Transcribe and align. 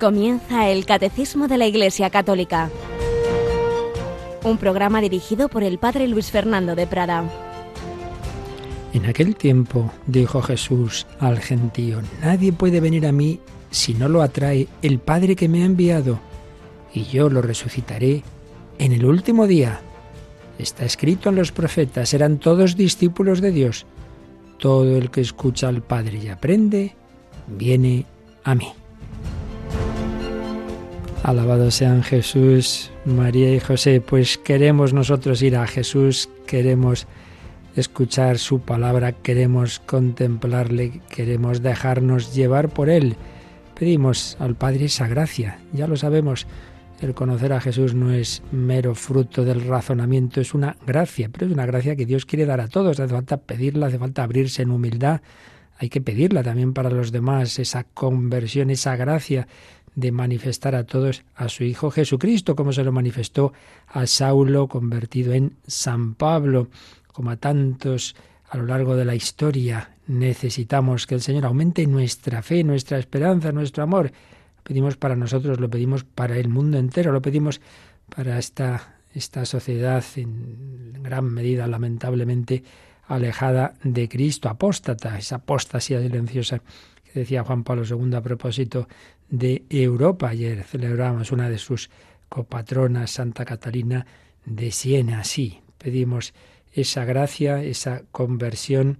Comienza 0.00 0.70
el 0.70 0.86
Catecismo 0.86 1.46
de 1.46 1.58
la 1.58 1.66
Iglesia 1.66 2.08
Católica, 2.08 2.70
un 4.42 4.56
programa 4.56 5.02
dirigido 5.02 5.50
por 5.50 5.62
el 5.62 5.76
Padre 5.76 6.08
Luis 6.08 6.30
Fernando 6.30 6.74
de 6.74 6.86
Prada. 6.86 7.30
En 8.94 9.04
aquel 9.04 9.36
tiempo 9.36 9.92
dijo 10.06 10.40
Jesús 10.40 11.06
al 11.18 11.38
gentío, 11.38 12.00
nadie 12.22 12.50
puede 12.50 12.80
venir 12.80 13.06
a 13.06 13.12
mí 13.12 13.40
si 13.70 13.92
no 13.92 14.08
lo 14.08 14.22
atrae 14.22 14.68
el 14.80 15.00
Padre 15.00 15.36
que 15.36 15.50
me 15.50 15.62
ha 15.62 15.66
enviado, 15.66 16.18
y 16.94 17.04
yo 17.04 17.28
lo 17.28 17.42
resucitaré 17.42 18.22
en 18.78 18.92
el 18.92 19.04
último 19.04 19.46
día. 19.46 19.82
Está 20.58 20.86
escrito 20.86 21.28
en 21.28 21.36
los 21.36 21.52
profetas, 21.52 22.14
eran 22.14 22.38
todos 22.38 22.74
discípulos 22.74 23.42
de 23.42 23.52
Dios. 23.52 23.84
Todo 24.58 24.96
el 24.96 25.10
que 25.10 25.20
escucha 25.20 25.68
al 25.68 25.82
Padre 25.82 26.20
y 26.24 26.28
aprende, 26.28 26.94
viene 27.46 28.06
a 28.44 28.54
mí. 28.54 28.72
Alabados 31.22 31.74
sean 31.74 32.02
Jesús, 32.02 32.90
María 33.04 33.54
y 33.54 33.60
José, 33.60 34.00
pues 34.00 34.38
queremos 34.38 34.94
nosotros 34.94 35.42
ir 35.42 35.54
a 35.54 35.66
Jesús, 35.66 36.30
queremos 36.46 37.06
escuchar 37.76 38.38
su 38.38 38.60
palabra, 38.60 39.12
queremos 39.12 39.80
contemplarle, 39.80 41.02
queremos 41.10 41.62
dejarnos 41.62 42.34
llevar 42.34 42.70
por 42.70 42.88
él. 42.88 43.16
Pedimos 43.78 44.38
al 44.40 44.56
Padre 44.56 44.86
esa 44.86 45.08
gracia, 45.08 45.58
ya 45.74 45.86
lo 45.86 45.96
sabemos, 45.96 46.46
el 47.02 47.12
conocer 47.14 47.52
a 47.52 47.60
Jesús 47.60 47.94
no 47.94 48.12
es 48.12 48.42
mero 48.50 48.94
fruto 48.94 49.44
del 49.44 49.60
razonamiento, 49.66 50.40
es 50.40 50.54
una 50.54 50.76
gracia, 50.86 51.28
pero 51.30 51.46
es 51.46 51.52
una 51.52 51.66
gracia 51.66 51.96
que 51.96 52.06
Dios 52.06 52.24
quiere 52.24 52.46
dar 52.46 52.62
a 52.62 52.68
todos, 52.68 52.98
hace 52.98 53.12
falta 53.12 53.36
pedirla, 53.36 53.88
hace 53.88 53.98
falta 53.98 54.22
abrirse 54.22 54.62
en 54.62 54.70
humildad, 54.70 55.20
hay 55.78 55.88
que 55.88 56.02
pedirla 56.02 56.42
también 56.42 56.74
para 56.74 56.90
los 56.90 57.10
demás, 57.10 57.58
esa 57.58 57.84
conversión, 57.84 58.68
esa 58.68 58.96
gracia 58.96 59.48
de 60.00 60.12
manifestar 60.12 60.74
a 60.74 60.84
todos 60.84 61.22
a 61.34 61.48
su 61.48 61.64
Hijo 61.64 61.90
Jesucristo, 61.90 62.56
como 62.56 62.72
se 62.72 62.82
lo 62.82 62.92
manifestó 62.92 63.52
a 63.86 64.06
Saulo 64.06 64.66
convertido 64.66 65.32
en 65.32 65.56
San 65.66 66.14
Pablo, 66.14 66.68
como 67.12 67.30
a 67.30 67.36
tantos 67.36 68.16
a 68.48 68.56
lo 68.56 68.66
largo 68.66 68.96
de 68.96 69.04
la 69.04 69.14
historia. 69.14 69.90
Necesitamos 70.06 71.06
que 71.06 71.14
el 71.14 71.20
Señor 71.20 71.46
aumente 71.46 71.86
nuestra 71.86 72.42
fe, 72.42 72.64
nuestra 72.64 72.98
esperanza, 72.98 73.52
nuestro 73.52 73.82
amor. 73.84 74.06
Lo 74.06 74.62
pedimos 74.64 74.96
para 74.96 75.14
nosotros, 75.14 75.60
lo 75.60 75.70
pedimos 75.70 76.04
para 76.04 76.36
el 76.36 76.48
mundo 76.48 76.78
entero, 76.78 77.12
lo 77.12 77.22
pedimos 77.22 77.60
para 78.14 78.38
esta, 78.38 78.96
esta 79.14 79.44
sociedad 79.44 80.04
en 80.16 81.02
gran 81.02 81.26
medida, 81.26 81.66
lamentablemente, 81.66 82.64
alejada 83.06 83.74
de 83.82 84.08
Cristo, 84.08 84.48
apóstata, 84.48 85.18
esa 85.18 85.36
apostasía 85.36 86.00
silenciosa 86.00 86.60
que 87.12 87.20
decía 87.20 87.44
Juan 87.44 87.64
Pablo 87.64 87.84
II 87.84 88.14
a 88.14 88.20
propósito 88.20 88.88
de 89.30 89.64
Europa. 89.70 90.28
Ayer 90.28 90.62
celebramos 90.64 91.32
una 91.32 91.48
de 91.48 91.58
sus 91.58 91.90
copatronas, 92.28 93.10
Santa 93.12 93.44
Catalina 93.44 94.06
de 94.44 94.70
Siena. 94.70 95.24
Sí, 95.24 95.60
pedimos 95.78 96.34
esa 96.72 97.04
gracia, 97.04 97.62
esa 97.62 98.02
conversión, 98.12 98.98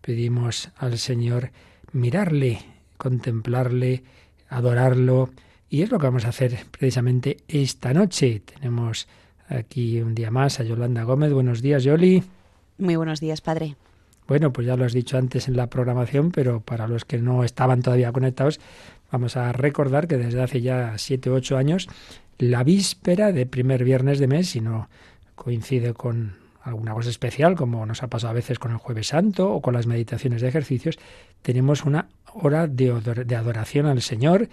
pedimos 0.00 0.70
al 0.76 0.98
Señor 0.98 1.50
mirarle, 1.92 2.60
contemplarle, 2.96 4.02
adorarlo. 4.48 5.30
Y 5.68 5.82
es 5.82 5.90
lo 5.90 5.98
que 5.98 6.06
vamos 6.06 6.24
a 6.24 6.30
hacer 6.30 6.66
precisamente 6.70 7.38
esta 7.48 7.92
noche. 7.94 8.40
Tenemos 8.40 9.08
aquí 9.48 10.00
un 10.00 10.14
día 10.14 10.30
más 10.30 10.60
a 10.60 10.64
Yolanda 10.64 11.02
Gómez. 11.04 11.32
Buenos 11.32 11.62
días, 11.62 11.84
Yoli. 11.84 12.22
Muy 12.78 12.96
buenos 12.96 13.20
días, 13.20 13.40
Padre. 13.40 13.76
Bueno, 14.26 14.52
pues 14.52 14.66
ya 14.66 14.76
lo 14.76 14.84
has 14.84 14.92
dicho 14.92 15.18
antes 15.18 15.48
en 15.48 15.56
la 15.56 15.68
programación, 15.68 16.30
pero 16.30 16.60
para 16.60 16.86
los 16.86 17.04
que 17.04 17.18
no 17.18 17.44
estaban 17.44 17.82
todavía 17.82 18.12
conectados, 18.12 18.60
Vamos 19.12 19.36
a 19.36 19.52
recordar 19.52 20.08
que 20.08 20.16
desde 20.16 20.40
hace 20.40 20.62
ya 20.62 20.96
siete 20.96 21.28
u 21.28 21.34
ocho 21.34 21.58
años, 21.58 21.86
la 22.38 22.64
víspera 22.64 23.30
de 23.30 23.44
primer 23.44 23.84
viernes 23.84 24.18
de 24.18 24.26
mes, 24.26 24.48
si 24.48 24.62
no 24.62 24.88
coincide 25.34 25.92
con 25.92 26.36
alguna 26.62 26.94
cosa 26.94 27.10
especial, 27.10 27.54
como 27.54 27.84
nos 27.84 28.02
ha 28.02 28.08
pasado 28.08 28.30
a 28.30 28.34
veces 28.34 28.58
con 28.58 28.72
el 28.72 28.78
Jueves 28.78 29.08
Santo 29.08 29.52
o 29.52 29.60
con 29.60 29.74
las 29.74 29.86
meditaciones 29.86 30.40
de 30.40 30.48
ejercicios, 30.48 30.98
tenemos 31.42 31.84
una 31.84 32.08
hora 32.32 32.66
de 32.66 33.36
adoración 33.36 33.84
al 33.84 34.00
Señor 34.00 34.48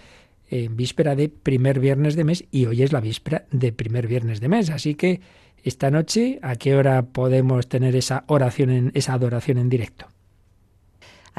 en 0.50 0.76
víspera 0.76 1.16
de 1.16 1.30
primer 1.30 1.80
viernes 1.80 2.18
de 2.18 2.26
mes 2.26 2.44
y 2.52 2.66
hoy 2.66 2.84
es 2.84 2.92
la 2.92 3.00
víspera 3.00 3.46
de 3.52 3.72
primer 3.72 4.08
viernes 4.08 4.42
de 4.42 4.50
mes. 4.50 4.72
Así 4.72 4.96
que 4.96 5.22
esta 5.64 5.90
noche, 5.90 6.40
¿a 6.42 6.56
qué 6.56 6.76
hora 6.76 7.04
podemos 7.04 7.70
tener 7.70 7.96
esa 7.96 8.26
oración 8.28 8.72
en 8.72 8.92
esa 8.94 9.14
adoración 9.14 9.58
en 9.58 9.70
directo? 9.70 10.08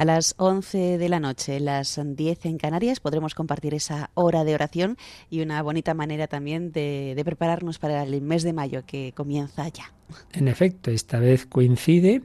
A 0.00 0.06
las 0.06 0.34
11 0.38 0.97
de 0.97 1.09
la 1.11 1.21
noche, 1.21 1.61
las 1.61 2.00
10 2.03 2.47
en 2.47 2.56
Canarias, 2.56 3.00
podremos 3.00 3.34
compartir 3.34 3.75
esa 3.75 4.09
hora 4.15 4.44
de 4.44 4.55
oración 4.55 4.97
y 5.28 5.43
una 5.43 5.61
bonita 5.61 5.93
manera 5.93 6.27
también 6.27 6.72
de, 6.72 7.21
prepararnos 7.22 7.78
para 7.78 8.03
el 8.05 8.22
mes 8.22 8.43
de 8.43 8.55
mayo 8.55 8.83
que 8.87 9.12
comienza 9.15 9.69
ya. 9.69 9.93
En 10.33 10.49
efecto, 10.49 10.91
esta 10.91 11.19
vez 11.19 11.44
coincide 11.44 12.22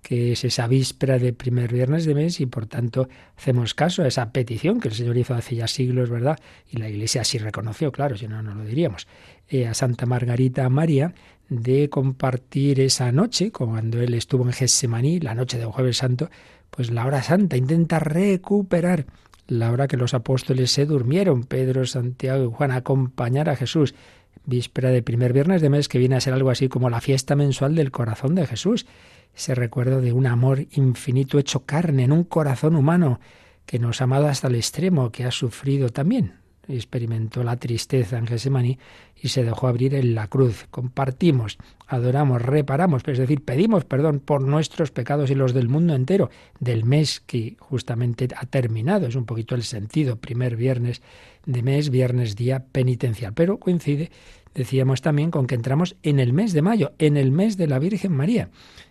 que 0.00 0.32
es 0.32 0.44
esa 0.44 0.68
víspera 0.68 1.18
de 1.18 1.34
primer 1.34 1.70
viernes 1.70 2.06
de 2.06 2.14
mes 2.14 2.40
y 2.40 2.46
por 2.46 2.64
tanto 2.64 3.10
hacemos 3.36 3.74
caso 3.74 4.04
a 4.04 4.06
esa 4.06 4.32
petición 4.32 4.80
que 4.80 4.88
el 4.88 4.94
Señor 4.94 5.18
hizo 5.18 5.34
hace 5.34 5.56
ya 5.56 5.68
siglos, 5.68 6.08
¿verdad? 6.08 6.38
Y 6.70 6.78
la 6.78 6.88
Iglesia 6.88 7.20
así 7.20 7.36
reconoció, 7.36 7.92
claro, 7.92 8.16
si 8.16 8.26
no, 8.26 8.42
no 8.42 8.54
lo 8.54 8.64
diríamos, 8.64 9.06
eh, 9.48 9.66
a 9.66 9.74
Santa 9.74 10.06
Margarita 10.06 10.66
María 10.70 11.12
de 11.50 11.88
compartir 11.88 12.80
esa 12.80 13.10
noche, 13.12 13.50
cuando 13.50 14.00
él 14.00 14.14
estuvo 14.14 14.44
en 14.44 14.52
Getsemaní, 14.52 15.20
la 15.20 15.34
noche 15.34 15.58
del 15.58 15.68
Jueves 15.68 15.98
Santo, 15.98 16.30
pues 16.78 16.92
la 16.92 17.04
hora 17.04 17.24
santa, 17.24 17.56
intenta 17.56 17.98
recuperar 17.98 19.06
la 19.48 19.72
hora 19.72 19.88
que 19.88 19.96
los 19.96 20.14
apóstoles 20.14 20.70
se 20.70 20.86
durmieron, 20.86 21.42
Pedro, 21.42 21.84
Santiago 21.86 22.44
y 22.44 22.54
Juan, 22.54 22.70
acompañar 22.70 23.48
a 23.48 23.56
Jesús. 23.56 23.96
Víspera 24.44 24.90
de 24.90 25.02
primer 25.02 25.32
viernes 25.32 25.60
de 25.60 25.70
mes 25.70 25.88
que 25.88 25.98
viene 25.98 26.14
a 26.14 26.20
ser 26.20 26.34
algo 26.34 26.50
así 26.50 26.68
como 26.68 26.88
la 26.88 27.00
fiesta 27.00 27.34
mensual 27.34 27.74
del 27.74 27.90
corazón 27.90 28.36
de 28.36 28.46
Jesús. 28.46 28.86
Ese 29.34 29.56
recuerdo 29.56 30.00
de 30.00 30.12
un 30.12 30.28
amor 30.28 30.66
infinito 30.70 31.40
hecho 31.40 31.66
carne 31.66 32.04
en 32.04 32.12
un 32.12 32.22
corazón 32.22 32.76
humano 32.76 33.18
que 33.66 33.80
nos 33.80 34.00
ha 34.00 34.04
amado 34.04 34.28
hasta 34.28 34.46
el 34.46 34.54
extremo, 34.54 35.10
que 35.10 35.24
ha 35.24 35.32
sufrido 35.32 35.88
también 35.88 36.34
experimentó 36.68 37.42
la 37.42 37.56
tristeza 37.56 38.18
en 38.18 38.26
Gesemaní 38.26 38.78
y 39.20 39.28
se 39.28 39.44
dejó 39.44 39.68
abrir 39.68 39.94
en 39.94 40.14
la 40.14 40.28
cruz. 40.28 40.66
Compartimos, 40.70 41.58
adoramos, 41.86 42.40
reparamos, 42.42 43.02
es 43.06 43.18
decir, 43.18 43.42
pedimos 43.42 43.84
perdón 43.84 44.20
por 44.20 44.42
nuestros 44.42 44.90
pecados 44.90 45.30
y 45.30 45.34
los 45.34 45.54
del 45.54 45.68
mundo 45.68 45.94
entero, 45.94 46.30
del 46.60 46.84
mes 46.84 47.20
que 47.20 47.56
justamente 47.58 48.28
ha 48.36 48.46
terminado. 48.46 49.06
Es 49.06 49.16
un 49.16 49.26
poquito 49.26 49.54
el 49.54 49.62
sentido, 49.62 50.16
primer 50.16 50.56
viernes 50.56 51.02
de 51.46 51.62
mes, 51.62 51.90
viernes 51.90 52.36
día 52.36 52.64
penitencial. 52.70 53.32
Pero 53.34 53.58
coincide, 53.58 54.10
decíamos 54.54 55.02
también, 55.02 55.30
con 55.30 55.46
que 55.46 55.54
entramos 55.54 55.96
en 56.02 56.20
el 56.20 56.32
mes 56.32 56.52
de 56.52 56.62
mayo, 56.62 56.92
en 56.98 57.16
el 57.16 57.32
mes 57.32 57.56
de 57.56 57.66
la 57.66 57.78
Virgen 57.78 58.12
María. 58.12 58.50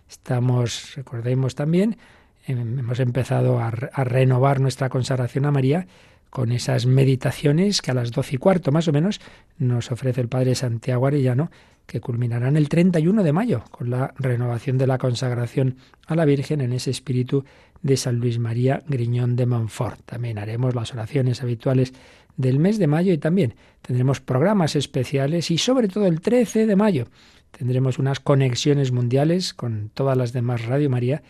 Estamos, 0.10 0.96
recordemos 0.96 1.56
también, 1.56 1.98
em, 2.46 2.80
hemos 2.80 3.00
empezado 3.00 3.60
a, 3.60 3.68
a 3.68 4.04
renovar 4.04 4.60
nuestra 4.60 4.90
consagración 4.90 5.46
a 5.46 5.52
María 5.52 5.88
con 6.30 6.52
esas 6.52 6.86
meditaciones 6.86 7.82
que 7.82 7.92
a 7.92 7.94
las 7.94 8.12
doce 8.12 8.36
y 8.36 8.38
cuarto 8.38 8.72
más 8.72 8.88
o 8.88 8.92
menos 8.92 9.20
nos 9.58 9.92
ofrece 9.92 10.22
el 10.22 10.28
Padre 10.28 10.56
Santiago 10.56 11.08
Arellano, 11.08 11.50
que 11.86 12.02
culminarán 12.02 12.58
el 12.58 12.70
31 12.70 13.24
de 13.24 13.34
mayo 13.34 13.64
con 13.72 13.90
la 13.90 14.14
renovación 14.20 14.78
de 14.78 14.88
la 14.88 14.98
consagración 14.98 15.78
a 16.06 16.16
la 16.16 16.26
Virgen 16.26 16.62
en 16.62 16.74
ese 16.74 16.92
espíritu 16.92 17.46
de 17.82 17.98
San 17.98 18.20
Luis 18.20 18.40
María 18.40 18.84
Griñón 18.88 19.36
de 19.36 19.46
Montfort. 19.46 20.02
También 20.06 20.38
haremos 20.38 20.76
las 20.76 20.94
oraciones 20.94 21.42
habituales 21.42 21.94
del 22.36 22.60
mes 22.60 22.78
de 22.78 22.88
mayo 22.88 23.14
y 23.14 23.18
también 23.18 23.56
tendremos 23.82 24.22
programas 24.22 24.76
especiales 24.76 25.50
y 25.50 25.58
sobre 25.58 25.88
todo 25.88 26.08
el 26.08 26.22
13 26.22 26.68
de 26.68 26.76
mayo 26.76 27.08
tendremos 27.52 28.00
unas 28.00 28.20
conexiones 28.20 28.92
mundiales 28.92 29.54
con 29.54 29.90
todas 29.94 30.18
las 30.18 30.34
demás 30.34 30.66
Radio 30.66 30.90
María 30.90 31.24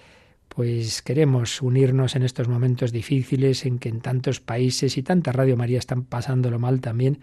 pues 0.50 1.02
queremos 1.02 1.62
unirnos 1.62 2.16
en 2.16 2.24
estos 2.24 2.48
momentos 2.48 2.92
difíciles 2.92 3.66
en 3.66 3.80
que 3.80 3.90
en 3.90 4.02
tantos 4.02 4.40
países 4.40 4.98
y 4.98 5.04
tanta 5.04 5.32
Radio 5.32 5.58
María 5.58 5.80
están 5.80 6.04
pasándolo 6.04 6.60
mal 6.60 6.82
también. 6.82 7.20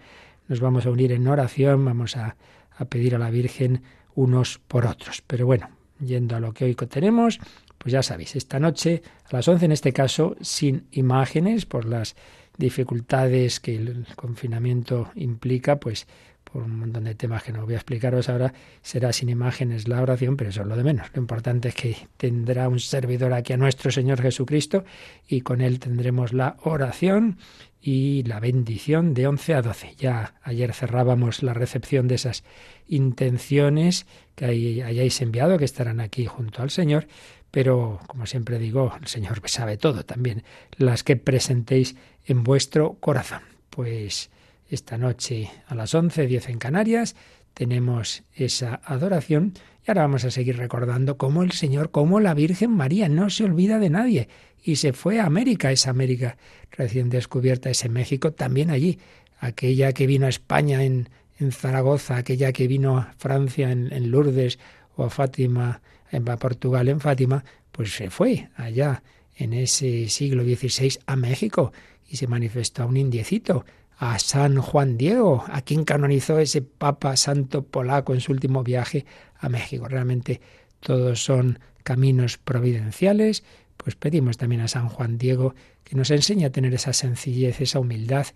Nos 0.47 0.59
vamos 0.59 0.85
a 0.85 0.91
unir 0.91 1.11
en 1.11 1.27
oración, 1.27 1.83
vamos 1.83 2.17
a, 2.17 2.35
a 2.77 2.85
pedir 2.85 3.15
a 3.15 3.19
la 3.19 3.29
Virgen 3.29 3.81
unos 4.13 4.59
por 4.59 4.85
otros. 4.85 5.23
Pero 5.25 5.45
bueno, 5.45 5.69
yendo 5.99 6.35
a 6.35 6.39
lo 6.39 6.53
que 6.53 6.65
hoy 6.65 6.75
tenemos, 6.75 7.39
pues 7.77 7.93
ya 7.93 8.03
sabéis, 8.03 8.35
esta 8.35 8.59
noche 8.59 9.01
a 9.25 9.35
las 9.35 9.47
11 9.47 9.65
en 9.65 9.71
este 9.71 9.93
caso, 9.93 10.35
sin 10.41 10.87
imágenes 10.91 11.65
por 11.65 11.85
las 11.85 12.15
dificultades 12.57 13.59
que 13.59 13.75
el 13.75 14.07
confinamiento 14.15 15.11
implica, 15.15 15.79
pues 15.79 16.07
por 16.55 16.63
un 16.63 16.79
montón 16.79 17.03
de 17.03 17.15
temas 17.15 17.43
que 17.43 17.51
no 17.51 17.65
voy 17.65 17.73
a 17.73 17.77
explicaros 17.79 18.29
ahora, 18.29 18.53
será 18.81 19.11
sin 19.11 19.27
imágenes 19.27 19.89
la 19.89 20.01
oración, 20.01 20.37
pero 20.37 20.51
eso 20.51 20.61
es 20.61 20.67
lo 20.67 20.77
de 20.77 20.85
menos. 20.85 21.07
Lo 21.13 21.19
importante 21.19 21.67
es 21.67 21.75
que 21.75 21.97
tendrá 22.15 22.69
un 22.69 22.79
servidor 22.79 23.33
aquí 23.33 23.51
a 23.51 23.57
nuestro 23.57 23.91
Señor 23.91 24.21
Jesucristo 24.21 24.85
y 25.27 25.41
con 25.41 25.59
él 25.59 25.81
tendremos 25.81 26.31
la 26.31 26.55
oración 26.63 27.39
y 27.81 28.23
la 28.23 28.39
bendición 28.39 29.13
de 29.13 29.27
11 29.27 29.53
a 29.53 29.61
12. 29.63 29.95
Ya 29.97 30.35
ayer 30.43 30.71
cerrábamos 30.71 31.43
la 31.43 31.53
recepción 31.53 32.07
de 32.07 32.15
esas 32.15 32.45
intenciones 32.87 34.05
que 34.35 34.45
hayáis 34.45 35.21
enviado, 35.21 35.57
que 35.57 35.65
estarán 35.65 35.99
aquí 35.99 36.25
junto 36.25 36.61
al 36.61 36.69
Señor, 36.69 37.09
pero 37.51 37.99
como 38.07 38.27
siempre 38.27 38.59
digo, 38.59 38.93
el 39.01 39.07
Señor 39.07 39.41
sabe 39.47 39.75
todo 39.75 40.05
también, 40.05 40.45
las 40.77 41.03
que 41.03 41.17
presentéis 41.17 41.97
en 42.25 42.45
vuestro 42.45 42.93
corazón. 43.01 43.41
Pues 43.69 44.29
esta 44.69 44.97
noche 44.97 45.49
a 45.67 45.75
las 45.75 45.93
11, 45.93 46.27
10 46.27 46.49
en 46.49 46.57
Canarias, 46.57 47.15
tenemos 47.53 48.23
esa 48.33 48.81
adoración 48.83 49.53
y 49.85 49.91
ahora 49.91 50.03
vamos 50.03 50.25
a 50.25 50.31
seguir 50.31 50.57
recordando 50.57 51.17
cómo 51.17 51.43
el 51.43 51.51
Señor, 51.51 51.91
cómo 51.91 52.19
la 52.19 52.33
Virgen 52.33 52.71
María 52.71 53.07
no 53.07 53.29
se 53.29 53.43
olvida 53.43 53.79
de 53.79 53.89
nadie 53.89 54.29
y 54.63 54.77
se 54.77 54.93
fue 54.93 55.19
a 55.19 55.25
América, 55.25 55.71
esa 55.71 55.91
América 55.91 56.37
recién 56.71 57.09
descubierta, 57.09 57.69
ese 57.69 57.87
México, 57.87 58.33
también 58.33 58.71
allí, 58.71 58.99
aquella 59.39 59.93
que 59.93 60.07
vino 60.07 60.25
a 60.25 60.29
España 60.29 60.83
en, 60.83 61.09
en 61.39 61.51
Zaragoza, 61.51 62.17
aquella 62.17 62.51
que 62.51 62.67
vino 62.67 62.97
a 62.97 63.13
Francia 63.17 63.71
en, 63.71 63.93
en 63.93 64.09
Lourdes 64.09 64.59
o 64.95 65.03
a 65.03 65.09
Fátima, 65.09 65.81
en 66.11 66.25
Portugal 66.25 66.89
en 66.89 66.99
Fátima, 66.99 67.45
pues 67.71 67.93
se 67.93 68.09
fue 68.09 68.49
allá 68.55 69.03
en 69.35 69.53
ese 69.53 70.09
siglo 70.09 70.43
XVI 70.43 70.97
a 71.05 71.15
México 71.15 71.71
y 72.07 72.17
se 72.17 72.27
manifestó 72.27 72.83
a 72.83 72.85
un 72.85 72.97
indiecito, 72.97 73.65
a 73.97 74.19
San 74.19 74.57
Juan 74.57 74.97
Diego, 74.97 75.43
a 75.47 75.61
quien 75.61 75.85
canonizó 75.85 76.39
ese 76.39 76.61
Papa 76.61 77.15
Santo 77.17 77.63
polaco 77.63 78.13
en 78.13 78.21
su 78.21 78.31
último 78.31 78.63
viaje 78.63 79.05
a 79.37 79.49
México. 79.49 79.87
Realmente 79.87 80.41
todos 80.79 81.23
son 81.23 81.59
caminos 81.83 82.37
providenciales, 82.37 83.43
pues 83.77 83.95
pedimos 83.95 84.37
también 84.37 84.61
a 84.61 84.67
San 84.67 84.89
Juan 84.89 85.17
Diego 85.17 85.55
que 85.83 85.95
nos 85.95 86.11
enseñe 86.11 86.45
a 86.45 86.51
tener 86.51 86.73
esa 86.73 86.93
sencillez, 86.93 87.61
esa 87.61 87.79
humildad 87.79 88.27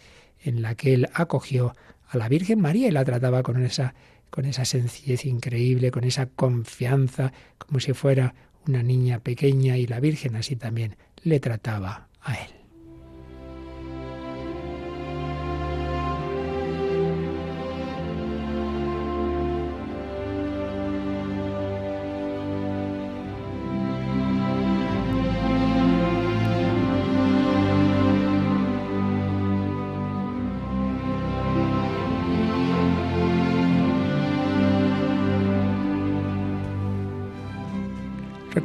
en 0.43 0.61
la 0.61 0.75
que 0.75 0.93
él 0.93 1.09
acogió 1.13 1.75
a 2.07 2.17
la 2.17 2.29
Virgen 2.29 2.61
María 2.61 2.87
y 2.87 2.91
la 2.91 3.05
trataba 3.05 3.43
con 3.43 3.61
esa 3.63 3.93
con 4.29 4.45
esa 4.45 4.63
sencillez 4.63 5.25
increíble, 5.25 5.89
con 5.89 6.03
esa 6.03 6.27
confianza, 6.27 7.33
como 7.57 7.79
si 7.79 7.93
fuera 7.93 8.35
una 8.67 8.83
niña 8.83 9.19
pequeña 9.19 9.75
y 9.75 9.87
la 9.87 9.99
Virgen 9.99 10.35
así 10.35 10.55
también 10.55 10.97
le 11.23 11.39
trataba 11.39 12.09
a 12.21 12.35
él. 12.35 12.58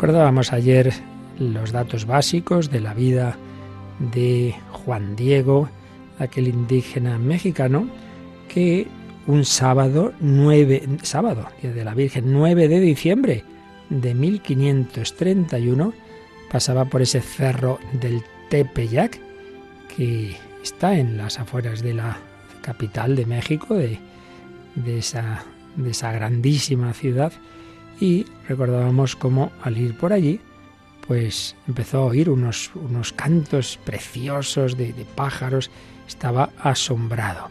Recordábamos 0.05 0.53
ayer 0.53 0.93
los 1.39 1.73
datos 1.73 2.05
básicos 2.05 2.71
de 2.71 2.79
la 2.79 2.93
vida 2.93 3.39
de 4.12 4.55
Juan 4.71 5.17
Diego, 5.17 5.71
aquel 6.19 6.49
indígena 6.49 7.17
mexicano 7.17 7.89
que 8.47 8.87
un 9.27 9.47
sábado 9.47 10.12
9 10.21 10.99
sábado 11.03 11.49
día 11.62 11.73
de 11.73 11.85
la 11.87 11.95
Virgen 11.95 12.35
9 12.35 12.69
de 12.69 12.81
diciembre 12.81 13.45
de 13.89 14.15
1531 14.15 15.95
pasaba 16.53 16.85
por 16.85 17.01
ese 17.01 17.23
cerro 17.23 17.79
del 17.95 18.23
Tepeyac 18.51 19.19
que 19.97 20.37
está 20.62 20.99
en 20.99 21.17
las 21.17 21.41
afueras 21.41 21.81
de 21.81 21.95
la 21.95 22.19
capital 22.61 23.17
de 23.17 23.25
México 23.25 23.75
de, 23.75 23.99
esa 24.85 25.47
de 25.77 25.93
esa 25.93 26.12
grandísima 26.12 26.93
ciudad 26.93 27.33
y 28.00 28.26
recordábamos 28.49 29.17
cómo 29.17 29.52
al 29.62 29.79
ir 29.79 29.96
por 29.96 30.12
allí, 30.12 30.41
pues 31.06 31.55
empezó 31.69 31.99
a 31.99 32.06
oír 32.06 32.31
unos, 32.31 32.70
unos 32.75 33.12
cantos 33.12 33.79
preciosos 33.85 34.76
de, 34.76 34.94
pájaros, 35.14 35.70
estaba 36.08 36.50
asombrado. 36.58 37.50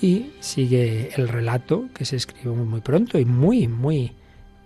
Y 0.00 0.30
sigue 0.40 1.10
el 1.16 1.28
relato 1.28 1.88
que 1.94 2.04
se 2.04 2.16
escribió 2.16 2.54
muy 2.54 2.80
pronto 2.80 3.18
y 3.18 3.26
muy, 3.26 3.68
muy, 3.68 4.12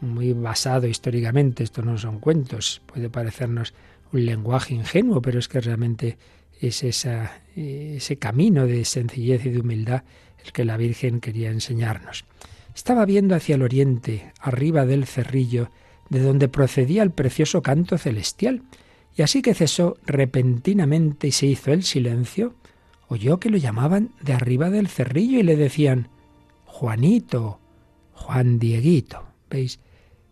muy 0.00 0.32
basado 0.32 0.86
históricamente. 0.86 1.64
Esto 1.64 1.82
no 1.82 1.98
son 1.98 2.20
cuentos, 2.20 2.82
puede 2.86 3.10
parecernos 3.10 3.74
un 4.12 4.24
lenguaje 4.24 4.74
ingenuo, 4.74 5.20
pero 5.20 5.40
es 5.40 5.48
que 5.48 5.60
realmente 5.60 6.16
es 6.60 6.84
ese 6.84 8.16
camino 8.18 8.66
de 8.66 8.84
sencillez 8.84 9.44
y 9.44 9.50
de 9.50 9.60
humildad 9.60 10.04
el 10.44 10.52
que 10.52 10.64
la 10.64 10.76
Virgen 10.76 11.20
quería 11.20 11.50
enseñarnos. 11.50 12.24
Estaba 12.74 13.04
viendo 13.04 13.34
hacia 13.34 13.54
el 13.54 13.62
oriente, 13.62 14.32
arriba 14.40 14.84
del 14.84 15.06
cerrillo, 15.06 15.70
de 16.08 16.20
donde 16.20 16.48
procedía 16.48 17.02
el 17.02 17.10
precioso 17.10 17.62
canto 17.62 17.98
celestial, 17.98 18.62
y 19.16 19.22
así 19.22 19.42
que 19.42 19.54
cesó 19.54 19.96
repentinamente 20.04 21.28
y 21.28 21.32
se 21.32 21.46
hizo 21.46 21.72
el 21.72 21.84
silencio, 21.84 22.54
oyó 23.08 23.38
que 23.38 23.50
lo 23.50 23.56
llamaban 23.56 24.10
de 24.20 24.32
arriba 24.32 24.70
del 24.70 24.88
cerrillo 24.88 25.38
y 25.38 25.44
le 25.44 25.56
decían 25.56 26.08
Juanito, 26.64 27.60
Juan 28.12 28.58
Dieguito. 28.58 29.22
¿Veis 29.48 29.78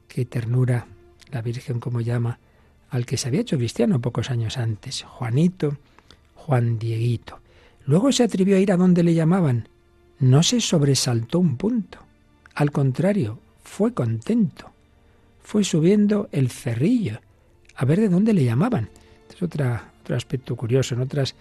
qué 0.09 0.25
ternura 0.25 0.87
la 1.31 1.43
Virgen 1.43 1.79
como 1.79 2.01
llama 2.01 2.41
al 2.91 3.07
que 3.07 3.17
se 3.17 3.29
había 3.29 3.43
hecho 3.43 3.57
cristiano 3.57 4.01
pocos 4.01 4.31
años 4.31 4.59
antes? 4.59 5.03
Juanito, 5.03 5.77
Juan 6.35 6.79
Dieguito. 6.79 7.39
Luego 7.87 8.11
se 8.11 8.25
atrevió 8.25 8.57
a 8.57 8.61
ir 8.61 8.73
a 8.73 8.77
donde 8.77 9.05
le 9.05 9.15
llamaban. 9.15 9.69
No 10.19 10.43
se 10.43 10.61
sobresaltó 10.61 11.39
un 11.39 11.57
punto. 11.57 11.99
Al 12.55 12.71
contrario, 12.71 13.39
fue 13.63 13.95
contento. 13.95 14.71
Fue 15.43 15.65
subiendo 15.65 16.29
el 16.33 16.51
cerrillo 16.51 17.21
a 17.77 17.85
ver 17.85 18.01
de 18.01 18.09
dónde 18.09 18.33
le 18.33 18.45
llamaban. 18.45 18.91
es 19.35 19.43
otra, 19.43 19.93
otro 20.03 20.17
aspecto 20.17 20.57
curioso. 20.57 20.95
En 20.95 21.01
otras 21.01 21.35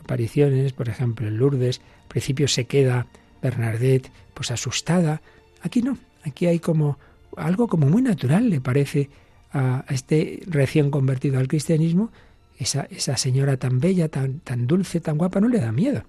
apariciones, 0.00 0.72
por 0.72 0.88
ejemplo 0.88 1.26
en 1.26 1.38
Lourdes, 1.38 1.80
al 2.02 2.08
principio 2.08 2.48
se 2.48 2.66
queda 2.66 3.06
Bernadette 3.42 4.10
pues 4.34 4.50
asustada. 4.50 5.20
Aquí 5.62 5.82
no, 5.82 5.98
aquí 6.24 6.46
hay 6.46 6.58
como 6.58 6.98
algo 7.36 7.68
como 7.68 7.86
muy 7.86 8.02
natural, 8.02 8.50
le 8.50 8.60
parece 8.60 9.10
a 9.52 9.84
este 9.88 10.42
recién 10.46 10.90
convertido 10.90 11.38
al 11.38 11.48
cristianismo, 11.48 12.10
esa, 12.58 12.86
esa 12.90 13.16
señora 13.16 13.56
tan 13.56 13.80
bella, 13.80 14.08
tan, 14.08 14.40
tan 14.40 14.66
dulce, 14.66 15.00
tan 15.00 15.16
guapa, 15.16 15.40
no 15.40 15.48
le 15.48 15.60
da 15.60 15.72
miedo. 15.72 16.02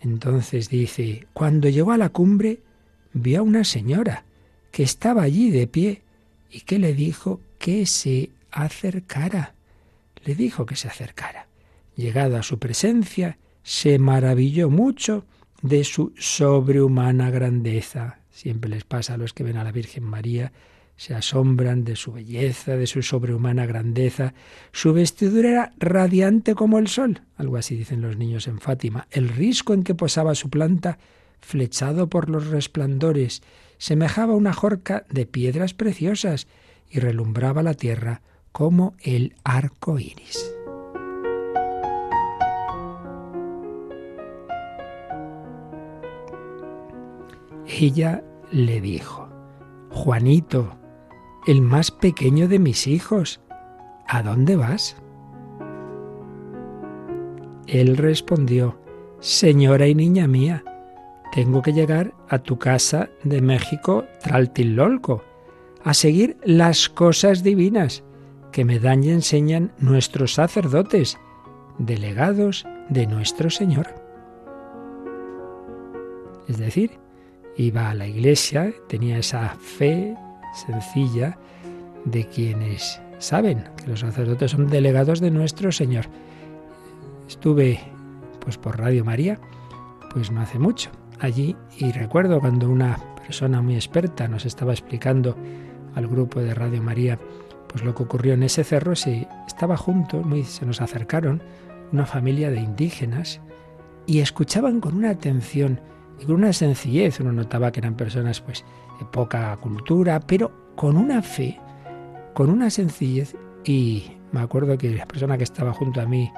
Entonces 0.00 0.68
dice, 0.68 1.26
cuando 1.32 1.68
llegó 1.68 1.92
a 1.92 1.98
la 1.98 2.10
cumbre, 2.10 2.60
vio 3.12 3.40
a 3.40 3.42
una 3.42 3.64
señora 3.64 4.24
que 4.70 4.82
estaba 4.82 5.22
allí 5.22 5.50
de 5.50 5.66
pie 5.66 6.02
y 6.50 6.60
que 6.60 6.78
le 6.78 6.94
dijo 6.94 7.40
que 7.58 7.86
se 7.86 8.30
acercara. 8.50 9.54
Le 10.24 10.34
dijo 10.34 10.66
que 10.66 10.76
se 10.76 10.88
acercara. 10.88 11.48
Llegado 11.96 12.36
a 12.36 12.42
su 12.42 12.58
presencia, 12.58 13.38
se 13.62 13.98
maravilló 13.98 14.70
mucho 14.70 15.24
de 15.62 15.84
su 15.84 16.12
sobrehumana 16.18 17.30
grandeza. 17.30 18.18
Siempre 18.30 18.70
les 18.70 18.84
pasa 18.84 19.14
a 19.14 19.16
los 19.16 19.32
que 19.32 19.44
ven 19.44 19.56
a 19.56 19.64
la 19.64 19.72
Virgen 19.72 20.04
María, 20.04 20.52
se 20.96 21.14
asombran 21.14 21.84
de 21.84 21.96
su 21.96 22.12
belleza, 22.12 22.76
de 22.76 22.86
su 22.86 23.02
sobrehumana 23.02 23.66
grandeza. 23.66 24.34
Su 24.72 24.92
vestidura 24.92 25.50
era 25.50 25.72
radiante 25.78 26.54
como 26.54 26.78
el 26.78 26.88
sol, 26.88 27.22
algo 27.36 27.56
así 27.56 27.76
dicen 27.76 28.00
los 28.00 28.16
niños 28.16 28.46
en 28.46 28.60
Fátima. 28.60 29.06
El 29.10 29.28
risco 29.28 29.74
en 29.74 29.82
que 29.82 29.94
posaba 29.94 30.34
su 30.34 30.48
planta 30.48 30.98
flechado 31.42 32.08
por 32.08 32.30
los 32.30 32.48
resplandores, 32.48 33.42
semejaba 33.78 34.34
una 34.34 34.52
jorca 34.52 35.04
de 35.10 35.26
piedras 35.26 35.74
preciosas 35.74 36.46
y 36.88 37.00
relumbraba 37.00 37.62
la 37.62 37.74
tierra 37.74 38.22
como 38.52 38.94
el 39.02 39.34
arco 39.44 39.98
iris. 39.98 40.54
Ella 47.66 48.22
le 48.50 48.80
dijo, 48.80 49.28
Juanito, 49.90 50.78
el 51.46 51.62
más 51.62 51.90
pequeño 51.90 52.46
de 52.46 52.58
mis 52.58 52.86
hijos, 52.86 53.40
¿a 54.06 54.22
dónde 54.22 54.56
vas? 54.56 54.96
Él 57.66 57.96
respondió, 57.96 58.78
Señora 59.20 59.86
y 59.86 59.94
niña 59.94 60.26
mía, 60.26 60.62
tengo 61.32 61.62
que 61.62 61.72
llegar 61.72 62.12
a 62.28 62.38
tu 62.38 62.58
casa 62.58 63.08
de 63.24 63.40
México, 63.40 64.04
Traltilolco, 64.22 65.24
a 65.82 65.94
seguir 65.94 66.36
las 66.44 66.90
cosas 66.90 67.42
divinas 67.42 68.04
que 68.52 68.66
me 68.66 68.78
dan 68.78 69.02
y 69.02 69.10
enseñan 69.10 69.72
nuestros 69.78 70.34
sacerdotes, 70.34 71.18
delegados 71.78 72.66
de 72.90 73.06
nuestro 73.06 73.48
Señor. 73.48 73.94
Es 76.48 76.58
decir, 76.58 76.98
iba 77.56 77.88
a 77.88 77.94
la 77.94 78.06
iglesia, 78.06 78.74
tenía 78.88 79.18
esa 79.18 79.56
fe 79.58 80.14
sencilla 80.54 81.38
de 82.04 82.26
quienes 82.26 83.00
saben 83.18 83.64
que 83.78 83.86
los 83.86 84.00
sacerdotes 84.00 84.50
son 84.50 84.68
delegados 84.68 85.20
de 85.20 85.30
nuestro 85.30 85.72
Señor. 85.72 86.04
Estuve 87.26 87.80
pues 88.40 88.58
por 88.58 88.78
Radio 88.78 89.02
María, 89.02 89.40
pues 90.12 90.30
no 90.30 90.42
hace 90.42 90.58
mucho, 90.58 90.90
allí 91.20 91.56
y 91.78 91.92
recuerdo 91.92 92.40
cuando 92.40 92.68
una 92.68 92.98
persona 93.16 93.62
muy 93.62 93.74
experta 93.74 94.28
nos 94.28 94.44
estaba 94.46 94.72
explicando 94.72 95.36
al 95.94 96.06
grupo 96.06 96.40
de 96.40 96.54
Radio 96.54 96.82
María 96.82 97.18
pues 97.68 97.84
lo 97.84 97.94
que 97.94 98.02
ocurrió 98.02 98.34
en 98.34 98.42
ese 98.42 98.64
cerro, 98.64 98.94
si 98.94 99.26
estaba 99.46 99.76
junto, 99.76 100.18
muy, 100.22 100.44
se 100.44 100.66
nos 100.66 100.80
acercaron 100.82 101.42
una 101.90 102.06
familia 102.06 102.50
de 102.50 102.60
indígenas 102.60 103.40
y 104.06 104.20
escuchaban 104.20 104.80
con 104.80 104.96
una 104.96 105.10
atención 105.10 105.80
y 106.20 106.26
con 106.26 106.36
una 106.36 106.52
sencillez. 106.52 107.20
Uno 107.20 107.32
notaba 107.32 107.72
que 107.72 107.80
eran 107.80 107.96
personas 107.96 108.40
pues 108.40 108.64
de 108.98 109.06
poca 109.06 109.56
cultura, 109.56 110.20
pero 110.20 110.74
con 110.76 110.96
una 110.96 111.22
fe, 111.22 111.58
con 112.34 112.50
una 112.50 112.68
sencillez 112.68 113.34
y 113.64 114.12
me 114.32 114.40
acuerdo 114.40 114.76
que 114.76 114.90
la 114.90 115.06
persona 115.06 115.38
que 115.38 115.44
estaba 115.44 115.72
junto 115.72 116.00
a 116.00 116.06
mí 116.06 116.30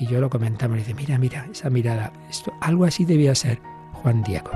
y 0.00 0.06
yo 0.06 0.20
lo 0.20 0.30
comentaba, 0.30 0.72
me 0.72 0.78
dice, 0.78 0.94
mira, 0.94 1.18
mira, 1.18 1.46
esa 1.52 1.70
mirada, 1.70 2.12
esto, 2.28 2.52
algo 2.60 2.84
así 2.84 3.04
debía 3.04 3.34
ser 3.34 3.60
Juan 4.02 4.22
Diego. 4.22 4.50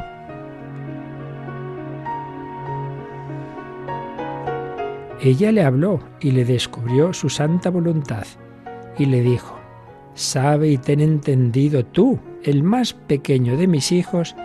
Ella 5.20 5.50
le 5.50 5.62
habló 5.62 6.00
y 6.20 6.32
le 6.32 6.44
descubrió 6.44 7.12
su 7.12 7.28
santa 7.28 7.70
voluntad 7.70 8.26
y 8.98 9.06
le 9.06 9.22
dijo, 9.22 9.58
sabe 10.14 10.68
y 10.68 10.78
ten 10.78 11.00
entendido 11.00 11.84
tú, 11.84 12.18
el 12.42 12.62
más 12.62 12.92
pequeño 12.92 13.56
de 13.56 13.66
mis 13.66 13.92
hijos, 13.92 14.36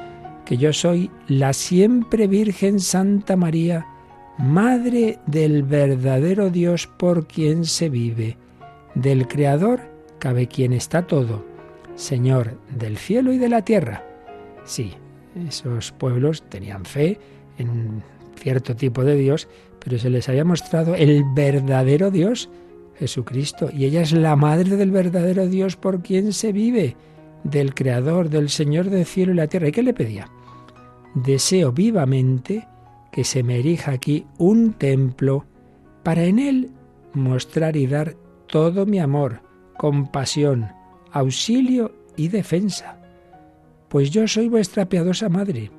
que 0.46 0.58
yo 0.58 0.74
soy 0.74 1.12
la 1.28 1.54
siempre 1.54 2.28
Virgen 2.28 2.80
Santa 2.80 3.36
María, 3.36 3.86
Madre 4.38 5.20
del 5.28 5.64
verdadero 5.64 6.50
Dios 6.50 6.88
por 6.88 7.28
quien 7.28 7.66
se 7.66 7.90
vive, 7.90 8.38
del 8.96 9.28
Creador 9.28 9.82
cabe 10.20 10.48
quien 10.48 10.74
está 10.74 11.06
todo, 11.06 11.46
Señor 11.96 12.58
del 12.70 12.98
cielo 12.98 13.34
y 13.34 13.38
de 13.38 13.50
la 13.50 13.64
tierra. 13.64 14.11
Sí, 14.66 14.94
esos 15.48 15.92
pueblos 15.92 16.44
tenían 16.50 16.86
fe 16.86 17.20
en 17.58 18.04
cierto 18.36 18.76
tipo 18.76 19.04
de 19.04 19.16
Dios, 19.16 19.48
pero 19.84 19.98
se 19.98 20.10
les 20.10 20.28
había 20.30 20.46
mostrado 20.46 20.96
el 20.96 21.24
verdadero 21.36 22.12
Dios, 22.12 22.50
Jesucristo, 22.96 23.70
y 23.74 23.86
ella 23.86 24.02
es 24.02 24.12
la 24.12 24.36
madre 24.36 24.76
del 24.78 24.92
verdadero 24.92 25.48
Dios 25.48 25.76
por 25.76 26.02
quien 26.02 26.34
se 26.34 26.52
vive, 26.52 26.96
del 27.44 27.74
Creador, 27.74 28.30
del 28.30 28.50
Señor 28.50 28.90
del 28.90 29.06
cielo 29.06 29.34
y 29.34 29.36
la 29.36 29.48
tierra. 29.48 29.70
¿Y 29.70 29.72
qué 29.72 29.84
le 29.84 29.94
pedía? 29.94 30.30
Deseo 31.16 31.72
vivamente 31.72 32.68
que 33.12 33.24
se 33.24 33.44
me 33.44 33.60
erija 33.60 33.92
aquí 33.92 34.26
un 34.38 34.74
templo 34.74 35.46
para 36.04 36.24
en 36.24 36.40
él 36.40 36.72
mostrar 37.14 37.76
y 37.76 37.88
dar 37.88 38.16
todo 38.48 38.86
mi 38.86 39.00
amor, 39.00 39.42
compasión, 39.78 40.70
auxilio 41.12 41.94
y 42.16 42.30
defensa. 42.30 43.01
Pues 43.92 44.10
yo 44.10 44.26
soy 44.26 44.48
vuestra 44.48 44.88
piadosa 44.88 45.28
madre. 45.28 45.70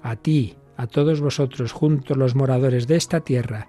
A 0.00 0.16
ti, 0.16 0.56
a 0.78 0.86
todos 0.86 1.20
vosotros, 1.20 1.70
juntos 1.70 2.16
los 2.16 2.34
moradores 2.34 2.86
de 2.86 2.96
esta 2.96 3.20
tierra, 3.20 3.68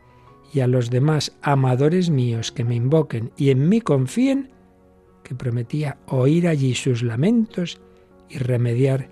y 0.54 0.62
a 0.62 0.68
los 0.68 0.90
demás 0.90 1.36
amadores 1.42 2.10
míos 2.10 2.54
que 2.54 2.64
me 2.64 2.76
invoquen 2.76 3.34
y 3.36 3.50
en 3.50 3.68
mí 3.68 3.82
confíen, 3.82 4.54
que 5.22 5.36
prometía 5.36 5.98
oír 6.08 6.48
allí 6.48 6.76
sus 6.76 7.04
lamentos 7.04 7.82
y 8.30 8.38
remediar 8.38 9.10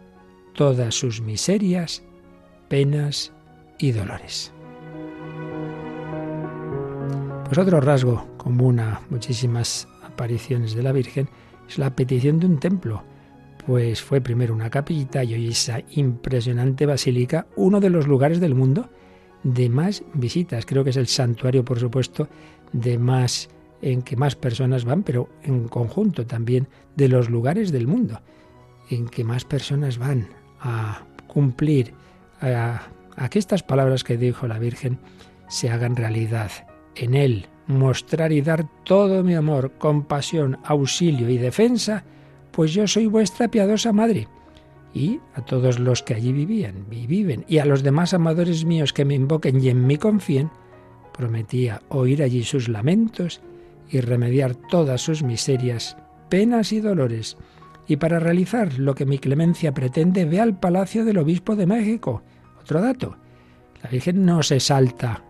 todas 0.54 0.96
sus 0.96 1.20
miserias, 1.20 2.02
penas 2.70 3.34
y 3.78 3.92
dolores. 3.92 4.54
Pues 7.44 7.58
otro 7.58 7.82
rasgo 7.82 8.26
común 8.38 8.80
a 8.80 9.02
muchísimas 9.10 9.86
apariciones 10.02 10.74
de 10.76 10.84
la 10.84 10.94
Virgen 10.94 11.28
es 11.68 11.78
la 11.78 11.94
petición 11.94 12.40
de 12.40 12.46
un 12.46 12.58
templo, 12.58 13.04
pues 13.66 14.02
fue 14.02 14.22
primero 14.22 14.54
una 14.54 14.70
capillita 14.70 15.24
y 15.24 15.34
hoy 15.34 15.48
esa 15.50 15.82
impresionante 15.92 16.86
basílica, 16.86 17.48
uno 17.56 17.80
de 17.80 17.90
los 17.90 18.08
lugares 18.08 18.40
del 18.40 18.56
mundo 18.56 18.90
de 19.44 19.70
más 19.70 20.04
visitas. 20.14 20.66
Creo 20.66 20.84
que 20.84 20.90
es 20.92 20.98
el 20.98 21.08
santuario, 21.08 21.64
por 21.64 21.80
supuesto, 21.80 22.28
de 22.72 22.98
más 22.98 23.50
en 23.82 24.02
que 24.02 24.16
más 24.16 24.36
personas 24.36 24.86
van, 24.86 25.04
pero 25.04 25.30
en 25.44 25.68
conjunto 25.68 26.26
también 26.26 26.68
de 26.96 27.10
los 27.10 27.30
lugares 27.30 27.72
del 27.72 27.88
mundo 27.88 28.22
en 28.90 29.08
que 29.08 29.24
más 29.24 29.46
personas 29.46 29.98
van 29.98 30.28
a 30.60 31.04
cumplir 31.28 31.94
a 32.42 32.88
a 33.18 33.30
que 33.30 33.40
estas 33.40 33.64
palabras 33.64 34.04
que 34.04 34.18
dijo 34.18 34.48
la 34.48 34.60
Virgen 34.60 35.00
se 35.48 35.70
hagan 35.70 35.96
realidad. 35.96 36.52
En 36.96 37.14
Él 37.14 37.48
mostrar 37.68 38.32
y 38.32 38.42
dar 38.42 38.68
todo 38.84 39.24
mi 39.24 39.34
amor, 39.34 39.72
compasión, 39.78 40.60
auxilio 40.64 41.30
y 41.30 41.38
defensa, 41.38 42.04
pues 42.56 42.74
yo 42.74 42.88
soy 42.88 43.08
vuestra 43.08 43.50
piadosa 43.50 43.92
madre. 43.92 44.30
Y 44.94 45.20
a 45.34 45.42
todos 45.42 45.78
los 45.78 46.02
que 46.02 46.14
allí 46.14 46.32
vivían 46.32 46.86
y 46.90 47.06
viven, 47.06 47.44
y 47.50 47.58
a 47.58 47.66
los 47.66 47.84
demás 47.84 48.14
amadores 48.14 48.64
míos 48.64 48.94
que 48.94 49.04
me 49.04 49.14
invoquen 49.14 49.62
y 49.62 49.68
en 49.68 49.86
mí 49.86 49.98
confíen, 49.98 50.50
prometía 51.12 51.82
oír 51.90 52.24
allí 52.24 52.44
sus 52.44 52.70
lamentos 52.70 53.42
y 53.90 54.00
remediar 54.00 54.56
todas 54.56 55.02
sus 55.02 55.22
miserias, 55.22 55.98
penas 56.30 56.72
y 56.72 56.80
dolores. 56.80 57.38
Y 57.88 57.98
para 57.98 58.20
realizar 58.20 58.80
lo 58.80 58.96
que 58.96 59.06
mi 59.06 59.20
clemencia 59.20 59.74
pretende, 59.74 60.24
ve 60.24 60.40
al 60.40 60.58
palacio 60.58 61.04
del 61.04 61.18
obispo 61.18 61.58
de 61.58 61.66
México, 61.66 62.24
otro 62.62 62.82
dato, 62.82 63.18
la 63.84 63.90
Virgen 63.90 64.26
no 64.26 64.42
se 64.44 64.62
salta 64.62 65.24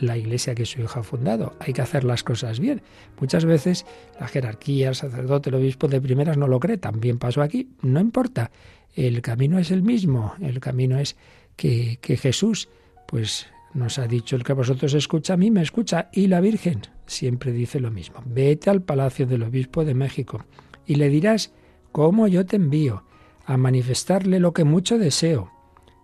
la 0.00 0.16
iglesia 0.16 0.54
que 0.54 0.66
su 0.66 0.80
hijo 0.80 1.00
ha 1.00 1.02
fundado. 1.02 1.54
Hay 1.60 1.72
que 1.72 1.82
hacer 1.82 2.04
las 2.04 2.22
cosas 2.22 2.60
bien. 2.60 2.82
Muchas 3.20 3.44
veces 3.44 3.86
la 4.20 4.28
jerarquía, 4.28 4.90
el 4.90 4.94
sacerdote, 4.94 5.50
el 5.50 5.56
obispo 5.56 5.88
de 5.88 6.00
primeras 6.00 6.36
no 6.36 6.46
lo 6.46 6.60
cree. 6.60 6.78
También 6.78 7.18
pasó 7.18 7.42
aquí. 7.42 7.70
No 7.82 8.00
importa. 8.00 8.50
El 8.94 9.20
camino 9.22 9.58
es 9.58 9.70
el 9.70 9.82
mismo. 9.82 10.34
El 10.40 10.60
camino 10.60 10.98
es 10.98 11.16
que, 11.56 11.98
que 12.00 12.16
Jesús, 12.16 12.68
pues 13.06 13.46
nos 13.74 13.98
ha 13.98 14.06
dicho 14.06 14.36
el 14.36 14.44
que 14.44 14.52
vosotros 14.52 14.94
escucha 14.94 15.34
a 15.34 15.36
mí, 15.36 15.50
me 15.50 15.62
escucha. 15.62 16.08
Y 16.12 16.26
la 16.26 16.40
Virgen 16.40 16.82
siempre 17.06 17.52
dice 17.52 17.80
lo 17.80 17.90
mismo. 17.90 18.22
Vete 18.26 18.70
al 18.70 18.82
palacio 18.82 19.26
del 19.26 19.42
obispo 19.42 19.84
de 19.84 19.94
México 19.94 20.44
y 20.86 20.96
le 20.96 21.08
dirás 21.08 21.52
cómo 21.92 22.28
yo 22.28 22.46
te 22.46 22.56
envío 22.56 23.04
a 23.46 23.56
manifestarle 23.56 24.40
lo 24.40 24.52
que 24.52 24.64
mucho 24.64 24.98
deseo 24.98 25.50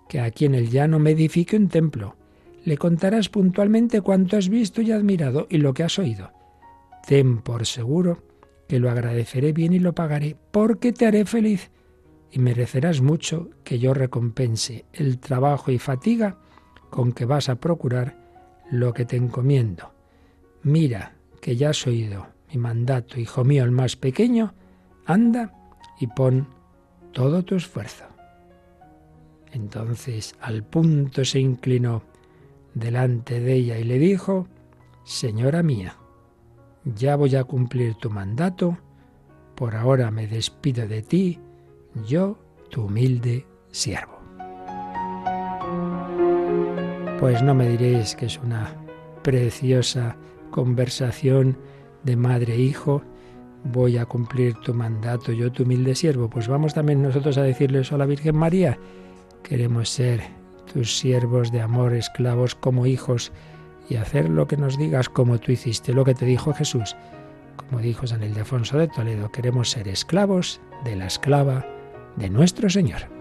que 0.09 0.21
aquí 0.21 0.45
en 0.45 0.55
el 0.55 0.71
llano 0.71 0.99
me 0.99 1.11
edifique 1.11 1.57
un 1.57 1.69
templo. 1.69 2.17
Le 2.65 2.79
contarás 2.79 3.29
puntualmente 3.29 4.01
cuánto 4.01 4.37
has 4.37 4.49
visto 4.49 4.81
y 4.81 4.91
admirado 4.91 5.47
y 5.51 5.59
lo 5.59 5.75
que 5.75 5.85
has 5.85 5.99
oído. 5.99 6.33
Ten 7.07 7.43
por 7.43 7.67
seguro 7.67 8.23
que 8.67 8.79
lo 8.79 8.91
agradeceré 8.91 9.53
bien 9.53 9.75
y 9.75 9.79
lo 9.79 9.95
pagaré, 9.95 10.37
porque 10.51 10.93
te 10.93 11.07
haré 11.07 11.27
feliz 11.27 11.71
y 12.31 12.39
merecerás 12.39 13.01
mucho 13.01 13.51
que 13.63 13.79
yo 13.79 13.95
recompense 13.95 14.87
el 14.93 15.19
trabajo 15.19 15.71
y 15.71 15.79
fatiga 15.79 16.39
con 16.91 17.13
que 17.13 17.27
vas 17.27 17.49
a 17.49 17.57
procurar 17.57 18.17
lo 18.71 18.93
que 18.95 19.05
te 19.05 19.17
encomiendo. 19.17 19.93
Mira 20.63 21.15
que 21.41 21.57
ya 21.57 21.71
has 21.71 21.87
oído 21.87 22.29
mi 22.51 22.59
mandato, 22.59 23.21
hijo 23.21 23.45
mío 23.45 23.65
el 23.65 23.71
más 23.71 23.97
pequeño, 23.97 24.55
anda 25.05 25.53
y 26.01 26.07
pon 26.07 26.49
todo 27.13 27.45
tu 27.45 27.57
esfuerzo. 27.57 28.05
Entonces 29.53 30.35
al 30.41 30.65
punto 30.65 31.25
se 31.25 31.39
inclinó 31.39 32.03
delante 32.75 33.41
de 33.41 33.55
ella 33.55 33.79
y 33.79 33.85
le 33.85 33.99
dijo, 33.99 34.47
Señora 35.05 35.63
mía, 35.63 35.97
ya 36.85 37.17
voy 37.17 37.37
a 37.37 37.45
cumplir 37.45 37.95
tu 37.95 38.11
mandato, 38.11 38.79
por 39.55 39.77
ahora 39.77 40.11
me 40.11 40.27
despido 40.27 40.87
de 40.87 41.03
ti, 41.03 41.41
yo, 42.07 42.39
tu 42.71 42.85
humilde 42.85 43.47
siervo. 43.71 44.19
Pues 47.21 47.43
no 47.43 47.55
me 47.55 47.69
diréis 47.69 48.17
que 48.17 48.27
es 48.27 48.39
una 48.39 48.75
preciosa 49.23 50.17
conversación 50.51 51.57
de 52.03 52.17
madre 52.17 52.55
e 52.55 52.61
hijo, 52.61 53.03
voy 53.65 53.97
a 53.97 54.05
cumplir 54.05 54.55
tu 54.57 54.75
mandato, 54.75 55.33
yo 55.33 55.51
tu 55.51 55.63
humilde 55.63 55.95
siervo. 55.95 56.29
Pues 56.29 56.49
vamos 56.49 56.75
también 56.75 57.03
nosotros 57.03 57.39
a 57.39 57.43
decirle 57.43 57.81
eso 57.81 57.95
a 57.95 57.99
la 57.99 58.07
Virgen 58.07 58.37
María, 58.37 58.79
Queremos 59.45 59.91
ser 59.91 60.23
tus 60.75 60.99
siervos 60.99 61.53
de 61.53 61.61
amor, 61.63 61.95
esclavos 61.95 62.55
como 62.55 62.85
hijos, 62.85 63.33
y 63.89 63.97
hacer 63.97 64.29
lo 64.29 64.47
que 64.47 64.57
nos 64.57 64.77
digas 64.77 65.09
como 65.09 65.39
tú 65.39 65.53
hiciste, 65.53 65.95
lo 65.95 66.05
que 66.05 66.15
te 66.15 66.27
dijo 66.27 66.53
Jesús. 66.53 66.97
Como 67.57 67.81
dijo 67.81 68.07
San 68.07 68.23
Ildefonso 68.23 68.79
de 68.79 68.89
Toledo, 68.89 69.31
queremos 69.31 69.71
ser 69.71 69.89
esclavos 69.89 70.61
de 70.85 70.97
la 70.97 71.07
esclava 71.07 71.65
de 72.17 72.29
nuestro 72.29 72.69
Señor. 72.69 73.14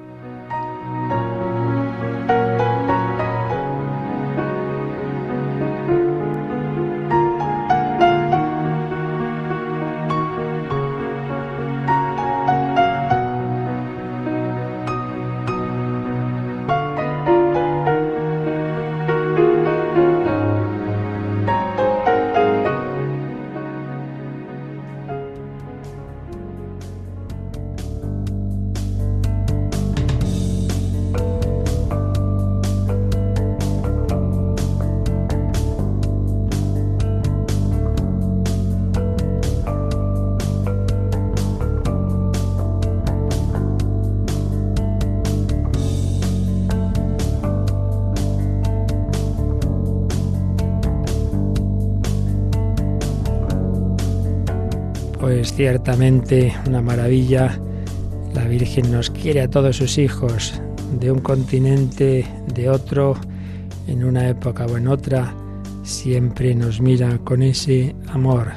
Ciertamente 55.56 56.52
una 56.68 56.82
maravilla. 56.82 57.60
La 58.34 58.46
Virgen 58.46 58.92
nos 58.92 59.12
quiere 59.12 59.42
a 59.42 59.50
todos 59.50 59.78
sus 59.78 60.00
hijos, 60.00 60.60
de 61.00 61.12
un 61.12 61.20
continente, 61.20 62.26
de 62.54 62.70
otro, 62.70 63.16
en 63.88 64.04
una 64.04 64.30
época 64.30 64.66
o 64.66 64.78
en 64.78 64.88
otra, 64.88 65.32
siempre 65.84 66.56
nos 66.56 66.82
mira 66.82 67.20
con 67.20 67.44
ese 67.44 67.96
amor. 68.08 68.54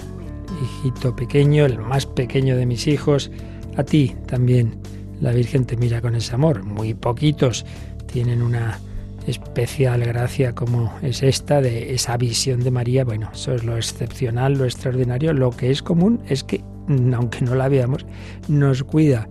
Hijito 0.62 1.14
pequeño, 1.14 1.66
el 1.66 1.78
más 1.78 2.06
pequeño 2.06 2.56
de 2.56 2.64
mis 2.64 2.86
hijos, 2.86 3.30
a 3.76 3.84
ti 3.84 4.14
también. 4.26 4.80
La 5.20 5.32
Virgen 5.32 5.66
te 5.66 5.76
mira 5.76 6.00
con 6.00 6.14
ese 6.14 6.34
amor. 6.34 6.62
Muy 6.64 6.94
poquitos 6.94 7.66
tienen 8.06 8.40
una 8.40 8.78
especial 9.26 10.00
gracia 10.04 10.54
como 10.54 10.94
es 11.02 11.22
esta 11.22 11.60
de 11.60 11.94
esa 11.94 12.16
visión 12.16 12.62
de 12.62 12.70
María. 12.70 13.04
Bueno, 13.04 13.30
eso 13.34 13.54
es 13.54 13.64
lo 13.64 13.76
excepcional, 13.76 14.54
lo 14.54 14.64
extraordinario. 14.64 15.34
Lo 15.34 15.50
que 15.50 15.70
es 15.70 15.82
común 15.82 16.20
es 16.28 16.42
que, 16.42 16.62
aunque 16.88 17.42
no 17.42 17.54
la 17.54 17.68
veamos, 17.68 18.06
nos 18.48 18.82
cuida 18.82 19.28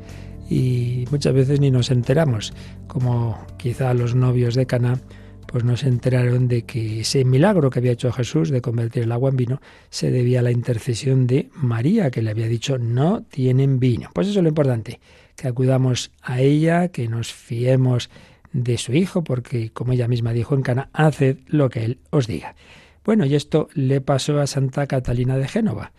y 0.49 1.05
muchas 1.11 1.33
veces 1.33 1.59
ni 1.59 1.71
nos 1.71 1.91
enteramos, 1.91 2.53
como 2.87 3.37
quizá 3.57 3.93
los 3.93 4.15
novios 4.15 4.55
de 4.55 4.65
Cana 4.65 4.99
pues 5.47 5.63
no 5.63 5.77
se 5.77 5.87
enteraron 5.87 6.47
de 6.47 6.63
que 6.63 7.01
ese 7.01 7.23
milagro 7.23 7.69
que 7.69 7.79
había 7.79 7.93
hecho 7.93 8.11
Jesús 8.11 8.49
de 8.49 8.61
convertir 8.61 9.03
el 9.03 9.11
agua 9.11 9.29
en 9.29 9.37
vino 9.37 9.61
se 9.89 10.11
debía 10.11 10.39
a 10.39 10.43
la 10.43 10.51
intercesión 10.51 11.27
de 11.27 11.49
María, 11.53 12.11
que 12.11 12.21
le 12.21 12.31
había 12.31 12.47
dicho 12.47 12.77
no 12.77 13.23
tienen 13.23 13.79
vino. 13.79 14.09
Pues 14.13 14.27
eso 14.27 14.39
es 14.39 14.43
lo 14.43 14.49
importante, 14.49 14.99
que 15.35 15.47
acudamos 15.47 16.11
a 16.21 16.41
ella, 16.41 16.89
que 16.89 17.07
nos 17.07 17.31
fiemos 17.31 18.09
de 18.51 18.77
su 18.77 18.93
Hijo, 18.93 19.23
porque 19.23 19.71
como 19.71 19.93
ella 19.93 20.07
misma 20.07 20.33
dijo 20.33 20.55
en 20.55 20.61
Cana, 20.61 20.89
haced 20.93 21.37
lo 21.47 21.69
que 21.69 21.85
Él 21.85 21.99
os 22.09 22.27
diga. 22.27 22.55
Bueno, 23.03 23.25
y 23.25 23.35
esto 23.35 23.69
le 23.73 24.01
pasó 24.01 24.39
a 24.39 24.47
Santa 24.47 24.87
Catalina 24.87 25.37
de 25.37 25.47
Génova, 25.47 25.91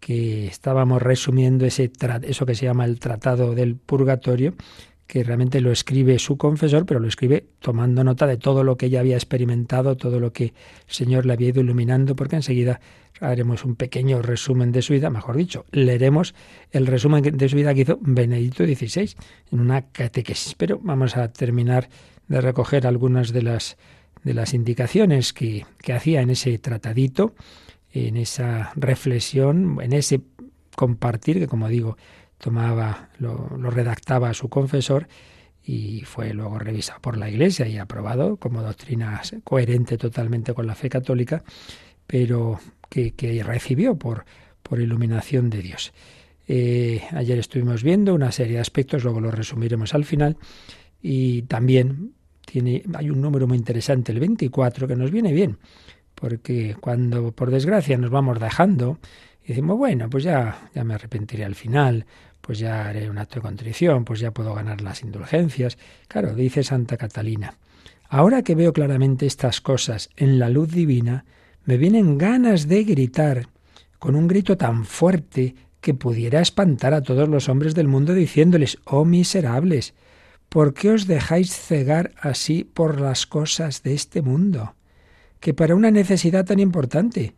que 0.00 0.46
estábamos 0.46 1.02
resumiendo 1.02 1.64
ese 1.66 1.90
eso 2.22 2.46
que 2.46 2.54
se 2.54 2.66
llama 2.66 2.84
el 2.84 3.00
Tratado 3.00 3.54
del 3.54 3.76
Purgatorio, 3.76 4.54
que 5.06 5.22
realmente 5.22 5.60
lo 5.60 5.70
escribe 5.70 6.18
su 6.18 6.36
confesor, 6.36 6.84
pero 6.84 7.00
lo 7.00 7.08
escribe 7.08 7.46
tomando 7.60 8.02
nota 8.02 8.26
de 8.26 8.36
todo 8.36 8.64
lo 8.64 8.76
que 8.76 8.86
ella 8.86 9.00
había 9.00 9.16
experimentado, 9.16 9.96
todo 9.96 10.18
lo 10.18 10.32
que 10.32 10.46
el 10.46 10.52
Señor 10.94 11.26
le 11.26 11.32
había 11.32 11.48
ido 11.48 11.60
iluminando, 11.60 12.16
porque 12.16 12.36
enseguida 12.36 12.80
haremos 13.20 13.64
un 13.64 13.76
pequeño 13.76 14.20
resumen 14.20 14.72
de 14.72 14.82
su 14.82 14.92
vida, 14.92 15.08
mejor 15.10 15.36
dicho, 15.36 15.64
leeremos 15.70 16.34
el 16.72 16.86
resumen 16.86 17.22
de 17.22 17.48
su 17.48 17.56
vida 17.56 17.72
que 17.72 17.82
hizo 17.82 17.98
Benedicto 18.00 18.64
XVI 18.64 19.14
en 19.52 19.60
una 19.60 19.82
catequesis. 19.82 20.54
Pero 20.54 20.80
vamos 20.82 21.16
a 21.16 21.32
terminar 21.32 21.88
de 22.28 22.40
recoger 22.40 22.86
algunas 22.86 23.32
de 23.32 23.42
las, 23.42 23.76
de 24.24 24.34
las 24.34 24.54
indicaciones 24.54 25.32
que, 25.32 25.64
que 25.80 25.92
hacía 25.92 26.20
en 26.20 26.30
ese 26.30 26.58
tratadito, 26.58 27.34
en 27.98 28.16
esa 28.16 28.72
reflexión, 28.76 29.78
en 29.80 29.92
ese 29.92 30.20
compartir, 30.74 31.38
que 31.38 31.46
como 31.46 31.68
digo, 31.68 31.96
tomaba, 32.38 33.10
lo, 33.18 33.56
lo 33.56 33.70
redactaba 33.70 34.34
su 34.34 34.48
confesor 34.48 35.08
y 35.66 36.02
fue 36.02 36.32
luego 36.32 36.58
revisado 36.58 37.00
por 37.00 37.16
la 37.16 37.28
Iglesia 37.28 37.66
y 37.66 37.76
aprobado 37.76 38.36
como 38.36 38.62
doctrina 38.62 39.20
coherente 39.42 39.98
totalmente 39.98 40.54
con 40.54 40.66
la 40.66 40.76
fe 40.76 40.88
católica, 40.88 41.42
pero 42.06 42.60
que, 42.88 43.42
recibió 43.44 43.96
por, 43.96 44.24
iluminación 44.78 45.50
de 45.50 45.62
Dios. 45.62 45.92
Eh, 46.46 47.02
ayer 47.12 47.38
estuvimos 47.38 47.82
viendo 47.82 48.14
una 48.14 48.30
serie 48.30 48.54
de 48.54 48.60
aspectos, 48.60 49.02
luego 49.02 49.20
lo 49.20 49.30
resumiremos 49.30 49.94
al 49.94 50.04
final, 50.04 50.36
y 51.02 51.42
también 51.42 52.12
tiene, 52.44 52.84
hay 52.94 53.10
un 53.10 53.20
número 53.20 53.48
muy 53.48 53.58
interesante, 53.58 54.12
el 54.12 54.20
24, 54.20 54.86
que 54.86 54.96
nos 54.96 55.10
viene 55.10 55.32
bien, 55.32 55.58
porque 56.16 56.74
cuando 56.80 57.30
por 57.30 57.50
desgracia 57.50 57.96
nos 57.96 58.10
vamos 58.10 58.40
dejando, 58.40 58.98
y 59.44 59.48
decimos, 59.48 59.78
bueno, 59.78 60.10
pues 60.10 60.24
ya, 60.24 60.70
ya 60.74 60.82
me 60.82 60.94
arrepentiré 60.94 61.44
al 61.44 61.54
final, 61.54 62.06
pues 62.40 62.58
ya 62.58 62.88
haré 62.88 63.08
un 63.08 63.18
acto 63.18 63.36
de 63.36 63.42
contrición, 63.42 64.04
pues 64.04 64.18
ya 64.18 64.32
puedo 64.32 64.54
ganar 64.54 64.80
las 64.80 65.02
indulgencias. 65.02 65.78
Claro, 66.08 66.34
dice 66.34 66.62
Santa 66.64 66.96
Catalina, 66.96 67.54
ahora 68.08 68.42
que 68.42 68.54
veo 68.54 68.72
claramente 68.72 69.26
estas 69.26 69.60
cosas 69.60 70.10
en 70.16 70.38
la 70.38 70.48
luz 70.48 70.72
divina, 70.72 71.24
me 71.64 71.76
vienen 71.76 72.18
ganas 72.18 72.66
de 72.66 72.84
gritar 72.84 73.48
con 73.98 74.16
un 74.16 74.26
grito 74.26 74.56
tan 74.56 74.84
fuerte 74.84 75.54
que 75.80 75.94
pudiera 75.94 76.40
espantar 76.40 76.94
a 76.94 77.02
todos 77.02 77.28
los 77.28 77.48
hombres 77.48 77.74
del 77.74 77.88
mundo 77.88 78.14
diciéndoles, 78.14 78.78
oh 78.84 79.04
miserables, 79.04 79.94
¿por 80.48 80.72
qué 80.72 80.90
os 80.90 81.06
dejáis 81.06 81.52
cegar 81.52 82.12
así 82.20 82.64
por 82.64 83.00
las 83.00 83.26
cosas 83.26 83.82
de 83.82 83.94
este 83.94 84.22
mundo? 84.22 84.75
Que 85.40 85.54
para 85.54 85.74
una 85.74 85.90
necesidad 85.90 86.44
tan 86.44 86.58
importante 86.58 87.34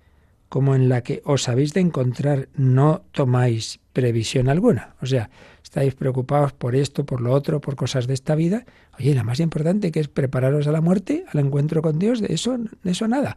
como 0.48 0.74
en 0.74 0.88
la 0.88 1.02
que 1.02 1.20
os 1.24 1.48
habéis 1.48 1.74
de 1.74 1.80
encontrar 1.80 2.48
no 2.54 3.02
tomáis 3.12 3.80
previsión 3.92 4.48
alguna. 4.48 4.94
O 5.02 5.06
sea, 5.06 5.30
estáis 5.62 5.94
preocupados 5.94 6.52
por 6.52 6.74
esto, 6.74 7.04
por 7.04 7.20
lo 7.20 7.32
otro, 7.32 7.61
por 7.61 7.76
cosas 7.76 8.06
de 8.06 8.14
esta 8.14 8.34
vida. 8.34 8.64
Oye, 8.98 9.14
la 9.14 9.24
más 9.24 9.40
importante 9.40 9.92
que 9.92 10.00
es 10.00 10.08
prepararos 10.08 10.66
a 10.66 10.72
la 10.72 10.80
muerte, 10.80 11.24
al 11.32 11.40
encuentro 11.40 11.82
con 11.82 11.98
Dios, 11.98 12.20
de 12.20 12.32
eso, 12.32 12.56
de 12.56 12.90
eso 12.90 13.08
nada. 13.08 13.37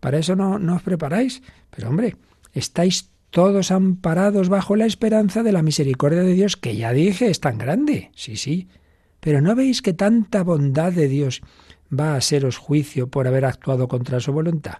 Para 0.00 0.18
eso 0.18 0.34
no, 0.34 0.58
no 0.58 0.76
os 0.76 0.82
preparáis. 0.82 1.42
Pero 1.70 1.88
hombre, 1.88 2.16
estáis 2.52 3.10
todos 3.30 3.70
amparados 3.70 4.48
bajo 4.48 4.74
la 4.74 4.86
esperanza 4.86 5.42
de 5.42 5.52
la 5.52 5.62
misericordia 5.62 6.22
de 6.22 6.32
Dios, 6.32 6.56
que 6.56 6.76
ya 6.76 6.92
dije 6.92 7.30
es 7.30 7.40
tan 7.40 7.58
grande. 7.58 8.10
Sí, 8.14 8.36
sí. 8.36 8.68
Pero 9.20 9.40
¿no 9.40 9.54
veis 9.54 9.82
que 9.82 9.92
tanta 9.92 10.42
bondad 10.42 10.92
de 10.92 11.08
Dios 11.08 11.42
va 11.92 12.14
a 12.14 12.20
seros 12.20 12.56
juicio 12.56 13.08
por 13.08 13.26
haber 13.26 13.44
actuado 13.44 13.88
contra 13.88 14.20
su 14.20 14.32
voluntad? 14.32 14.78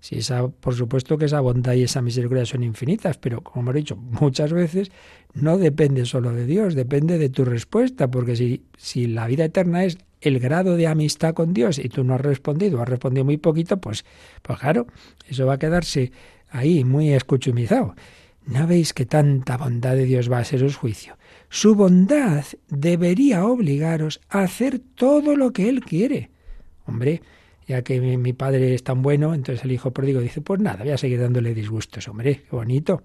Si 0.00 0.18
esa, 0.18 0.46
por 0.46 0.74
supuesto 0.74 1.18
que 1.18 1.24
esa 1.24 1.40
bondad 1.40 1.74
y 1.74 1.82
esa 1.82 2.02
misericordia 2.02 2.46
son 2.46 2.62
infinitas, 2.62 3.18
pero 3.18 3.42
como 3.42 3.62
hemos 3.62 3.74
dicho 3.74 3.96
muchas 3.96 4.52
veces, 4.52 4.90
no 5.34 5.58
depende 5.58 6.04
solo 6.04 6.32
de 6.32 6.46
Dios, 6.46 6.74
depende 6.74 7.18
de 7.18 7.28
tu 7.28 7.44
respuesta, 7.44 8.08
porque 8.10 8.36
si, 8.36 8.64
si 8.76 9.08
la 9.08 9.26
vida 9.26 9.44
eterna 9.44 9.84
es 9.84 9.98
el 10.20 10.38
grado 10.38 10.76
de 10.76 10.86
amistad 10.86 11.34
con 11.34 11.52
Dios 11.52 11.78
y 11.78 11.88
tú 11.88 12.04
no 12.04 12.14
has 12.14 12.20
respondido, 12.20 12.80
has 12.80 12.88
respondido 12.88 13.24
muy 13.24 13.38
poquito, 13.38 13.78
pues, 13.78 14.04
pues 14.42 14.58
claro, 14.58 14.86
eso 15.28 15.46
va 15.46 15.54
a 15.54 15.58
quedarse 15.58 16.12
ahí 16.50 16.84
muy 16.84 17.12
escuchumizado. 17.12 17.94
¿No 18.46 18.66
veis 18.66 18.94
que 18.94 19.04
tanta 19.04 19.58
bondad 19.58 19.94
de 19.94 20.04
Dios 20.04 20.30
va 20.32 20.38
a 20.38 20.44
seros 20.44 20.76
juicio? 20.76 21.18
Su 21.50 21.74
bondad 21.74 22.44
debería 22.68 23.44
obligaros 23.44 24.20
a 24.28 24.42
hacer 24.42 24.78
todo 24.78 25.36
lo 25.36 25.52
que 25.52 25.68
Él 25.68 25.80
quiere. 25.80 26.30
Hombre, 26.88 27.22
ya 27.66 27.82
que 27.82 28.00
mi, 28.00 28.32
padre 28.32 28.74
es 28.74 28.82
tan 28.82 29.02
bueno, 29.02 29.34
entonces 29.34 29.64
el 29.64 29.72
hijo 29.72 29.90
pródigo 29.92 30.20
dice, 30.20 30.40
pues 30.40 30.58
nada, 30.60 30.84
voy 30.84 30.92
a 30.92 30.98
seguir 30.98 31.20
dándole 31.20 31.54
disgustos, 31.54 32.08
hombre, 32.08 32.42
qué 32.48 32.56
bonito. 32.56 33.02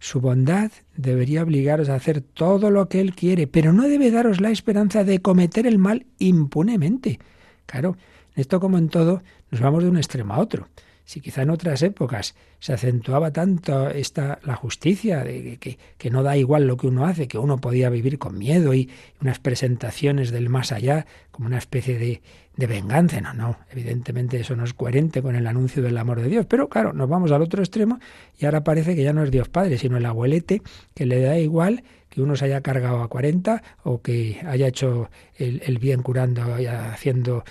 Su 0.00 0.20
bondad 0.20 0.72
debería 0.96 1.42
obligaros 1.42 1.88
a 1.88 1.94
hacer 1.94 2.20
todo 2.20 2.70
lo 2.70 2.88
que 2.88 3.00
Él 3.00 3.14
quiere, 3.14 3.46
pero 3.46 3.72
no 3.72 3.88
debe 3.88 4.10
daros 4.10 4.40
la 4.40 4.50
esperanza 4.50 5.04
de 5.04 5.20
cometer 5.20 5.66
el 5.66 5.78
mal 5.78 6.06
impunemente. 6.18 7.20
Claro, 7.66 7.96
esto 8.34 8.58
como 8.58 8.78
en 8.78 8.88
todo, 8.88 9.22
nos 9.50 9.60
vamos 9.60 9.84
de 9.84 9.90
un 9.90 9.96
extremo 9.96 10.34
a 10.34 10.40
otro. 10.40 10.68
Si 11.10 11.20
quizá 11.20 11.42
en 11.42 11.50
otras 11.50 11.82
épocas 11.82 12.36
se 12.60 12.72
acentuaba 12.72 13.32
tanto 13.32 13.90
esta 13.90 14.38
la 14.44 14.54
justicia, 14.54 15.24
de 15.24 15.56
que, 15.58 15.76
que, 15.98 16.08
no 16.08 16.22
da 16.22 16.36
igual 16.36 16.68
lo 16.68 16.76
que 16.76 16.86
uno 16.86 17.04
hace, 17.04 17.26
que 17.26 17.36
uno 17.36 17.58
podía 17.58 17.90
vivir 17.90 18.16
con 18.16 18.38
miedo 18.38 18.74
y 18.74 18.88
unas 19.20 19.40
presentaciones 19.40 20.30
del 20.30 20.48
más 20.48 20.70
allá 20.70 21.06
como 21.32 21.48
una 21.48 21.58
especie 21.58 21.98
de, 21.98 22.22
de 22.54 22.66
venganza. 22.68 23.20
No, 23.20 23.34
no, 23.34 23.58
evidentemente 23.72 24.38
eso 24.38 24.54
no 24.54 24.62
es 24.62 24.72
coherente 24.72 25.20
con 25.20 25.34
el 25.34 25.48
anuncio 25.48 25.82
del 25.82 25.98
amor 25.98 26.20
de 26.20 26.28
Dios. 26.28 26.46
Pero 26.46 26.68
claro, 26.68 26.92
nos 26.92 27.08
vamos 27.08 27.32
al 27.32 27.42
otro 27.42 27.60
extremo 27.60 27.98
y 28.38 28.44
ahora 28.44 28.62
parece 28.62 28.94
que 28.94 29.02
ya 29.02 29.12
no 29.12 29.24
es 29.24 29.32
Dios 29.32 29.48
Padre, 29.48 29.78
sino 29.78 29.96
el 29.96 30.06
abuelete 30.06 30.62
que 30.94 31.06
le 31.06 31.20
da 31.20 31.36
igual 31.40 31.82
que 32.10 32.20
uno 32.20 32.36
se 32.36 32.44
haya 32.44 32.60
cargado 32.60 33.02
a 33.02 33.08
40 33.08 33.62
o 33.84 34.02
que 34.02 34.40
haya 34.46 34.66
hecho 34.68 35.10
el, 35.36 35.62
el 35.64 35.78
bien 35.78 36.02
curando 36.02 36.60
y 36.60 36.66
haciendo 36.66 37.44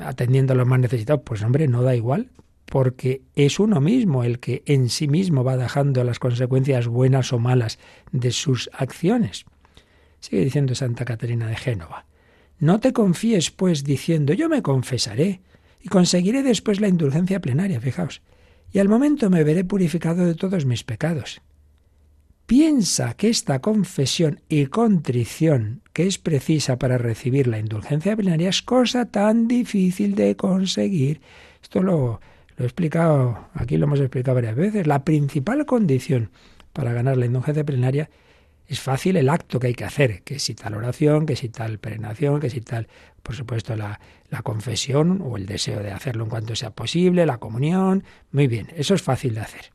atendiendo 0.00 0.52
a 0.52 0.56
los 0.56 0.66
más 0.66 0.80
necesitados. 0.80 1.22
Pues 1.24 1.42
hombre, 1.42 1.68
no 1.68 1.82
da 1.82 1.94
igual, 1.94 2.30
porque 2.66 3.22
es 3.34 3.60
uno 3.60 3.80
mismo 3.80 4.24
el 4.24 4.38
que 4.38 4.62
en 4.66 4.88
sí 4.88 5.08
mismo 5.08 5.44
va 5.44 5.56
dejando 5.56 6.04
las 6.04 6.18
consecuencias 6.18 6.86
buenas 6.86 7.32
o 7.32 7.38
malas 7.38 7.78
de 8.12 8.30
sus 8.30 8.70
acciones. 8.72 9.44
Sigue 10.20 10.44
diciendo 10.44 10.74
Santa 10.74 11.04
Catarina 11.04 11.48
de 11.48 11.56
Génova. 11.56 12.06
No 12.58 12.80
te 12.80 12.92
confíes, 12.92 13.50
pues, 13.50 13.84
diciendo 13.84 14.32
yo 14.32 14.48
me 14.48 14.62
confesaré 14.62 15.40
y 15.82 15.88
conseguiré 15.88 16.42
después 16.42 16.80
la 16.80 16.88
indulgencia 16.88 17.40
plenaria, 17.40 17.80
fijaos, 17.80 18.22
y 18.72 18.78
al 18.78 18.88
momento 18.88 19.28
me 19.30 19.44
veré 19.44 19.64
purificado 19.64 20.24
de 20.24 20.34
todos 20.34 20.64
mis 20.64 20.84
pecados. 20.84 21.42
Piensa 22.52 23.14
que 23.14 23.30
esta 23.30 23.60
confesión 23.60 24.42
y 24.46 24.66
contrición 24.66 25.80
que 25.94 26.06
es 26.06 26.18
precisa 26.18 26.78
para 26.78 26.98
recibir 26.98 27.46
la 27.46 27.58
indulgencia 27.58 28.14
plenaria 28.14 28.50
es 28.50 28.60
cosa 28.60 29.06
tan 29.06 29.48
difícil 29.48 30.14
de 30.14 30.36
conseguir. 30.36 31.22
Esto 31.62 31.82
lo, 31.82 32.20
lo 32.58 32.64
he 32.64 32.66
explicado, 32.66 33.48
aquí 33.54 33.78
lo 33.78 33.86
hemos 33.86 34.00
explicado 34.00 34.34
varias 34.34 34.54
veces. 34.54 34.86
La 34.86 35.02
principal 35.02 35.64
condición 35.64 36.28
para 36.74 36.92
ganar 36.92 37.16
la 37.16 37.24
indulgencia 37.24 37.64
plenaria 37.64 38.10
es 38.68 38.80
fácil 38.80 39.16
el 39.16 39.30
acto 39.30 39.58
que 39.58 39.68
hay 39.68 39.74
que 39.74 39.86
hacer, 39.86 40.20
que 40.20 40.38
si 40.38 40.54
tal 40.54 40.74
oración, 40.74 41.24
que 41.24 41.36
si 41.36 41.48
tal 41.48 41.78
perenación, 41.78 42.38
que 42.38 42.50
si 42.50 42.60
tal, 42.60 42.86
por 43.22 43.34
supuesto, 43.34 43.76
la, 43.76 43.98
la 44.28 44.42
confesión 44.42 45.22
o 45.24 45.38
el 45.38 45.46
deseo 45.46 45.82
de 45.82 45.92
hacerlo 45.92 46.24
en 46.24 46.28
cuanto 46.28 46.54
sea 46.54 46.68
posible, 46.68 47.24
la 47.24 47.38
comunión, 47.38 48.04
muy 48.30 48.46
bien, 48.46 48.68
eso 48.76 48.92
es 48.92 49.00
fácil 49.00 49.36
de 49.36 49.40
hacer. 49.40 49.70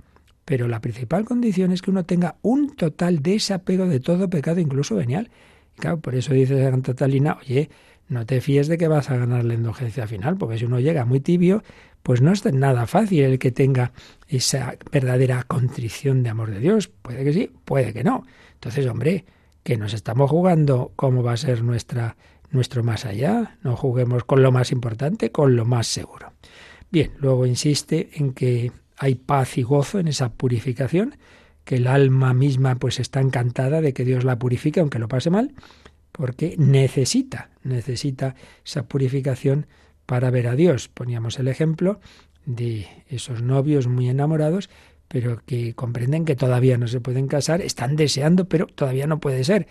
Pero 0.48 0.70
la 0.70 0.80
principal 0.80 1.26
condición 1.26 1.74
es 1.74 1.82
que 1.82 1.92
uno 1.92 2.06
tenga 2.06 2.38
un 2.42 2.74
total 2.78 3.22
desapego 3.22 3.86
de 3.86 4.00
todo 4.00 4.30
pecado, 4.30 4.62
incluso 4.62 4.96
venial. 4.96 5.30
Y 5.76 5.82
claro, 5.82 6.00
por 6.00 6.16
eso 6.16 6.34
dice 6.34 6.64
Santa 6.64 6.94
Catalina, 6.94 7.38
oye, 7.42 7.70
no 8.08 8.26
te 8.26 8.40
fíes 8.40 8.70
de 8.70 8.78
que 8.78 8.88
vas 8.88 9.10
a 9.10 9.18
ganar 9.18 9.44
la 9.44 9.56
indulgencia 9.56 10.08
final, 10.08 10.38
porque 10.38 10.58
si 10.58 10.64
uno 10.64 10.80
llega 10.80 11.04
muy 11.04 11.20
tibio, 11.20 11.64
pues 12.02 12.22
no 12.22 12.32
es 12.32 12.46
nada 12.46 12.88
fácil 12.88 13.26
el 13.26 13.40
que 13.40 13.52
tenga 13.52 13.92
esa 14.30 14.78
verdadera 14.90 15.44
contrición 15.44 16.24
de 16.24 16.30
amor 16.30 16.52
de 16.52 16.60
Dios. 16.60 16.88
Puede 16.88 17.26
que 17.26 17.34
sí, 17.34 17.52
puede 17.66 17.92
que 17.92 18.06
no. 18.06 18.26
Entonces, 18.54 18.88
hombre, 18.88 19.26
que 19.64 19.76
nos 19.76 19.94
estamos 19.94 20.32
jugando 20.32 20.94
cómo 20.96 21.24
va 21.24 21.34
a 21.34 21.38
ser 21.38 21.62
nuestra, 21.62 22.16
nuestro 22.52 22.86
más 22.86 23.04
allá. 23.04 23.58
No 23.64 23.76
juguemos 23.76 24.24
con 24.24 24.42
lo 24.42 24.54
más 24.54 24.72
importante, 24.72 25.30
con 25.30 25.58
lo 25.58 25.66
más 25.66 25.88
seguro. 25.88 26.32
Bien, 26.90 27.12
luego 27.18 27.46
insiste 27.46 28.12
en 28.14 28.32
que 28.32 28.72
hay 28.98 29.16
paz 29.16 29.58
y 29.58 29.64
gozo 29.64 30.00
en 30.00 30.08
esa 30.08 30.30
purificación, 30.30 31.16
que 31.64 31.76
el 31.76 31.88
alma 31.88 32.34
misma 32.34 32.76
pues 32.76 33.00
está 33.00 33.22
encantada 33.22 33.82
de 33.82 33.94
que 33.94 34.06
Dios 34.06 34.24
la 34.24 34.40
purifique 34.40 34.80
aunque 34.80 35.00
lo 35.00 35.08
pase 35.08 35.30
mal, 35.30 35.54
porque 36.12 36.56
necesita, 36.58 37.52
necesita 37.64 38.36
esa 38.66 38.88
purificación 38.88 39.68
para 40.06 40.32
ver 40.32 40.48
a 40.48 40.56
Dios. 40.56 40.88
Poníamos 40.88 41.38
el 41.40 41.48
ejemplo 41.48 42.00
de 42.46 42.88
esos 43.08 43.44
novios 43.44 43.88
muy 43.88 44.10
enamorados, 44.10 44.70
pero 45.08 45.42
que 45.46 45.74
comprenden 45.74 46.26
que 46.26 46.36
todavía 46.36 46.78
no 46.78 46.88
se 46.88 47.02
pueden 47.02 47.28
casar, 47.28 47.62
están 47.62 47.96
deseando, 47.96 48.46
pero 48.46 48.66
todavía 48.68 49.06
no 49.06 49.20
puede 49.20 49.44
ser. 49.44 49.68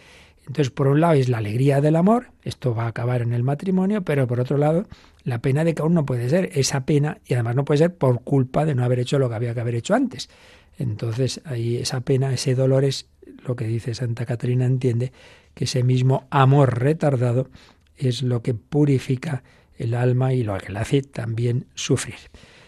Entonces, 0.47 0.71
por 0.71 0.87
un 0.87 1.01
lado 1.01 1.15
es 1.15 1.29
la 1.29 1.39
alegría 1.39 1.81
del 1.81 1.97
amor, 1.97 2.29
esto 2.43 2.75
va 2.75 2.85
a 2.85 2.89
acabar 2.89 3.21
en 3.21 3.33
el 3.33 3.43
matrimonio, 3.43 4.03
pero 4.03 4.29
por 4.29 4.39
otro 4.39 4.57
lado, 4.57 4.87
la 5.25 5.41
pena 5.41 5.65
de 5.65 5.75
que 5.75 5.83
aún 5.83 5.95
no 5.95 6.07
puede 6.07 6.29
ser, 6.29 6.51
esa 6.55 6.87
pena, 6.87 7.19
y 7.27 7.35
además 7.35 7.57
no 7.57 7.65
puede 7.65 7.79
ser 7.79 7.95
por 7.95 8.23
culpa 8.23 8.65
de 8.65 8.75
no 8.75 8.85
haber 8.85 9.01
hecho 9.01 9.19
lo 9.19 9.29
que 9.29 9.35
había 9.35 9.55
que 9.55 9.61
haber 9.61 9.75
hecho 9.75 9.95
antes. 9.95 10.31
Entonces, 10.79 11.41
ahí 11.45 11.77
esa 11.77 12.01
pena, 12.01 12.33
ese 12.33 12.55
dolor 12.55 12.85
es 12.85 13.09
lo 13.45 13.57
que 13.57 13.67
dice 13.67 13.95
Santa 13.95 14.25
Catarina, 14.25 14.67
entiende 14.67 15.13
que 15.55 15.65
ese 15.65 15.83
mismo 15.83 16.29
amor 16.31 16.79
retardado 16.79 17.49
es 17.97 18.23
lo 18.23 18.43
que 18.43 18.55
purifica 18.55 19.43
el 19.77 19.95
alma 19.95 20.33
y 20.33 20.45
lo 20.45 20.57
que 20.59 20.73
le 20.73 20.79
hace 20.79 21.03
también 21.03 21.67
sufrir. 21.75 22.17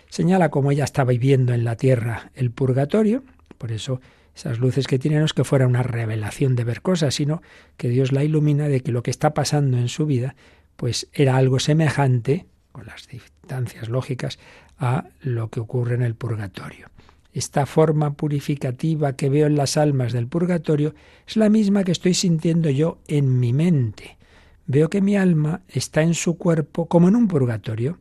Señala 0.09 0.49
cómo 0.49 0.73
ella 0.73 0.85
está 0.85 1.05
viviendo 1.05 1.53
en 1.53 1.65
la 1.65 1.77
tierra 1.77 2.33
el 2.35 2.51
purgatorio, 2.51 3.23
por 3.57 3.71
eso 3.73 4.01
esas 4.39 4.61
luces 4.61 4.87
que 4.87 5.01
tiene 5.01 5.19
no 5.19 5.25
es 5.25 5.33
que 5.33 5.43
fuera 5.43 5.67
una 5.67 5.83
revelación 5.83 6.55
de 6.55 6.63
ver 6.63 6.81
cosas, 6.81 7.17
sino 7.17 7.43
que 7.77 7.89
Dios 7.89 8.13
la 8.13 8.23
ilumina 8.23 8.69
de 8.69 8.83
que 8.83 8.93
lo 8.93 9.03
que 9.03 9.11
está 9.11 9.35
pasando 9.35 9.79
en 9.79 9.89
su 9.89 10.07
vida, 10.07 10.37
pues 10.77 11.09
era 11.13 11.37
algo 11.37 11.59
semejante, 11.59 12.47
con 12.71 12.87
las 12.87 13.09
distancias 13.09 13.89
lógicas, 13.89 14.39
a 14.79 15.07
lo 15.23 15.51
que 15.51 15.59
ocurre 15.59 15.97
en 15.97 16.03
el 16.03 16.15
purgatorio. 16.15 16.87
Esta 17.33 17.67
forma 17.67 18.13
purificativa 18.15 19.17
que 19.17 19.29
veo 19.29 19.49
en 19.49 19.57
las 19.57 19.77
almas 19.77 20.13
del 20.13 20.29
purgatorio 20.29 20.95
es 21.27 21.37
la 21.37 21.49
misma 21.49 21.83
que 21.83 21.93
estoy 21.93 22.15
sintiendo 22.15 22.71
yo 22.71 23.01
en 23.09 23.41
mi 23.41 23.53
mente. 23.53 24.19
Veo 24.67 24.89
que 24.89 25.01
mi 25.01 25.17
alma 25.17 25.63
está 25.67 26.03
en 26.03 26.15
su 26.15 26.39
cuerpo 26.39 26.87
como 26.87 27.09
en 27.09 27.17
un 27.17 27.27
purgatorio, 27.27 27.99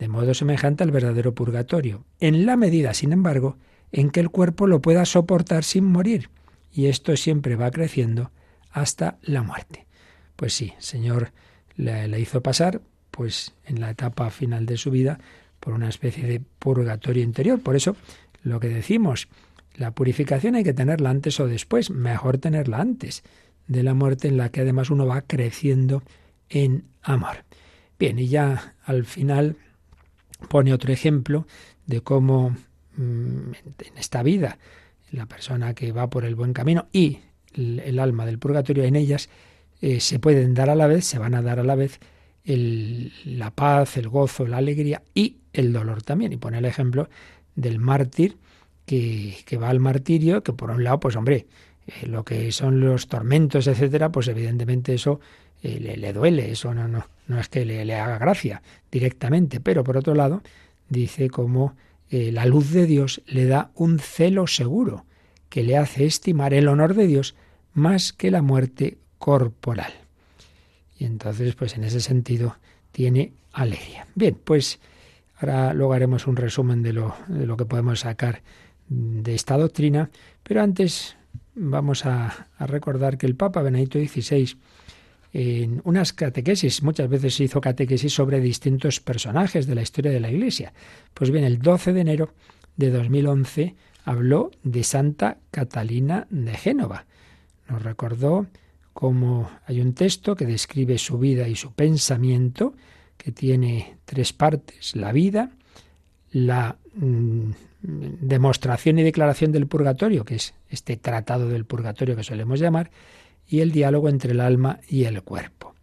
de 0.00 0.08
modo 0.08 0.34
semejante 0.34 0.82
al 0.82 0.90
verdadero 0.90 1.32
purgatorio, 1.32 2.04
en 2.18 2.44
la 2.44 2.56
medida, 2.56 2.92
sin 2.92 3.12
embargo, 3.12 3.56
en 3.92 4.10
que 4.10 4.20
el 4.20 4.30
cuerpo 4.30 4.66
lo 4.66 4.80
pueda 4.80 5.04
soportar 5.04 5.64
sin 5.64 5.84
morir. 5.84 6.30
Y 6.72 6.86
esto 6.86 7.16
siempre 7.16 7.56
va 7.56 7.70
creciendo 7.70 8.30
hasta 8.70 9.18
la 9.22 9.42
muerte. 9.42 9.86
Pues 10.36 10.54
sí, 10.54 10.72
Señor 10.78 11.32
le, 11.76 12.20
hizo 12.20 12.42
pasar, 12.42 12.80
pues 13.10 13.54
en 13.64 13.80
la 13.80 13.90
etapa 13.90 14.30
final 14.30 14.66
de 14.66 14.76
su 14.76 14.90
vida, 14.90 15.18
por 15.58 15.74
una 15.74 15.88
especie 15.88 16.26
de 16.26 16.40
purgatorio 16.40 17.22
interior. 17.22 17.60
Por 17.60 17.76
eso, 17.76 17.96
lo 18.42 18.60
que 18.60 18.68
decimos, 18.68 19.28
la 19.76 19.90
purificación 19.92 20.54
hay 20.54 20.64
que 20.64 20.72
tenerla 20.72 21.10
antes 21.10 21.38
o 21.40 21.46
después, 21.46 21.90
mejor 21.90 22.38
tenerla 22.38 22.78
antes 22.78 23.22
de 23.66 23.82
la 23.82 23.94
muerte 23.94 24.28
en 24.28 24.36
la 24.36 24.50
que 24.50 24.62
además 24.62 24.90
uno 24.90 25.06
va 25.06 25.22
creciendo 25.22 26.02
en 26.48 26.84
amor. 27.02 27.44
Bien, 27.98 28.18
y 28.18 28.28
ya 28.28 28.74
al 28.84 29.04
final 29.04 29.56
pone 30.48 30.72
otro 30.72 30.92
ejemplo 30.92 31.46
de 31.86 32.00
cómo 32.00 32.56
en 32.98 33.54
esta 33.96 34.22
vida, 34.22 34.58
la 35.12 35.26
persona 35.26 35.74
que 35.74 35.92
va 35.92 36.10
por 36.10 36.24
el 36.24 36.34
buen 36.34 36.52
camino 36.52 36.86
y 36.92 37.18
el, 37.54 37.98
alma 37.98 38.26
del 38.26 38.38
purgatorio 38.38 38.84
en 38.84 38.96
ellas 38.96 39.28
eh, 39.80 40.00
se 40.00 40.18
pueden 40.18 40.54
dar 40.54 40.70
a 40.70 40.74
la 40.74 40.86
vez, 40.86 41.04
se 41.04 41.18
van 41.18 41.34
a 41.34 41.42
dar 41.42 41.58
a 41.58 41.64
la 41.64 41.74
vez 41.74 42.00
la 42.44 43.50
paz, 43.50 43.96
el 43.96 44.08
gozo, 44.08 44.46
la 44.46 44.56
alegría 44.56 45.02
y 45.14 45.36
el 45.52 45.72
dolor 45.72 46.02
también. 46.02 46.32
Y 46.32 46.36
pone 46.36 46.58
el 46.58 46.64
ejemplo 46.64 47.08
del 47.54 47.78
mártir 47.78 48.36
que, 48.86 49.58
va 49.60 49.68
al 49.68 49.78
martirio, 49.78 50.42
que 50.42 50.52
por 50.52 50.70
un 50.70 50.82
lado, 50.82 50.98
pues 50.98 51.16
hombre, 51.16 51.46
eh, 51.86 52.06
lo 52.06 52.24
que 52.24 52.50
son 52.50 52.80
los 52.80 53.06
tormentos, 53.06 53.66
etcétera, 53.66 54.10
pues 54.10 54.26
evidentemente 54.28 54.94
eso 54.94 55.20
eh, 55.62 55.78
le, 55.96 56.12
duele, 56.12 56.50
eso 56.50 56.74
no, 56.74 56.88
no, 56.88 57.06
no 57.28 57.38
es 57.38 57.48
que 57.48 57.64
le, 57.64 57.84
le 57.84 57.94
haga 57.94 58.18
gracia 58.18 58.62
directamente, 58.90 59.60
pero 59.60 59.84
por 59.84 59.96
otro 59.96 60.14
lado, 60.14 60.42
dice 60.88 61.30
como 61.30 61.76
eh, 62.10 62.32
la 62.32 62.46
luz 62.46 62.70
de 62.70 62.86
Dios 62.86 63.22
le 63.26 63.46
da 63.46 63.70
un 63.74 63.98
celo 63.98 64.46
seguro 64.46 65.06
que 65.48 65.62
le 65.62 65.76
hace 65.76 66.06
estimar 66.06 66.54
el 66.54 66.68
honor 66.68 66.94
de 66.94 67.06
Dios 67.06 67.34
más 67.72 68.12
que 68.12 68.30
la 68.30 68.42
muerte 68.42 68.98
corporal. 69.18 69.92
Y 70.98 71.04
entonces, 71.04 71.54
pues 71.54 71.76
en 71.76 71.84
ese 71.84 72.00
sentido, 72.00 72.56
tiene 72.92 73.32
alegría. 73.52 74.06
Bien, 74.14 74.36
pues 74.42 74.80
ahora 75.38 75.72
luego 75.72 75.92
haremos 75.92 76.26
un 76.26 76.36
resumen 76.36 76.82
de 76.82 76.92
lo, 76.92 77.14
de 77.28 77.46
lo 77.46 77.56
que 77.56 77.64
podemos 77.64 78.00
sacar 78.00 78.42
de 78.88 79.34
esta 79.34 79.56
doctrina, 79.56 80.10
pero 80.42 80.62
antes 80.62 81.16
vamos 81.54 82.06
a, 82.06 82.48
recordar 82.58 83.18
que 83.18 83.26
el 83.26 83.36
Papa 83.36 83.62
Benedicto 83.62 83.98
XVI 83.98 84.56
en 85.32 85.80
unas 85.84 86.12
catequesis. 86.12 86.82
Muchas 86.82 87.08
veces 87.08 87.34
se 87.34 87.44
hizo 87.44 87.60
catequesis 87.60 88.12
sobre 88.12 88.40
distintos 88.40 89.00
personajes 89.00 89.66
de 89.66 89.74
la 89.74 89.82
historia 89.82 90.10
de 90.10 90.20
la 90.20 90.30
Iglesia. 90.30 90.72
Pues 91.14 91.30
bien, 91.30 91.44
el 91.44 91.58
12 91.58 91.92
de 91.92 92.00
enero 92.00 92.34
de 92.76 92.90
2011 92.90 93.74
habló 94.04 94.50
de 94.62 94.82
Santa 94.82 95.38
Catalina 95.50 96.26
de 96.30 96.54
Génova. 96.54 97.06
Nos 97.68 97.82
recordó 97.82 98.46
cómo 98.92 99.50
hay 99.66 99.80
un 99.80 99.94
texto 99.94 100.34
que 100.34 100.46
describe 100.46 100.98
su 100.98 101.18
vida 101.18 101.48
y 101.48 101.56
su 101.56 101.72
pensamiento, 101.72 102.74
que 103.16 103.32
tiene 103.32 103.98
tres 104.04 104.32
partes, 104.32 104.96
la 104.96 105.12
vida, 105.12 105.50
la 106.32 106.76
mm, 106.94 107.50
demostración 107.82 108.98
y 108.98 109.02
declaración 109.02 109.52
del 109.52 109.66
purgatorio, 109.66 110.24
que 110.24 110.36
es 110.36 110.54
este 110.68 110.96
tratado 110.96 111.48
del 111.48 111.64
purgatorio 111.64 112.16
que 112.16 112.24
solemos 112.24 112.60
llamar, 112.60 112.90
y 113.50 113.60
el 113.60 113.72
diálogo 113.72 114.08
entre 114.08 114.30
el 114.32 114.40
alma 114.40 114.78
y 114.88 115.04
el 115.04 115.22
cuerpo. 115.22 115.74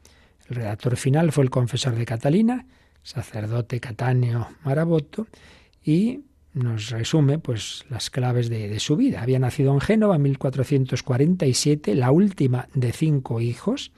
El 0.49 0.56
redactor 0.56 0.95
final 0.95 1.34
fue 1.34 1.43
el 1.43 1.49
confesor 1.49 1.95
de 1.95 2.06
Catalina, 2.06 2.65
sacerdote 3.03 3.82
Catáneo 3.82 4.47
Maraboto, 4.63 5.27
y 5.84 6.21
nos 6.53 6.89
resume 6.89 7.39
pues 7.39 7.86
las 7.89 8.10
claves 8.10 8.49
de, 8.49 8.80
su 8.80 8.95
vida. 8.95 9.21
Había 9.21 9.39
nacido 9.39 9.73
en 9.73 9.82
Génova 9.82 10.15
en 10.15 10.21
1447, 10.23 11.93
la 11.93 12.12
última 12.12 12.69
de 12.73 12.93
cinco 12.93 13.41
hijos, 13.41 13.91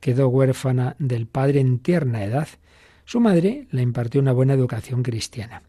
quedó 0.00 0.28
huérfana 0.28 0.94
del 0.98 1.26
padre 1.26 1.60
en 1.60 1.78
tierna 1.78 2.24
edad. 2.24 2.48
Su 3.06 3.20
madre 3.20 3.66
le 3.70 3.82
impartió 3.82 4.20
una 4.20 4.32
buena 4.32 4.52
educación 4.52 5.02
cristiana. 5.02 5.62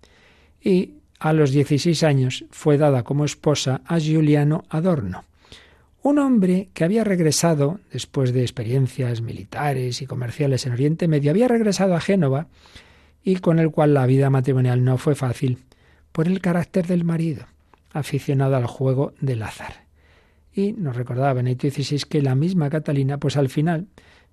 Y 0.61 0.95
a 1.19 1.31
los 1.31 1.51
16 1.51 2.03
años 2.03 2.45
fue 2.51 2.77
dada 2.77 3.03
como 3.03 3.23
esposa 3.23 3.81
a 3.85 3.97
Giuliano 3.97 4.65
Adorno, 4.69 5.23
un 6.01 6.17
hombre 6.19 6.69
que 6.73 6.83
había 6.83 7.03
regresado, 7.03 7.79
después 7.91 8.33
de 8.33 8.41
experiencias 8.41 9.21
militares 9.21 10.01
y 10.01 10.05
comerciales 10.05 10.65
en 10.65 10.73
Oriente 10.73 11.07
Medio, 11.07 11.31
había 11.31 11.47
regresado 11.47 11.95
a 11.95 12.01
Génova 12.01 12.47
y 13.23 13.37
con 13.37 13.59
el 13.59 13.71
cual 13.71 13.93
la 13.93 14.05
vida 14.05 14.29
matrimonial 14.29 14.83
no 14.83 14.97
fue 14.97 15.15
fácil 15.15 15.59
por 16.11 16.27
el 16.27 16.41
carácter 16.41 16.87
del 16.87 17.03
marido, 17.03 17.45
aficionado 17.91 18.55
al 18.55 18.65
juego 18.65 19.13
del 19.19 19.43
azar. 19.43 19.85
Y 20.53 20.73
nos 20.73 20.95
recordaba 20.95 21.33
Benito 21.33 21.69
XVI 21.69 22.03
que 22.09 22.21
la 22.21 22.35
misma 22.35 22.69
Catalina, 22.69 23.17
pues 23.17 23.37
al 23.37 23.49
final, 23.49 23.87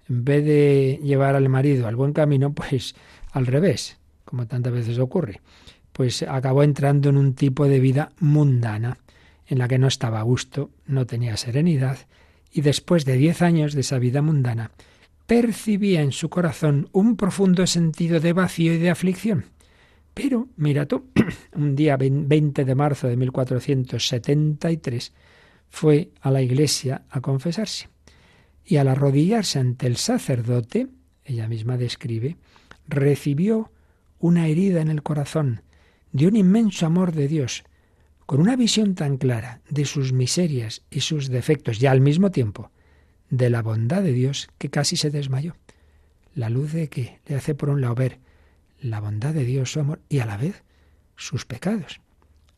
en 0.09 0.25
vez 0.25 0.45
de 0.45 1.01
llevar 1.03 1.35
al 1.35 1.49
marido 1.49 1.89
al 1.89 1.97
buen 1.97 2.13
camino, 2.13 2.53
pues 2.53 2.95
al 3.33 3.47
revés, 3.47 3.99
como 4.25 4.47
tantas 4.47 4.73
veces 4.73 4.99
ocurre, 4.99 5.41
pues 5.93 6.23
acabó 6.23 6.63
entrando 6.63 7.09
en 7.09 7.17
un 7.17 7.35
tipo 7.35 7.67
de 7.67 7.81
vida 7.81 8.13
mundana 8.21 8.99
en 9.47 9.59
la 9.59 9.69
que 9.69 9.79
no 9.79 9.87
estaba 9.87 10.21
a 10.21 10.25
gusto, 10.25 10.71
no 10.87 11.07
tenía 11.07 11.37
serenidad, 11.37 11.99
y 12.53 12.63
después 12.63 13.05
de 13.05 13.17
diez 13.17 13.43
años 13.43 13.75
de 13.75 13.81
esa 13.81 13.99
vida 13.99 14.23
mundana, 14.23 14.71
percibía 15.27 16.03
en 16.03 16.13
su 16.13 16.29
corazón 16.29 16.89
un 16.93 17.17
profundo 17.17 17.67
sentido 17.67 18.21
de 18.21 18.33
vacío 18.33 18.75
y 18.75 18.79
de 18.79 18.91
aflicción. 18.91 19.47
Pero, 20.15 20.49
mira 20.57 20.87
tú, 20.87 21.11
un 21.55 21.77
día 21.77 21.97
20 21.99 22.65
de 22.65 22.75
marzo 22.75 23.09
de 23.09 23.17
1473 23.17 25.13
fue 25.69 26.11
a 26.21 26.31
la 26.31 26.43
iglesia 26.43 27.03
a 27.11 27.21
confesarse. 27.21 27.89
Y 28.65 28.77
al 28.77 28.89
arrodillarse 28.89 29.59
ante 29.59 29.87
el 29.87 29.97
sacerdote, 29.97 30.89
ella 31.25 31.49
misma 31.49 31.77
describe, 31.77 32.37
recibió 32.89 33.71
una 34.19 34.49
herida 34.49 34.81
en 34.81 34.89
el 34.89 35.03
corazón 35.03 35.63
de 36.13 36.27
un 36.27 36.37
inmenso 36.37 36.87
amor 36.87 37.13
de 37.13 37.29
Dios, 37.29 37.65
con 38.27 38.41
una 38.41 38.57
visión 38.57 38.95
tan 38.95 39.17
clara 39.17 39.61
de 39.71 39.85
sus 39.85 40.13
miserias 40.13 40.83
y 40.91 41.01
sus 41.01 41.29
defectos 41.29 41.81
y 41.81 41.87
al 41.87 42.01
mismo 42.01 42.31
tiempo 42.31 42.71
de 43.31 43.51
la 43.51 43.63
bondad 43.63 44.03
de 44.03 44.13
Dios 44.13 44.49
que 44.59 44.69
casi 44.69 44.97
se 44.97 45.11
desmayó. 45.11 45.55
La 46.35 46.51
luz 46.51 46.73
de 46.73 46.89
que 46.89 47.21
le 47.27 47.37
hace 47.37 47.55
por 47.55 47.71
un 47.71 47.81
lado 47.81 47.95
ver 47.95 48.19
la 48.81 49.01
bondad 49.01 49.33
de 49.33 49.45
Dios, 49.45 49.73
su 49.73 49.81
amor, 49.81 50.01
y 50.09 50.19
a 50.19 50.27
la 50.27 50.37
vez 50.37 50.65
sus 51.17 51.47
pecados. 51.47 52.01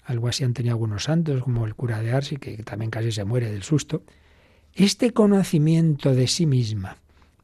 Algo 0.03 0.29
así 0.29 0.43
han 0.43 0.55
tenido 0.55 0.75
algunos 0.75 1.05
santos, 1.05 1.43
como 1.43 1.67
el 1.67 1.75
cura 1.75 2.03
de 2.03 2.13
Arsi, 2.13 2.39
que 2.39 2.57
también 2.65 2.91
casi 2.91 3.13
se 3.13 3.25
muere 3.25 3.53
del 3.53 3.63
susto. 3.63 4.03
Este 4.75 5.13
conocimiento 5.13 6.15
de 6.15 6.27
sí 6.27 6.47
misma, 6.47 6.97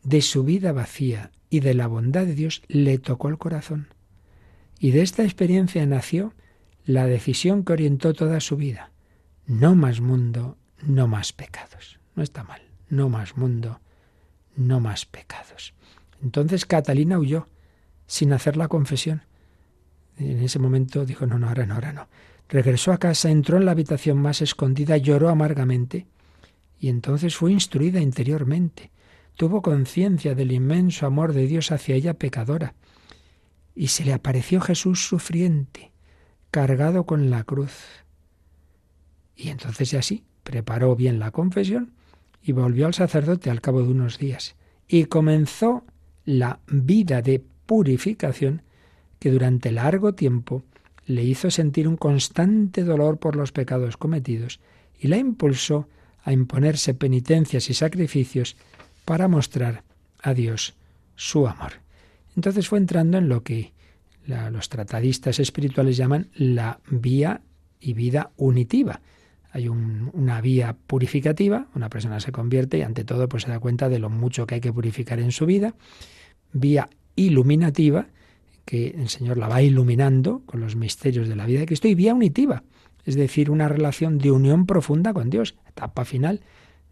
de 0.02 0.22
su 0.22 0.44
vida 0.44 0.72
vacía 0.72 1.30
y 1.50 1.60
de 1.60 1.74
la 1.74 1.86
bondad 1.86 2.26
de 2.26 2.34
Dios 2.34 2.62
le 2.68 2.98
tocó 2.98 3.28
el 3.28 3.38
corazón. 3.38 3.88
Y 4.78 4.90
de 4.90 5.02
esta 5.02 5.24
experiencia 5.24 5.86
nació 5.86 6.34
la 6.84 7.06
decisión 7.06 7.64
que 7.64 7.72
orientó 7.72 8.12
toda 8.12 8.40
su 8.40 8.56
vida. 8.56 8.90
No 9.46 9.74
más 9.74 10.00
mundo, 10.00 10.58
no 10.82 11.08
más 11.08 11.32
pecados. 11.32 11.98
No 12.14 12.22
está 12.22 12.44
mal. 12.44 12.62
No 12.88 13.08
más 13.08 13.36
mundo, 13.36 13.80
no 14.56 14.80
más 14.80 15.06
pecados. 15.06 15.74
Entonces 16.22 16.66
Catalina 16.66 17.18
huyó 17.18 17.48
sin 18.06 18.32
hacer 18.32 18.56
la 18.56 18.68
confesión. 18.68 19.22
En 20.18 20.42
ese 20.42 20.58
momento 20.58 21.04
dijo, 21.04 21.26
no, 21.26 21.38
no, 21.38 21.48
ahora 21.48 21.66
no, 21.66 21.74
ahora 21.74 21.92
no. 21.92 22.08
Regresó 22.48 22.92
a 22.92 22.98
casa, 22.98 23.30
entró 23.30 23.56
en 23.56 23.64
la 23.64 23.72
habitación 23.72 24.18
más 24.18 24.42
escondida, 24.42 24.96
lloró 24.98 25.30
amargamente 25.30 26.06
y 26.78 26.88
entonces 26.88 27.34
fue 27.34 27.52
instruida 27.52 28.00
interiormente. 28.00 28.90
Tuvo 29.36 29.62
conciencia 29.62 30.34
del 30.34 30.52
inmenso 30.52 31.06
amor 31.06 31.32
de 31.32 31.46
Dios 31.46 31.72
hacia 31.72 31.96
ella 31.96 32.14
pecadora 32.14 32.74
y 33.74 33.88
se 33.88 34.04
le 34.04 34.12
apareció 34.12 34.60
Jesús 34.60 35.08
sufriente 35.08 35.93
cargado 36.54 37.04
con 37.04 37.30
la 37.30 37.42
cruz. 37.42 37.72
Y 39.34 39.48
entonces 39.48 39.92
así 39.94 40.22
preparó 40.44 40.94
bien 40.94 41.18
la 41.18 41.32
confesión 41.32 41.94
y 42.44 42.52
volvió 42.52 42.86
al 42.86 42.94
sacerdote 42.94 43.50
al 43.50 43.60
cabo 43.60 43.82
de 43.82 43.88
unos 43.88 44.18
días 44.18 44.54
y 44.86 45.06
comenzó 45.06 45.82
la 46.24 46.60
vida 46.68 47.22
de 47.22 47.42
purificación 47.66 48.62
que 49.18 49.32
durante 49.32 49.72
largo 49.72 50.14
tiempo 50.14 50.62
le 51.06 51.24
hizo 51.24 51.50
sentir 51.50 51.88
un 51.88 51.96
constante 51.96 52.84
dolor 52.84 53.18
por 53.18 53.34
los 53.34 53.50
pecados 53.50 53.96
cometidos 53.96 54.60
y 54.96 55.08
la 55.08 55.16
impulsó 55.16 55.88
a 56.22 56.32
imponerse 56.32 56.94
penitencias 56.94 57.68
y 57.68 57.74
sacrificios 57.74 58.54
para 59.04 59.26
mostrar 59.26 59.82
a 60.22 60.34
Dios 60.34 60.74
su 61.16 61.48
amor. 61.48 61.72
Entonces 62.36 62.68
fue 62.68 62.78
entrando 62.78 63.18
en 63.18 63.28
lo 63.28 63.42
que 63.42 63.73
los 64.26 64.68
tratadistas 64.68 65.38
espirituales 65.38 65.96
llaman 65.96 66.28
la 66.34 66.80
vía 66.88 67.42
y 67.80 67.92
vida 67.92 68.30
unitiva. 68.36 69.00
Hay 69.50 69.68
una 69.68 70.40
vía 70.40 70.76
purificativa, 70.86 71.68
una 71.74 71.88
persona 71.88 72.18
se 72.18 72.32
convierte 72.32 72.78
y 72.78 72.82
ante 72.82 73.04
todo 73.04 73.28
pues 73.28 73.44
se 73.44 73.50
da 73.50 73.60
cuenta 73.60 73.88
de 73.88 73.98
lo 73.98 74.10
mucho 74.10 74.46
que 74.46 74.56
hay 74.56 74.60
que 74.60 74.72
purificar 74.72 75.20
en 75.20 75.30
su 75.30 75.46
vida. 75.46 75.74
Vía 76.52 76.88
iluminativa, 77.14 78.08
que 78.64 78.88
el 78.88 79.08
Señor 79.08 79.36
la 79.36 79.48
va 79.48 79.62
iluminando 79.62 80.42
con 80.46 80.60
los 80.60 80.74
misterios 80.74 81.28
de 81.28 81.36
la 81.36 81.46
vida 81.46 81.60
de 81.60 81.66
Cristo. 81.66 81.86
Y 81.86 81.94
vía 81.94 82.14
unitiva, 82.14 82.64
es 83.04 83.14
decir, 83.14 83.50
una 83.50 83.68
relación 83.68 84.18
de 84.18 84.32
unión 84.32 84.66
profunda 84.66 85.12
con 85.12 85.30
Dios. 85.30 85.54
Etapa 85.68 86.04
final 86.04 86.40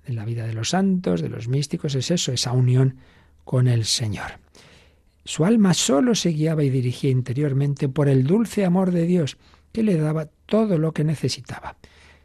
de 0.06 0.12
la 0.12 0.24
vida 0.24 0.46
de 0.46 0.52
los 0.52 0.70
santos, 0.70 1.20
de 1.20 1.28
los 1.28 1.48
místicos, 1.48 1.94
es 1.94 2.10
eso, 2.10 2.32
esa 2.32 2.52
unión 2.52 2.96
con 3.44 3.66
el 3.68 3.84
Señor. 3.84 4.38
Su 5.24 5.44
alma 5.44 5.72
solo 5.74 6.14
se 6.14 6.30
guiaba 6.30 6.64
y 6.64 6.70
dirigía 6.70 7.10
interiormente 7.10 7.88
por 7.88 8.08
el 8.08 8.24
dulce 8.24 8.64
amor 8.64 8.90
de 8.90 9.06
Dios, 9.06 9.38
que 9.72 9.82
le 9.82 9.96
daba 9.96 10.28
todo 10.46 10.78
lo 10.78 10.92
que 10.92 11.04
necesitaba. 11.04 11.76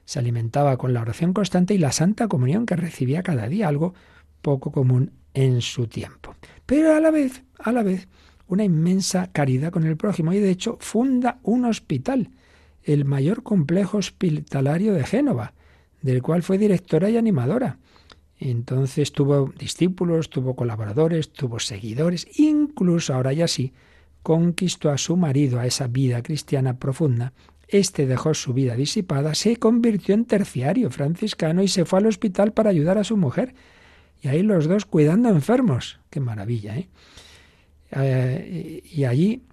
Se 0.05 0.19
alimentaba 0.19 0.77
con 0.77 0.93
la 0.93 1.01
oración 1.01 1.33
constante 1.33 1.73
y 1.73 1.77
la 1.77 1.91
santa 1.91 2.27
comunión 2.27 2.65
que 2.65 2.75
recibía 2.75 3.23
cada 3.23 3.47
día, 3.47 3.67
algo 3.67 3.93
poco 4.41 4.71
común 4.71 5.11
en 5.33 5.61
su 5.61 5.87
tiempo. 5.87 6.35
Pero 6.65 6.95
a 6.95 6.99
la 6.99 7.11
vez, 7.11 7.43
a 7.59 7.71
la 7.71 7.83
vez, 7.83 8.07
una 8.47 8.63
inmensa 8.63 9.29
caridad 9.31 9.71
con 9.71 9.85
el 9.85 9.97
prójimo 9.97 10.33
y 10.33 10.39
de 10.39 10.49
hecho 10.49 10.77
funda 10.79 11.39
un 11.43 11.65
hospital, 11.65 12.31
el 12.83 13.05
mayor 13.05 13.43
complejo 13.43 13.97
hospitalario 13.97 14.93
de 14.93 15.03
Génova, 15.03 15.53
del 16.01 16.21
cual 16.21 16.43
fue 16.43 16.57
directora 16.57 17.09
y 17.09 17.17
animadora. 17.17 17.77
Entonces 18.39 19.11
tuvo 19.11 19.51
discípulos, 19.57 20.29
tuvo 20.29 20.55
colaboradores, 20.55 21.31
tuvo 21.31 21.59
seguidores, 21.59 22.27
incluso 22.39 23.13
ahora 23.13 23.33
ya 23.33 23.47
sí, 23.47 23.73
conquistó 24.21 24.91
a 24.91 24.97
su 24.97 25.17
marido 25.17 25.59
a 25.59 25.65
esa 25.65 25.87
vida 25.87 26.21
cristiana 26.21 26.77
profunda. 26.77 27.33
Este 27.67 28.05
dejó 28.05 28.33
su 28.33 28.53
vida 28.53 28.75
disipada, 28.75 29.33
se 29.35 29.57
convirtió 29.57 30.13
en 30.13 30.25
terciario 30.25 30.89
franciscano 30.89 31.63
y 31.63 31.67
se 31.67 31.85
fue 31.85 31.99
al 31.99 32.05
hospital 32.05 32.53
para 32.53 32.69
ayudar 32.69 32.97
a 32.97 33.03
su 33.03 33.17
mujer. 33.17 33.55
Y 34.21 34.27
ahí 34.27 34.41
los 34.41 34.67
dos 34.67 34.85
cuidando 34.85 35.29
enfermos. 35.29 35.99
Qué 36.09 36.19
maravilla, 36.19 36.77
¿eh? 36.77 36.87
eh 37.91 38.83
y 38.85 39.03
allí, 39.03 39.43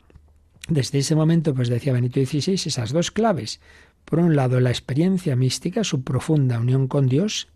desde 0.69 0.99
ese 0.99 1.17
momento, 1.17 1.55
pues 1.55 1.69
decía 1.69 1.93
Benito 1.93 2.25
XVI, 2.25 2.55
esas 2.55 2.93
dos 2.93 3.11
claves. 3.11 3.61
Por 4.05 4.19
un 4.19 4.37
lado, 4.37 4.61
la 4.61 4.71
experiencia 4.71 5.35
mística, 5.35 5.83
su 5.83 6.03
profunda 6.03 6.61
unión 6.61 6.87
con 6.89 7.09
Dios, 7.09 7.49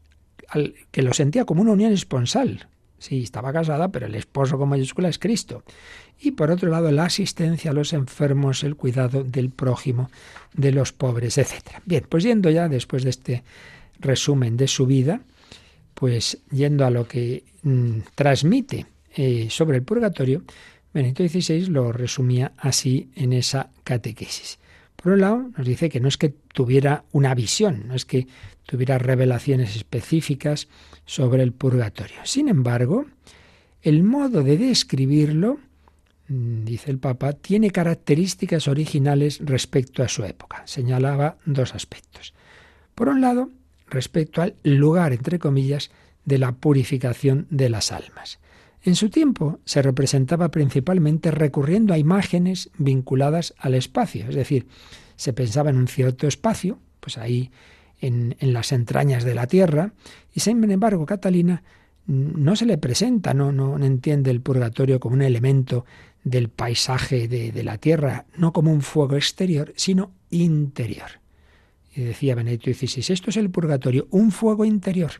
que 0.91 1.03
lo 1.03 1.13
sentía 1.13 1.45
como 1.45 1.63
una 1.63 1.73
unión 1.73 1.93
esponsal. 1.93 2.69
Sí, 2.99 3.23
estaba 3.23 3.53
casada, 3.53 3.89
pero 3.89 4.07
el 4.07 4.15
esposo 4.17 4.59
con 4.59 4.69
mayúscula 4.69 5.09
es 5.09 5.19
Cristo. 5.19 5.63
Y 6.21 6.33
por 6.33 6.51
otro 6.51 6.69
lado, 6.69 6.91
la 6.91 7.05
asistencia 7.05 7.71
a 7.71 7.75
los 7.75 7.93
enfermos, 7.93 8.65
el 8.65 8.75
cuidado 8.75 9.23
del 9.23 9.51
prójimo, 9.51 10.11
de 10.55 10.73
los 10.73 10.93
pobres, 10.93 11.39
etc. 11.39 11.81
Bien, 11.85 12.05
pues 12.09 12.25
yendo 12.25 12.51
ya 12.51 12.69
después 12.69 13.05
de 13.05 13.11
este 13.11 13.45
resumen 14.01 14.57
de 14.57 14.67
su 14.67 14.87
vida, 14.87 15.21
pues 15.95 16.39
yendo 16.51 16.85
a 16.85 16.91
lo 16.91 17.07
que 17.07 17.45
mm, 17.63 17.99
transmite 18.17 18.87
eh, 19.15 19.47
sobre 19.49 19.77
el 19.77 19.85
purgatorio, 19.85 20.43
Benito 20.93 21.27
XVI 21.27 21.67
lo 21.67 21.93
resumía 21.93 22.53
así 22.57 23.11
en 23.15 23.33
esa 23.33 23.71
catequesis. 23.85 24.59
Por 25.01 25.13
un 25.13 25.21
lado, 25.21 25.51
nos 25.57 25.65
dice 25.65 25.89
que 25.89 26.01
no 26.01 26.09
es 26.09 26.17
que 26.17 26.31
tuviera 26.31 27.05
una 27.13 27.33
visión, 27.35 27.87
no 27.87 27.95
es 27.95 28.05
que 28.05 28.27
tuviera 28.67 28.99
revelaciones 28.99 29.77
específicas 29.77 30.67
sobre 31.07 31.45
el 31.45 31.53
purgatorio. 31.53 32.19
Sin 32.25 32.49
embargo, 32.49 33.07
el 33.83 34.03
modo 34.03 34.43
de 34.43 34.59
describirlo, 34.59 35.61
mm, 36.27 36.65
dice 36.65 36.91
el 36.91 36.99
Papa, 36.99 37.33
tiene 37.33 37.71
características 37.71 38.67
originales 38.67 39.39
respecto 39.41 40.03
a 40.03 40.09
su 40.09 40.25
época. 40.25 40.63
Señalaba 40.67 41.39
dos 41.47 41.77
aspectos. 41.77 42.35
Por 42.97 43.09
un 43.09 43.21
lado, 43.21 43.51
respecto 43.87 44.43
al 44.43 44.57
lugar, 44.65 45.13
entre 45.13 45.39
comillas, 45.39 45.93
de 46.25 46.39
la 46.39 46.53
purificación 46.53 47.47
de 47.51 47.69
las 47.71 47.93
almas. 47.93 48.41
En 48.83 48.95
su 48.95 49.11
tiempo 49.11 49.61
se 49.65 49.83
representaba 49.83 50.51
principalmente 50.51 51.31
recurriendo 51.31 51.95
a 51.95 51.99
imágenes 51.99 52.71
vinculadas 52.79 53.55
al 53.59 53.75
espacio, 53.75 54.27
es 54.29 54.35
decir, 54.35 54.67
se 55.17 55.33
pensaba 55.33 55.71
en 55.71 55.77
un 55.77 55.89
cierto 55.89 56.29
espacio, 56.29 56.79
pues 57.01 57.19
ahí 57.19 57.51
en, 58.01 58.37
las 58.41 58.73
entrañas 58.73 59.25
de 59.25 59.35
la 59.35 59.47
tierra, 59.47 59.93
y 60.33 60.41
sin 60.41 60.71
embargo 60.71 61.07
Catalina 61.07 61.63
no 62.07 62.57
se 62.57 62.67
le 62.67 62.79
presenta, 62.79 63.35
no, 63.35 63.53
no, 63.53 63.85
entiende 63.85 64.31
el 64.31 64.41
purgatorio 64.41 65.01
como 65.01 65.15
un 65.15 65.23
elemento 65.23 65.85
del 66.25 66.49
paisaje 66.49 67.29
de, 67.29 67.53
de, 67.53 67.63
la 67.65 67.79
tierra, 67.79 68.27
no 68.37 68.53
como 68.53 68.73
un 68.73 68.81
fuego 68.81 69.17
exterior, 69.17 69.73
sino 69.77 70.13
interior. 70.31 71.21
Y 71.95 72.03
decía 72.03 72.35
Benedicto 72.35 72.73
XVI, 72.73 73.13
esto 73.13 73.31
es 73.31 73.37
el 73.37 73.51
purgatorio, 73.51 74.07
un 74.11 74.31
fuego 74.31 74.65
interior. 74.65 75.11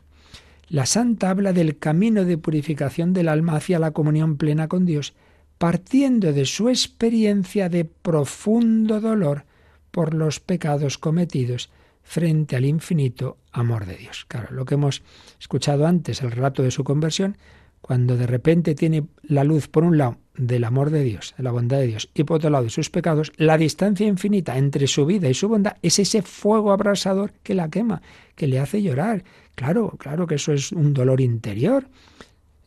La 0.69 0.85
santa 0.85 1.31
habla 1.31 1.51
del 1.51 1.79
camino 1.79 2.25
de 2.25 2.37
purificación 2.37 3.11
del 3.11 3.27
alma 3.27 3.55
hacia 3.55 3.79
la 3.79 3.89
comunión 3.89 4.37
plena 4.37 4.67
con 4.67 4.85
Dios, 4.85 5.15
partiendo 5.57 6.31
de 6.31 6.45
su 6.45 6.69
experiencia 6.69 7.69
de 7.69 7.85
profundo 7.85 9.01
dolor 9.01 9.45
por 9.89 10.13
los 10.13 10.39
pecados 10.39 10.99
cometidos 10.99 11.71
frente 12.03 12.55
al 12.55 12.65
infinito 12.65 13.37
amor 13.51 13.87
de 13.87 13.95
Dios. 13.95 14.25
Claro, 14.27 14.53
lo 14.53 14.65
que 14.65 14.75
hemos 14.75 15.01
escuchado 15.39 15.87
antes, 15.87 16.21
el 16.21 16.31
relato 16.31 16.61
de 16.61 16.71
su 16.71 16.83
conversión, 16.83 17.37
cuando 17.81 18.17
de 18.17 18.27
repente 18.27 18.75
tiene 18.75 19.05
la 19.23 19.43
luz 19.43 19.67
por 19.67 19.83
un 19.83 19.97
lado 19.97 20.17
del 20.35 20.63
amor 20.63 20.89
de 20.89 21.03
Dios, 21.03 21.33
de 21.37 21.43
la 21.43 21.51
bondad 21.51 21.79
de 21.79 21.87
Dios, 21.87 22.09
y 22.13 22.23
por 22.23 22.37
otro 22.37 22.49
lado 22.49 22.63
de 22.63 22.69
sus 22.69 22.89
pecados, 22.89 23.31
la 23.35 23.57
distancia 23.57 24.07
infinita 24.07 24.57
entre 24.57 24.87
su 24.87 25.05
vida 25.05 25.29
y 25.29 25.33
su 25.33 25.49
bondad 25.49 25.75
es 25.81 25.99
ese 25.99 26.21
fuego 26.21 26.71
abrasador 26.71 27.33
que 27.43 27.53
la 27.53 27.69
quema, 27.69 28.01
que 28.35 28.47
le 28.47 28.59
hace 28.59 28.81
llorar. 28.81 29.23
Claro, 29.55 29.95
claro 29.97 30.27
que 30.27 30.35
eso 30.35 30.53
es 30.53 30.71
un 30.71 30.93
dolor 30.93 31.19
interior. 31.19 31.87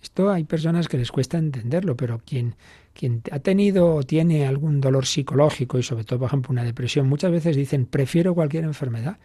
Esto 0.02 0.30
hay 0.30 0.44
personas 0.44 0.88
que 0.88 0.98
les 0.98 1.10
cuesta 1.12 1.38
entenderlo, 1.38 1.96
pero 1.96 2.20
quien, 2.26 2.56
quien 2.92 3.22
ha 3.30 3.38
tenido 3.38 3.94
o 3.94 4.02
tiene 4.02 4.46
algún 4.46 4.80
dolor 4.80 5.06
psicológico 5.06 5.78
y 5.78 5.82
sobre 5.82 6.04
todo, 6.04 6.18
por 6.18 6.26
ejemplo, 6.26 6.50
una 6.50 6.64
depresión, 6.64 7.08
muchas 7.08 7.30
veces 7.30 7.56
dicen, 7.56 7.86
prefiero 7.86 8.34
cualquier 8.34 8.64
enfermedad. 8.64 9.18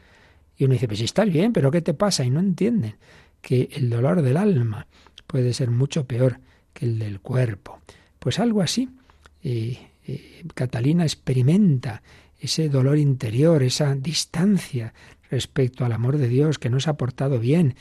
Y 0.56 0.65
uno 0.65 0.73
dice, 0.73 0.88
pues 0.88 1.02
estás 1.02 1.30
bien, 1.32 1.54
pero 1.54 1.69
¿qué 1.69 1.82
te 1.82 1.93
pasa? 1.93 2.23
Y 2.23 2.30
no 2.30 2.39
entienden 2.39 2.95
que 3.41 3.69
el 3.73 3.89
dolor 3.89 4.21
del 4.21 4.38
alma 4.38 4.88
puede 5.26 5.54
ser 5.54 5.69
mucho 5.69 6.06
peor 6.06 6.39
que 6.73 6.86
el 6.86 7.00
del 7.00 7.19
cuerpo. 7.19 7.80
Pues 8.19 8.39
algo 8.39 8.62
así. 8.62 8.89
Eh, 9.43 9.80
Catalina 10.54 11.04
experimenta 11.04 12.02
ese 12.39 12.69
dolor 12.69 12.97
interior, 12.97 13.63
esa 13.63 13.95
distancia 13.95 14.93
respecto 15.30 15.86
al 15.86 15.91
amor 15.91 16.17
de 16.17 16.28
Dios 16.28 16.60
que 16.60 16.69
nos 16.69 16.88
ha 16.88 16.97
portado 16.97 17.39
bien. 17.39 17.76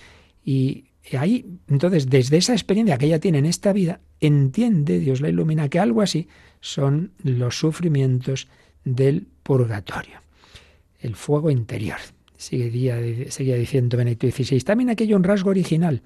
Y 0.44 0.86
ahí, 1.18 1.46
entonces, 1.68 2.08
desde 2.08 2.38
esa 2.38 2.52
experiencia 2.52 2.98
que 2.98 3.06
ella 3.06 3.20
tiene 3.20 3.38
en 3.38 3.46
esta 3.46 3.72
vida, 3.72 4.00
entiende, 4.20 4.98
Dios 4.98 5.20
la 5.20 5.28
ilumina, 5.28 5.68
que 5.68 5.78
algo 5.78 6.02
así 6.02 6.28
son 6.60 7.12
los 7.22 7.58
sufrimientos 7.58 8.48
del 8.84 9.26
purgatorio, 9.42 10.20
el 11.00 11.14
fuego 11.14 11.50
interior. 11.50 11.98
Seguía 12.36 12.96
diciendo 12.98 13.96
Benedicto 13.96 14.28
XVI. 14.28 14.60
También 14.60 14.90
aquello 14.90 15.16
un 15.16 15.24
rasgo 15.24 15.50
original 15.50 16.02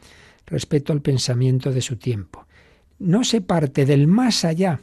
respecto 0.46 0.92
al 0.92 1.02
pensamiento 1.02 1.72
de 1.72 1.80
su 1.80 1.96
tiempo. 1.96 2.46
No 2.98 3.24
se 3.24 3.40
parte 3.40 3.86
del 3.86 4.06
más 4.06 4.44
allá 4.44 4.82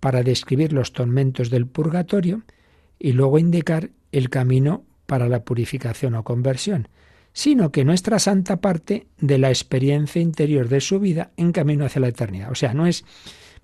para 0.00 0.22
describir 0.22 0.72
los 0.72 0.92
tormentos 0.92 1.50
del 1.50 1.66
purgatorio 1.66 2.42
y 2.98 3.12
luego 3.12 3.38
indicar 3.38 3.90
el 4.12 4.28
camino 4.28 4.84
para 5.06 5.28
la 5.28 5.44
purificación 5.44 6.14
o 6.14 6.24
conversión, 6.24 6.88
sino 7.32 7.70
que 7.72 7.84
nuestra 7.84 8.18
santa 8.18 8.60
parte 8.60 9.06
de 9.18 9.38
la 9.38 9.48
experiencia 9.48 10.20
interior 10.20 10.68
de 10.68 10.80
su 10.80 11.00
vida 11.00 11.32
en 11.36 11.52
camino 11.52 11.84
hacia 11.84 12.00
la 12.00 12.08
eternidad. 12.08 12.50
O 12.50 12.54
sea, 12.54 12.74
no 12.74 12.86
es, 12.86 13.04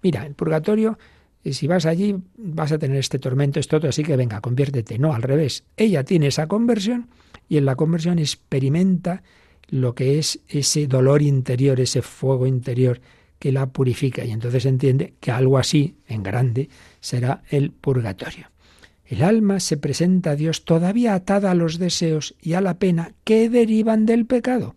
mira, 0.02 0.26
el 0.26 0.34
purgatorio, 0.34 0.98
eh, 1.44 1.52
si 1.52 1.66
vas 1.66 1.86
allí 1.86 2.16
vas 2.36 2.72
a 2.72 2.78
tener 2.78 2.98
este 2.98 3.18
tormento, 3.18 3.60
esto 3.60 3.80
así 3.88 4.02
que 4.02 4.16
venga, 4.16 4.40
conviértete. 4.40 4.98
No, 4.98 5.14
al 5.14 5.22
revés. 5.22 5.64
Ella 5.76 6.04
tiene 6.04 6.28
esa 6.28 6.46
conversión 6.46 7.08
y 7.48 7.56
en 7.56 7.64
la 7.64 7.76
conversión 7.76 8.18
experimenta 8.18 9.22
lo 9.68 9.94
que 9.94 10.18
es 10.18 10.40
ese 10.48 10.86
dolor 10.86 11.22
interior, 11.22 11.80
ese 11.80 12.02
fuego 12.02 12.46
interior 12.46 13.00
que 13.38 13.52
la 13.52 13.66
purifica 13.66 14.24
y 14.24 14.32
entonces 14.32 14.66
entiende 14.66 15.14
que 15.18 15.30
algo 15.30 15.56
así, 15.58 15.96
en 16.06 16.22
grande, 16.22 16.68
será 17.00 17.42
el 17.48 17.70
purgatorio. 17.70 18.50
El 19.06 19.22
alma 19.22 19.58
se 19.58 19.76
presenta 19.76 20.32
a 20.32 20.36
Dios 20.36 20.64
todavía 20.64 21.14
atada 21.14 21.50
a 21.50 21.54
los 21.54 21.78
deseos 21.78 22.36
y 22.40 22.52
a 22.52 22.60
la 22.60 22.78
pena 22.78 23.14
que 23.24 23.48
derivan 23.48 24.06
del 24.06 24.26
pecado, 24.26 24.76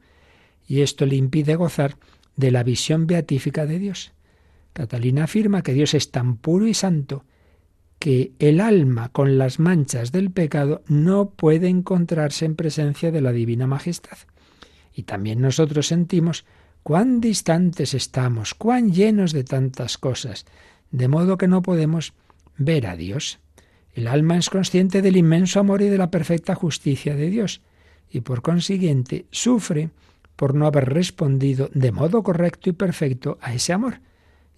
y 0.66 0.82
esto 0.82 1.06
le 1.06 1.18
impide 1.18 1.56
gozar 1.56 1.98
de 2.36 2.52
la 2.52 2.64
visión 2.64 3.06
beatífica 3.06 3.66
de 3.66 3.80
Dios. 3.80 4.13
Catalina 4.74 5.26
afirma 5.26 5.62
que 5.62 5.74
Dios 5.74 5.94
es 5.94 6.12
tan 6.12 6.38
puro 6.38 6.68
y 6.68 6.74
santo 6.74 7.26
que 8.00 8.34
el 8.40 8.60
alma 8.60 9.10
con 9.10 9.38
las 9.38 9.60
manchas 9.60 10.12
del 10.12 10.32
pecado 10.32 10.84
no 10.88 11.30
puede 11.30 11.70
encontrarse 11.70 12.44
en 12.46 12.56
presencia 12.56 13.12
de 13.12 13.22
la 13.22 13.32
divina 13.32 13.66
majestad. 13.66 14.18
Y 14.94 15.04
también 15.04 15.40
nosotros 15.40 15.88
sentimos 15.88 16.44
cuán 16.84 17.22
distantes 17.22 17.94
estamos, 17.94 18.56
cuán 18.56 18.92
llenos 18.92 19.32
de 19.32 19.46
tantas 19.46 19.98
cosas, 19.98 20.46
de 20.92 21.08
modo 21.08 21.38
que 21.38 21.48
no 21.48 21.62
podemos 21.62 22.14
ver 22.58 22.88
a 22.88 22.98
Dios. 22.98 23.40
El 23.94 24.08
alma 24.08 24.38
es 24.38 24.50
consciente 24.50 25.02
del 25.02 25.16
inmenso 25.16 25.60
amor 25.60 25.82
y 25.82 25.88
de 25.88 25.98
la 25.98 26.12
perfecta 26.12 26.56
justicia 26.56 27.16
de 27.16 27.30
Dios, 27.30 27.62
y 28.10 28.22
por 28.22 28.42
consiguiente 28.42 29.28
sufre 29.32 29.92
por 30.36 30.56
no 30.56 30.66
haber 30.66 30.90
respondido 30.90 31.70
de 31.74 31.92
modo 31.92 32.22
correcto 32.22 32.70
y 32.70 32.74
perfecto 32.74 33.38
a 33.42 33.54
ese 33.54 33.72
amor. 33.72 34.02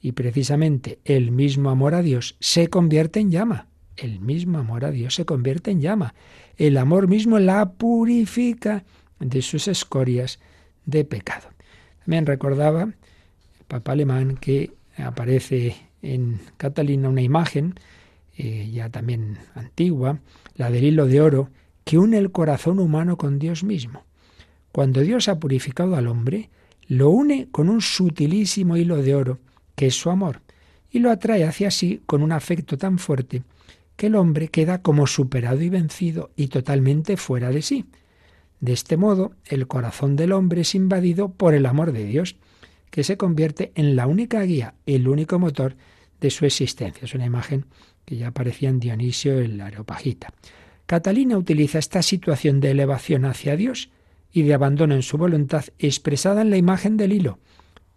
Y 0.05 0.11
precisamente 0.11 0.99
el 1.03 1.31
mismo 1.31 1.71
amor 1.71 1.95
a 1.95 2.03
Dios 2.03 2.35
se 2.39 2.67
convierte 2.67 3.19
en 3.19 3.31
llama. 3.31 3.69
El 3.97 4.19
mismo 4.19 4.59
amor 4.59 4.85
a 4.85 4.91
Dios 4.91 5.15
se 5.15 5.25
convierte 5.25 5.71
en 5.71 5.81
llama. 5.81 6.13
El 6.57 6.77
amor 6.77 7.07
mismo 7.07 7.39
la 7.39 7.71
purifica 7.71 8.83
de 9.19 9.41
sus 9.41 9.67
escorias 9.67 10.39
de 10.85 11.05
pecado. 11.05 11.47
También 12.01 12.27
recordaba 12.27 12.83
el 12.83 12.93
Papa 13.67 13.93
alemán 13.93 14.37
que 14.39 14.73
aparece 14.95 15.75
en 16.03 16.39
Catalina 16.57 17.09
una 17.09 17.23
imagen, 17.23 17.73
eh, 18.37 18.69
ya 18.71 18.91
también 18.91 19.39
antigua, 19.55 20.19
la 20.53 20.69
del 20.69 20.83
hilo 20.83 21.07
de 21.07 21.19
oro, 21.19 21.49
que 21.83 21.97
une 21.97 22.19
el 22.19 22.31
corazón 22.31 22.77
humano 22.77 23.17
con 23.17 23.39
Dios 23.39 23.63
mismo. 23.63 24.03
Cuando 24.71 25.01
Dios 25.01 25.29
ha 25.29 25.39
purificado 25.39 25.95
al 25.95 26.05
hombre, 26.05 26.51
lo 26.87 27.09
une 27.09 27.47
con 27.49 27.69
un 27.69 27.81
sutilísimo 27.81 28.77
hilo 28.77 28.97
de 28.97 29.15
oro, 29.15 29.39
que 29.75 29.87
es 29.87 29.95
su 29.95 30.09
amor, 30.09 30.41
y 30.89 30.99
lo 30.99 31.11
atrae 31.11 31.43
hacia 31.43 31.71
sí 31.71 32.01
con 32.05 32.23
un 32.23 32.31
afecto 32.31 32.77
tan 32.77 32.99
fuerte 32.99 33.43
que 33.95 34.07
el 34.07 34.15
hombre 34.15 34.49
queda 34.49 34.81
como 34.81 35.07
superado 35.07 35.61
y 35.61 35.69
vencido 35.69 36.31
y 36.35 36.47
totalmente 36.47 37.17
fuera 37.17 37.49
de 37.49 37.61
sí. 37.61 37.85
De 38.59 38.73
este 38.73 38.97
modo, 38.97 39.33
el 39.45 39.67
corazón 39.67 40.15
del 40.15 40.31
hombre 40.31 40.61
es 40.61 40.75
invadido 40.75 41.29
por 41.29 41.53
el 41.53 41.65
amor 41.65 41.91
de 41.91 42.05
Dios, 42.05 42.35
que 42.89 43.03
se 43.03 43.17
convierte 43.17 43.71
en 43.75 43.95
la 43.95 44.07
única 44.07 44.41
guía, 44.43 44.75
el 44.85 45.07
único 45.07 45.39
motor 45.39 45.75
de 46.21 46.29
su 46.29 46.45
existencia. 46.45 47.05
Es 47.05 47.13
una 47.13 47.25
imagen 47.25 47.65
que 48.05 48.15
ya 48.15 48.27
aparecía 48.27 48.69
en 48.69 48.79
Dionisio 48.79 49.39
el 49.39 49.59
Areopagita. 49.59 50.33
Catalina 50.85 51.37
utiliza 51.37 51.79
esta 51.79 52.01
situación 52.01 52.59
de 52.59 52.71
elevación 52.71 53.25
hacia 53.25 53.55
Dios 53.55 53.89
y 54.31 54.43
de 54.43 54.53
abandono 54.53 54.95
en 54.95 55.03
su 55.03 55.17
voluntad 55.17 55.65
expresada 55.79 56.41
en 56.41 56.51
la 56.51 56.57
imagen 56.57 56.97
del 56.97 57.13
hilo, 57.13 57.39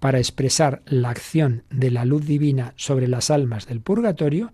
para 0.01 0.19
expresar 0.19 0.83
la 0.87 1.11
acción 1.11 1.65
de 1.71 1.91
la 1.91 2.05
luz 2.05 2.25
divina 2.25 2.73
sobre 2.77 3.09
las 3.09 3.31
almas 3.31 3.67
del 3.67 3.81
purgatorio, 3.81 4.53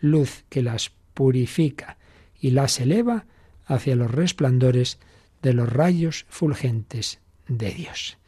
luz 0.00 0.44
que 0.48 0.62
las 0.62 0.92
purifica 1.14 1.96
y 2.40 2.50
las 2.50 2.78
eleva 2.80 3.24
hacia 3.64 3.96
los 3.96 4.10
resplandores 4.10 4.98
de 5.42 5.54
los 5.54 5.72
rayos 5.72 6.26
fulgentes 6.28 7.18
de 7.48 7.70
Dios. 7.70 8.18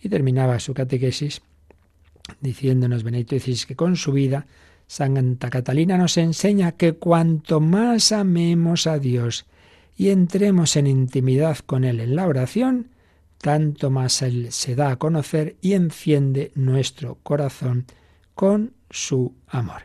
Y 0.00 0.08
terminaba 0.08 0.58
su 0.58 0.74
catequesis 0.74 1.42
diciéndonos 2.40 3.02
XVI 3.02 3.66
que 3.66 3.76
con 3.76 3.96
su 3.96 4.12
vida 4.12 4.46
Santa 4.86 5.50
Catalina 5.50 5.96
nos 5.96 6.16
enseña 6.18 6.72
que 6.72 6.94
cuanto 6.94 7.60
más 7.60 8.12
amemos 8.12 8.86
a 8.86 8.98
Dios 8.98 9.46
y 9.96 10.10
entremos 10.10 10.76
en 10.76 10.86
intimidad 10.86 11.58
con 11.58 11.84
Él 11.84 12.00
en 12.00 12.16
la 12.16 12.26
oración, 12.26 12.88
tanto 13.42 13.90
más 13.90 14.22
Él 14.22 14.52
se 14.52 14.76
da 14.76 14.92
a 14.92 14.96
conocer 14.96 15.56
y 15.60 15.72
enciende 15.72 16.52
nuestro 16.54 17.18
corazón 17.24 17.86
con 18.34 18.72
su 18.88 19.34
amor. 19.48 19.82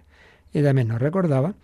Y 0.54 0.62
también 0.62 0.90
nos 0.90 1.02
recordaba 1.02 1.56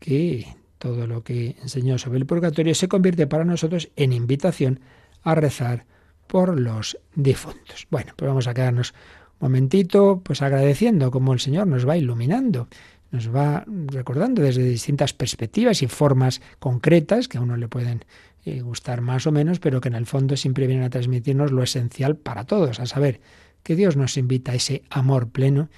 que 0.00 0.46
todo 0.78 1.06
lo 1.06 1.22
que 1.22 1.56
enseñó 1.62 1.98
sobre 1.98 2.18
el 2.18 2.26
purgatorio 2.26 2.74
se 2.74 2.88
convierte 2.88 3.26
para 3.26 3.44
nosotros 3.44 3.90
en 3.96 4.14
invitación 4.14 4.80
a 5.22 5.34
rezar 5.34 5.84
por 6.26 6.58
los 6.58 6.98
difuntos. 7.14 7.86
Bueno, 7.90 8.14
pues 8.16 8.28
vamos 8.28 8.46
a 8.46 8.54
quedarnos 8.54 8.94
un 9.38 9.48
momentito 9.48 10.22
pues 10.24 10.40
agradeciendo 10.40 11.10
como 11.10 11.34
el 11.34 11.40
Señor 11.40 11.66
nos 11.66 11.86
va 11.86 11.98
iluminando, 11.98 12.66
nos 13.10 13.32
va 13.32 13.64
recordando 13.66 14.40
desde 14.40 14.62
distintas 14.62 15.12
perspectivas 15.12 15.82
y 15.82 15.86
formas 15.86 16.40
concretas 16.58 17.28
que 17.28 17.36
a 17.36 17.42
uno 17.42 17.58
le 17.58 17.68
pueden 17.68 18.06
eh, 18.44 18.60
gustar 18.60 19.00
más 19.00 19.26
o 19.26 19.32
menos, 19.32 19.60
pero 19.60 19.80
que 19.80 19.88
en 19.88 19.94
el 19.94 20.06
fondo 20.06 20.36
siempre 20.36 20.66
vienen 20.66 20.84
a 20.84 20.90
transmitirnos 20.90 21.52
lo 21.52 21.62
esencial 21.62 22.16
para 22.16 22.44
todos, 22.44 22.80
a 22.80 22.86
saber 22.86 23.20
que 23.62 23.76
Dios 23.76 23.96
nos 23.96 24.16
invita 24.16 24.52
a 24.52 24.56
ese 24.56 24.82
amor 24.90 25.28
pleno 25.28 25.68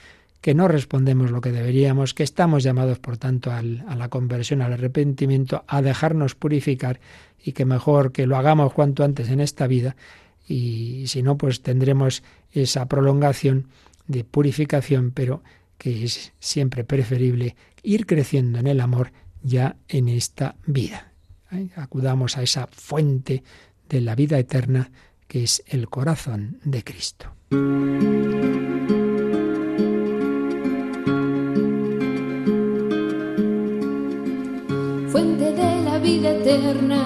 que 0.40 0.54
no 0.54 0.68
respondemos 0.68 1.30
lo 1.30 1.40
que 1.40 1.52
deberíamos, 1.52 2.12
que 2.12 2.22
estamos 2.22 2.62
llamados, 2.62 2.98
por 2.98 3.16
tanto, 3.16 3.50
a 3.50 3.62
la 3.62 4.08
conversión, 4.10 4.60
al 4.60 4.74
arrepentimiento, 4.74 5.64
a 5.66 5.80
dejarnos 5.80 6.34
purificar 6.34 7.00
y 7.42 7.52
que 7.52 7.64
mejor 7.64 8.12
que 8.12 8.26
lo 8.26 8.36
hagamos 8.36 8.74
cuanto 8.74 9.04
antes 9.04 9.30
en 9.30 9.40
esta 9.40 9.66
vida 9.66 9.96
y 10.46 11.04
si 11.06 11.22
no, 11.22 11.38
pues 11.38 11.62
tendremos 11.62 12.22
esa 12.52 12.86
prolongación 12.86 13.68
de 14.06 14.24
purificación, 14.24 15.12
pero 15.12 15.42
que 15.78 16.04
es 16.04 16.32
siempre 16.40 16.84
preferible 16.84 17.56
ir 17.82 18.06
creciendo 18.06 18.58
en 18.58 18.66
el 18.66 18.80
amor 18.80 19.12
ya 19.42 19.76
en 19.88 20.08
esta 20.08 20.56
vida. 20.66 21.13
Acudamos 21.76 22.36
a 22.36 22.42
esa 22.42 22.66
fuente 22.66 23.42
de 23.88 24.00
la 24.00 24.14
vida 24.14 24.38
eterna 24.38 24.90
que 25.28 25.44
es 25.44 25.62
el 25.66 25.88
corazón 25.88 26.58
de 26.64 26.84
Cristo. 26.84 27.34
vida 36.04 36.30
eterna. 36.30 37.02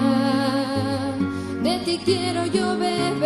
De 1.63 1.79
ti 1.85 1.99
quiero 2.03 2.45
yo 2.47 2.77
beber, 2.77 3.21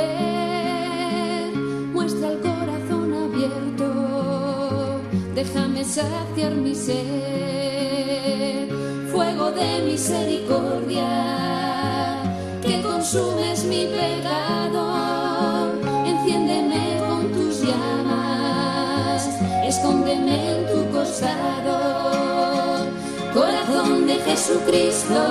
muestra 1.93 2.32
el 2.34 2.39
corazón 2.39 3.13
abierto, 3.26 5.01
déjame 5.34 5.84
saciar 5.84 6.53
mi 6.55 6.76
sed, 6.76 8.62
de 9.52 9.82
misericordia, 9.82 11.08
que 12.62 12.82
consumes 12.82 13.66
mi 13.66 13.86
pecado, 13.88 15.72
enciéndeme 16.06 16.98
con 17.08 17.32
tus 17.32 17.62
llamas, 17.62 19.28
escóndeme 19.66 20.52
en 20.52 20.68
tu 20.68 20.98
costado. 20.98 21.78
Corazón 23.34 24.08
de 24.08 24.16
Jesucristo, 24.16 25.22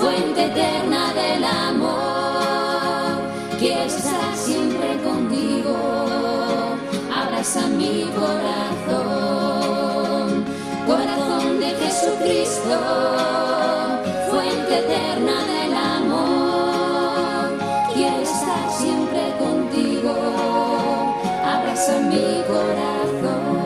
fuente 0.00 0.46
eterna 0.46 1.12
del 1.14 1.44
amor, 1.44 3.20
quiero 3.58 3.84
estar 3.84 4.34
siempre 4.34 4.98
contigo, 5.04 5.76
abraza 7.14 7.66
mi 7.68 8.10
corazón, 8.16 9.35
Jesucristo, 12.06 12.78
fuente 14.30 14.78
eterna 14.78 15.44
del 15.44 15.74
amor. 15.74 17.58
Quiero 17.92 18.20
estar 18.20 18.70
siempre 18.70 19.34
contigo, 19.40 20.14
abraza 21.44 21.98
mi 22.02 22.44
corazón. 22.46 23.56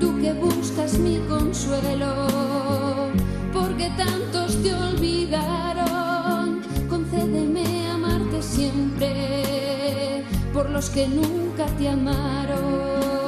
Tú 0.00 0.20
que 0.20 0.32
buscas 0.34 0.98
mi 0.98 1.18
consuelo, 1.28 2.28
porque 3.54 3.90
tantos 3.96 4.62
te 4.62 4.74
olvidaron, 4.74 6.60
concédeme 6.90 7.90
amarte 7.90 8.42
siempre 8.42 10.24
por 10.52 10.68
los 10.68 10.90
que 10.90 11.08
nunca 11.08 11.64
te 11.78 11.88
amaron. 11.88 13.19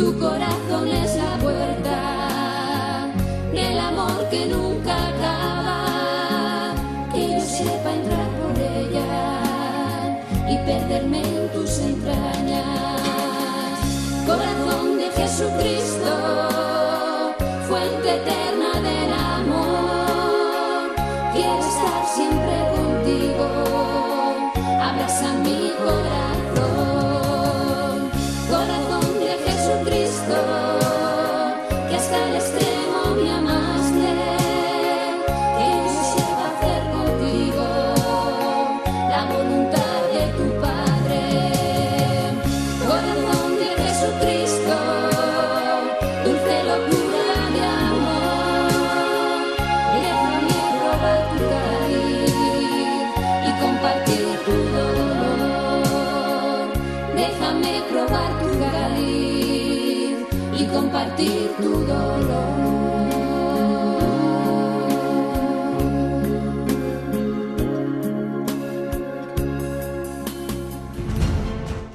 Tu 0.00 0.18
corazón 0.18 0.88
es 0.88 1.14
la 1.14 1.36
puerta 1.36 3.12
del 3.52 3.78
amor 3.78 4.30
que 4.30 4.46
nunca 4.46 4.94
acaba. 5.08 6.74
Que 7.12 7.32
yo 7.32 7.40
sepa 7.40 7.92
entrar 7.92 8.28
por 8.40 8.58
ella 8.58 9.42
y 10.48 10.56
perderme 10.64 11.20
en 11.20 11.52
tus 11.52 11.80
entrañas. 11.80 13.02
Corazón 14.26 14.96
de 14.96 15.10
Jesucristo, 15.10 15.89
compartir 61.20 61.50
tu 61.56 61.70
dolor. 61.70 62.50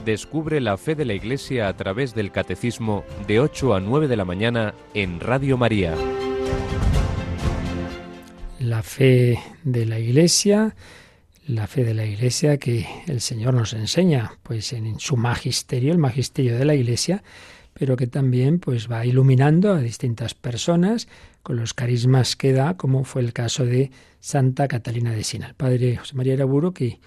Descubre 0.05 0.61
la 0.61 0.77
fe 0.77 0.93
de 0.93 1.05
la 1.05 1.13
Iglesia 1.13 1.67
a 1.67 1.75
través 1.75 2.13
del 2.13 2.31
Catecismo 2.31 3.03
de 3.27 3.39
8 3.39 3.73
a 3.73 3.79
9 3.79 4.07
de 4.07 4.15
la 4.15 4.25
mañana 4.25 4.75
en 4.93 5.19
Radio 5.19 5.57
María. 5.57 5.95
La 8.59 8.83
fe 8.83 9.39
de 9.63 9.85
la 9.85 9.99
Iglesia, 9.99 10.75
la 11.47 11.65
fe 11.67 11.83
de 11.83 11.95
la 11.95 12.05
Iglesia 12.05 12.57
que 12.57 12.87
el 13.07 13.19
Señor 13.19 13.55
nos 13.55 13.73
enseña, 13.73 14.33
pues 14.43 14.73
en 14.73 14.99
su 14.99 15.17
magisterio, 15.17 15.91
el 15.91 15.97
magisterio 15.97 16.55
de 16.57 16.65
la 16.65 16.75
Iglesia, 16.75 17.23
pero 17.77 17.97
que 17.97 18.07
también 18.07 18.59
pues 18.59 18.89
va 18.89 19.05
iluminando 19.05 19.73
a 19.73 19.81
distintas 19.81 20.33
personas 20.33 21.09
con 21.43 21.57
los 21.57 21.73
carismas 21.73 22.37
que 22.37 22.53
da, 22.53 22.77
como 22.77 23.03
fue 23.03 23.21
el 23.21 23.33
caso 23.33 23.65
de 23.65 23.91
Santa 24.21 24.69
Catalina 24.69 25.11
de 25.11 25.25
Sina. 25.25 25.47
El 25.47 25.55
padre 25.55 25.97
José 25.97 26.15
María 26.15 26.35
Araburo, 26.35 26.71
que 26.71 26.99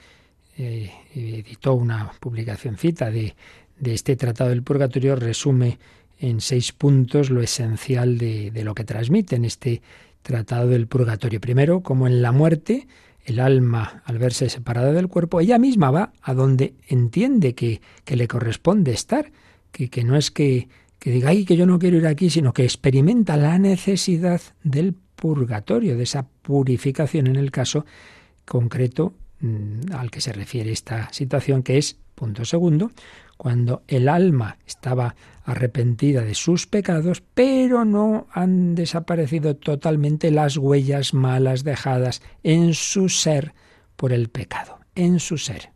eh, 0.59 0.91
editó 1.15 1.73
una 1.73 2.13
publicacióncita 2.21 3.11
de, 3.11 3.35
de 3.81 3.95
este 3.95 4.15
Tratado 4.15 4.51
del 4.51 4.63
Purgatorio, 4.63 5.17
resume 5.17 5.79
en 6.19 6.43
seis 6.43 6.73
puntos 6.73 7.31
lo 7.31 7.41
esencial 7.41 8.19
de, 8.19 8.51
de 8.51 8.63
lo 8.63 8.75
que 8.75 8.85
transmite 8.85 9.37
en 9.37 9.47
este 9.47 9.81
Tratado 10.21 10.69
del 10.69 10.87
Purgatorio. 10.87 11.41
Primero, 11.41 11.81
como 11.81 12.07
en 12.07 12.21
la 12.21 12.31
muerte, 12.31 12.87
el 13.25 13.41
alma, 13.41 14.03
al 14.05 14.19
verse 14.19 14.51
separada 14.51 14.93
del 14.93 15.09
cuerpo, 15.09 15.41
ella 15.41 15.59
misma 15.59 15.91
va 15.91 16.13
a 16.21 16.35
donde 16.35 16.75
entiende 16.89 17.55
que, 17.55 17.81
que 18.05 18.17
le 18.17 18.29
corresponde 18.29 18.93
estar, 18.93 19.33
que, 19.73 19.91
que 19.91 20.05
no 20.05 20.17
es 20.17 20.31
que, 20.31 20.69
que 20.99 21.11
diga, 21.11 21.31
que 21.47 21.57
yo 21.57 21.67
no 21.67 21.79
quiero 21.79 21.97
ir 21.97 22.07
aquí, 22.07 22.31
sino 22.31 22.53
que 22.53 22.65
experimenta 22.65 23.37
la 23.37 23.59
necesidad 23.59 24.41
del 24.63 24.95
purgatorio, 24.95 25.97
de 25.97 26.05
esa 26.05 26.27
purificación 26.43 27.27
en 27.27 27.37
el 27.37 27.51
caso 27.51 27.85
concreto 28.45 29.15
mm, 29.41 29.93
al 29.93 30.11
que 30.11 30.21
se 30.21 30.33
refiere 30.33 30.73
esta 30.73 31.13
situación, 31.13 31.63
que 31.63 31.79
es, 31.79 31.97
punto 32.15 32.45
segundo, 32.45 32.91
cuando 33.37 33.83
el 33.87 34.09
alma 34.09 34.59
estaba 34.67 35.15
arrepentida 35.45 36.23
de 36.23 36.35
sus 36.35 36.67
pecados, 36.67 37.23
pero 37.35 37.85
no 37.85 38.27
han 38.33 38.75
desaparecido 38.75 39.57
totalmente 39.57 40.31
las 40.31 40.57
huellas 40.57 41.15
malas 41.15 41.65
dejadas 41.65 42.21
en 42.43 42.75
su 42.75 43.09
ser 43.09 43.55
por 43.97 44.13
el 44.13 44.29
pecado, 44.29 44.81
en 44.95 45.21
su 45.21 45.39
ser. 45.39 45.71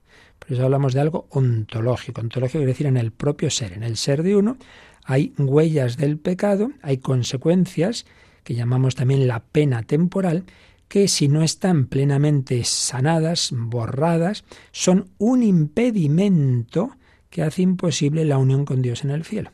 Hablamos 0.61 0.95
de 0.95 1.01
algo 1.01 1.27
ontológico. 1.31 2.21
Ontológico 2.21 2.59
quiere 2.59 2.73
decir 2.73 2.87
en 2.87 2.97
el 2.97 3.13
propio 3.13 3.51
ser. 3.51 3.73
En 3.73 3.83
el 3.83 3.97
ser 3.97 4.23
de 4.23 4.37
uno 4.37 4.57
hay 5.05 5.33
huellas 5.39 5.97
del 5.97 6.19
pecado, 6.19 6.71
hay 6.83 6.99
consecuencias 6.99 8.07
que 8.45 8.55
llamamos 8.55 8.95
también 8.95 9.27
la 9.27 9.41
pena 9.41 9.83
temporal, 9.83 10.45
que 10.89 11.09
si 11.09 11.29
no 11.29 11.43
están 11.43 11.87
plenamente 11.87 12.65
sanadas, 12.65 13.51
borradas, 13.53 14.45
son 14.73 15.09
un 15.19 15.43
impedimento 15.43 16.97
que 17.31 17.43
hace 17.43 17.63
imposible 17.63 18.25
la 18.25 18.39
unión 18.39 18.65
con 18.65 18.83
Dios 18.83 19.05
en 19.05 19.11
el 19.11 19.25
cielo. 19.25 19.51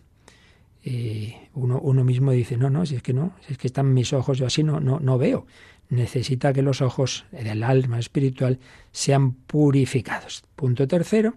Eh, 0.85 1.49
uno, 1.55 1.81
uno, 1.81 2.03
mismo 2.03 2.33
dice, 2.33 2.57
no, 2.57 2.71
no, 2.71 2.87
si 2.87 2.97
es 2.97 3.03
que 3.03 3.13
no, 3.13 3.35
si 3.47 3.53
es 3.53 3.59
que 3.59 3.67
están 3.67 3.93
mis 3.95 4.13
ojos, 4.13 4.39
yo 4.39 4.47
así 4.47 4.63
no, 4.63 4.81
no, 4.81 5.01
no 5.01 5.19
veo. 5.19 5.47
Necesita 5.91 6.53
que 6.53 6.63
los 6.63 6.83
ojos 6.83 7.25
del 7.31 7.63
alma 7.63 7.99
espiritual 7.99 8.59
sean 8.93 9.33
purificados. 9.33 10.43
Punto 10.55 10.87
tercero, 10.87 11.35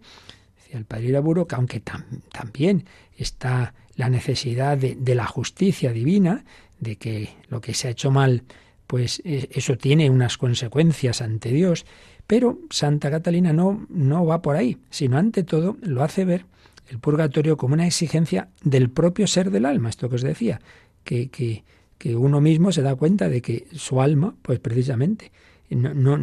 decía 0.58 0.78
el 0.78 0.86
padre 0.86 1.08
Iraburo, 1.08 1.48
que 1.48 1.56
aunque 1.56 1.80
tam, 1.80 2.04
también 2.32 2.86
está 3.18 3.74
la 3.96 4.10
necesidad 4.10 4.78
de, 4.78 5.16
la 5.16 5.26
justicia 5.26 5.92
divina, 5.92 6.44
de 6.80 6.96
que 6.98 7.30
lo 7.50 7.62
que 7.62 7.74
se 7.74 7.88
ha 7.88 7.92
hecho 7.92 8.12
mal, 8.12 8.44
pues 8.88 9.22
eso 9.24 9.78
tiene 9.78 10.10
unas 10.10 10.38
consecuencias 10.38 11.22
ante 11.22 11.52
Dios, 11.52 11.86
pero 12.28 12.60
Santa 12.70 13.12
Catalina 13.12 13.54
no, 13.54 13.86
no 13.90 14.26
va 14.26 14.42
por 14.42 14.56
ahí, 14.56 14.78
sino 14.90 15.18
ante 15.18 15.44
todo 15.44 15.78
lo 15.82 16.04
hace 16.04 16.26
ver 16.26 16.46
el 16.90 17.00
purgatorio 17.00 17.56
como 17.56 17.74
una 17.74 17.88
exigencia 17.88 18.50
del 18.64 18.90
propio 18.90 19.26
ser 19.26 19.50
del 19.50 19.66
alma, 19.66 19.90
esto 19.90 20.10
que 20.10 20.16
os 20.16 20.22
decía, 20.22 20.60
que, 21.06 21.30
que, 21.30 21.64
que 22.02 22.16
uno 22.16 22.42
mismo 22.42 22.72
se 22.72 22.82
da 22.82 22.96
cuenta 22.96 23.30
de 23.30 23.44
que 23.44 23.68
su 23.74 24.02
alma, 24.02 24.34
pues 24.42 24.60
precisamente, 24.60 25.32
no, 25.70 26.18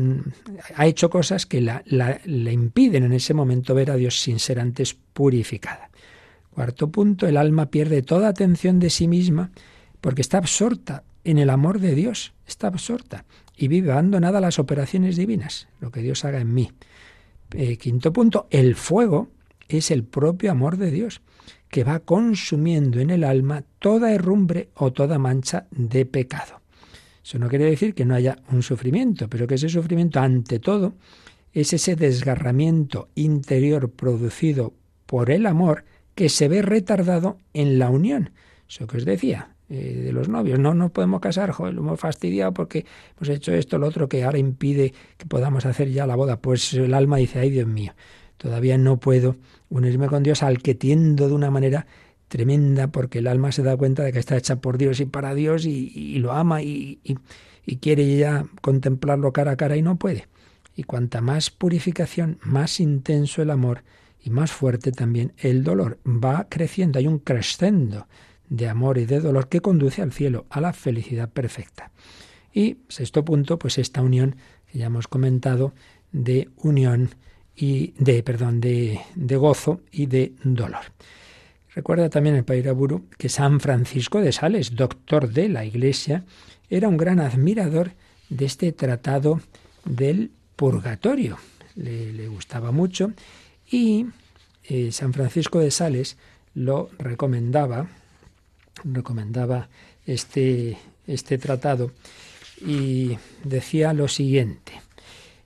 ha 0.74 0.86
hecho 0.88 1.08
cosas 1.08 1.46
que 1.46 1.60
la, 1.60 1.84
la, 1.86 2.20
le 2.24 2.52
impiden 2.52 3.04
en 3.04 3.12
ese 3.12 3.32
momento 3.32 3.76
ver 3.76 3.92
a 3.92 3.94
Dios 3.94 4.20
sin 4.20 4.40
ser 4.40 4.58
antes 4.58 4.94
purificada. 5.12 5.88
Cuarto 6.50 6.90
punto, 6.90 7.28
el 7.28 7.36
alma 7.36 7.70
pierde 7.70 8.02
toda 8.02 8.26
atención 8.26 8.80
de 8.80 8.90
sí 8.90 9.06
misma 9.06 9.52
porque 10.00 10.20
está 10.20 10.38
absorta 10.38 11.04
en 11.22 11.38
el 11.38 11.48
amor 11.48 11.78
de 11.78 11.94
Dios, 11.94 12.32
está 12.44 12.66
absorta 12.66 13.24
y 13.56 13.68
vive 13.68 13.92
abandonada 13.92 14.38
a 14.38 14.40
las 14.40 14.58
operaciones 14.58 15.14
divinas, 15.14 15.68
lo 15.78 15.92
que 15.92 16.02
Dios 16.02 16.24
haga 16.24 16.40
en 16.40 16.52
mí. 16.52 16.72
Eh, 17.52 17.76
quinto 17.76 18.12
punto, 18.12 18.48
el 18.50 18.74
fuego 18.74 19.28
es 19.68 19.92
el 19.92 20.02
propio 20.02 20.50
amor 20.50 20.76
de 20.76 20.90
Dios, 20.90 21.20
que 21.68 21.84
va 21.84 22.00
consumiendo 22.00 23.00
en 23.00 23.10
el 23.10 23.24
alma 23.24 23.64
toda 23.78 24.12
herrumbre 24.12 24.70
o 24.74 24.92
toda 24.92 25.18
mancha 25.18 25.66
de 25.70 26.06
pecado. 26.06 26.60
Eso 27.22 27.38
no 27.38 27.48
quiere 27.48 27.66
decir 27.66 27.94
que 27.94 28.04
no 28.04 28.14
haya 28.14 28.38
un 28.50 28.62
sufrimiento, 28.62 29.28
pero 29.28 29.46
que 29.46 29.56
ese 29.56 29.68
sufrimiento, 29.68 30.20
ante 30.20 30.58
todo, 30.58 30.94
es 31.52 31.72
ese 31.72 31.94
desgarramiento 31.94 33.08
interior 33.14 33.90
producido 33.90 34.72
por 35.06 35.30
el 35.30 35.46
amor 35.46 35.84
que 36.14 36.28
se 36.28 36.48
ve 36.48 36.62
retardado 36.62 37.38
en 37.52 37.78
la 37.78 37.90
unión. 37.90 38.30
Eso 38.68 38.86
que 38.86 38.96
os 38.96 39.04
decía, 39.04 39.50
eh, 39.70 40.00
de 40.04 40.12
los 40.12 40.30
novios. 40.30 40.58
No 40.58 40.72
nos 40.72 40.90
podemos 40.90 41.20
casar, 41.20 41.50
joder, 41.50 41.74
lo 41.74 41.82
hemos 41.82 42.00
fastidiado 42.00 42.54
porque 42.54 42.86
hemos 43.16 43.28
hecho 43.28 43.52
esto, 43.52 43.76
lo 43.76 43.86
otro, 43.86 44.08
que 44.08 44.24
ahora 44.24 44.38
impide 44.38 44.94
que 45.18 45.26
podamos 45.26 45.66
hacer 45.66 45.90
ya 45.90 46.06
la 46.06 46.16
boda. 46.16 46.40
Pues 46.40 46.72
el 46.72 46.94
alma 46.94 47.18
dice, 47.18 47.40
ay 47.40 47.50
Dios 47.50 47.66
mío, 47.66 47.92
todavía 48.38 48.78
no 48.78 48.98
puedo 48.98 49.36
unirme 49.70 50.08
con 50.08 50.22
Dios 50.22 50.42
al 50.42 50.62
que 50.62 50.74
tiendo 50.74 51.28
de 51.28 51.34
una 51.34 51.50
manera 51.50 51.86
tremenda 52.28 52.88
porque 52.88 53.18
el 53.18 53.26
alma 53.26 53.52
se 53.52 53.62
da 53.62 53.76
cuenta 53.76 54.02
de 54.02 54.12
que 54.12 54.18
está 54.18 54.36
hecha 54.36 54.60
por 54.60 54.78
Dios 54.78 55.00
y 55.00 55.06
para 55.06 55.34
Dios 55.34 55.64
y, 55.64 56.18
lo 56.18 56.32
ama 56.32 56.62
y, 56.62 57.00
y, 57.02 57.16
y 57.64 57.76
quiere 57.76 58.16
ya 58.16 58.44
contemplarlo 58.60 59.32
cara 59.32 59.52
a 59.52 59.56
cara 59.56 59.76
y 59.76 59.82
no 59.82 59.96
puede. 59.96 60.28
Y 60.74 60.84
cuanta 60.84 61.20
más 61.20 61.50
purificación, 61.50 62.38
más 62.42 62.80
intenso 62.80 63.42
el 63.42 63.50
amor 63.50 63.82
y 64.22 64.30
más 64.30 64.52
fuerte 64.52 64.92
también 64.92 65.32
el 65.38 65.64
dolor. 65.64 65.98
Va 66.06 66.46
creciendo, 66.48 66.98
hay 66.98 67.06
un 67.06 67.18
crescendo 67.18 68.06
de 68.48 68.68
amor 68.68 68.98
y 68.98 69.06
de 69.06 69.20
dolor 69.20 69.48
que 69.48 69.60
conduce 69.60 70.02
al 70.02 70.12
cielo, 70.12 70.46
a 70.50 70.60
la 70.60 70.72
felicidad 70.72 71.30
perfecta. 71.30 71.90
Y 72.52 72.78
sexto 72.88 73.24
punto, 73.24 73.58
pues 73.58 73.78
esta 73.78 74.02
unión 74.02 74.36
que 74.70 74.78
ya 74.78 74.86
hemos 74.86 75.08
comentado 75.08 75.74
de 76.12 76.48
unión 76.56 77.10
y 77.59 77.92
de, 77.98 78.22
perdón, 78.22 78.61
de, 78.61 79.00
de 79.16 79.36
gozo 79.36 79.80
y 79.90 80.06
de 80.06 80.32
dolor. 80.44 80.92
Recuerda 81.74 82.09
también 82.09 82.36
el 82.36 82.44
Pairaburu 82.44 83.06
que 83.18 83.28
San 83.28 83.59
Francisco 83.59 84.20
de 84.20 84.32
Sales, 84.32 84.76
doctor 84.76 85.28
de 85.28 85.48
la 85.48 85.64
Iglesia, 85.64 86.24
era 86.70 86.88
un 86.88 86.96
gran 86.96 87.18
admirador 87.18 87.92
de 88.28 88.44
este 88.44 88.72
tratado 88.72 89.40
del 89.84 90.30
purgatorio. 90.56 91.38
Le, 91.74 92.28
gustaba 92.28 92.72
mucho 92.72 93.12
y 93.70 94.06
eh, 94.64 94.90
San 94.92 95.12
Francisco 95.12 95.61
de 95.61 95.70
Sales 95.70 96.16
lo 96.54 96.90
recomendaba, 96.98 97.88
recomendaba 98.84 99.68
este, 100.06 100.78
este 101.06 101.38
tratado 101.38 101.92
y 102.61 103.18
decía 103.44 103.92
lo 103.92 104.09
siguiente. 104.09 104.88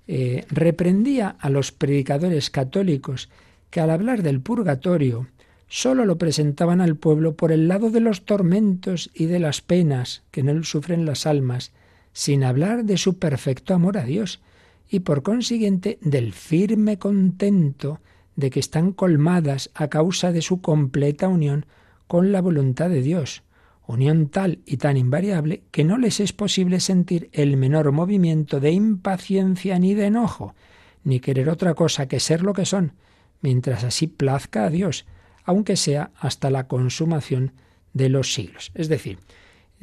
Eh, 0.08 0.44
reprendía 0.50 1.36
a 1.38 1.48
los 1.48 1.70
predicadores 1.72 2.50
católicos 2.50 3.28
que 3.70 3.80
al 3.80 3.90
hablar 3.90 4.22
del 4.22 4.40
purgatorio 4.40 5.28
sólo 5.68 6.04
lo 6.04 6.18
presentaban 6.18 6.80
al 6.80 6.96
pueblo 6.96 7.34
por 7.34 7.52
el 7.52 7.68
lado 7.68 7.90
de 7.90 8.00
los 8.00 8.24
tormentos 8.24 9.10
y 9.14 9.26
de 9.26 9.38
las 9.38 9.62
penas 9.62 10.22
que 10.30 10.40
en 10.40 10.48
él 10.48 10.64
sufren 10.64 11.06
las 11.06 11.26
almas, 11.26 11.72
sin 12.12 12.44
hablar 12.44 12.84
de 12.84 12.98
su 12.98 13.18
perfecto 13.18 13.74
amor 13.74 13.96
a 13.96 14.04
Dios, 14.04 14.40
y 14.90 15.00
por 15.00 15.22
consiguiente 15.22 15.98
del 16.02 16.34
firme 16.34 16.98
contento 16.98 18.00
de 18.36 18.50
que 18.50 18.60
están 18.60 18.92
colmadas 18.92 19.70
a 19.74 19.88
causa 19.88 20.32
de 20.32 20.42
su 20.42 20.60
completa 20.60 21.28
unión 21.28 21.64
con 22.06 22.32
la 22.32 22.42
voluntad 22.42 22.90
de 22.90 23.00
Dios, 23.00 23.42
unión 23.86 24.28
tal 24.28 24.60
y 24.64 24.76
tan 24.76 24.96
invariable 24.96 25.62
que 25.70 25.84
no 25.84 25.98
les 25.98 26.20
es 26.20 26.32
posible 26.32 26.80
sentir 26.80 27.28
el 27.32 27.56
menor 27.56 27.92
movimiento 27.92 28.60
de 28.60 28.70
impaciencia 28.70 29.78
ni 29.78 29.94
de 29.94 30.06
enojo, 30.06 30.54
ni 31.04 31.20
querer 31.20 31.48
otra 31.48 31.74
cosa 31.74 32.06
que 32.06 32.20
ser 32.20 32.42
lo 32.42 32.52
que 32.52 32.64
son, 32.64 32.94
mientras 33.40 33.84
así 33.84 34.06
plazca 34.06 34.64
a 34.64 34.70
Dios, 34.70 35.06
aunque 35.44 35.76
sea 35.76 36.10
hasta 36.16 36.50
la 36.50 36.68
consumación 36.68 37.52
de 37.92 38.08
los 38.08 38.32
siglos. 38.34 38.70
Es 38.74 38.88
decir, 38.88 39.18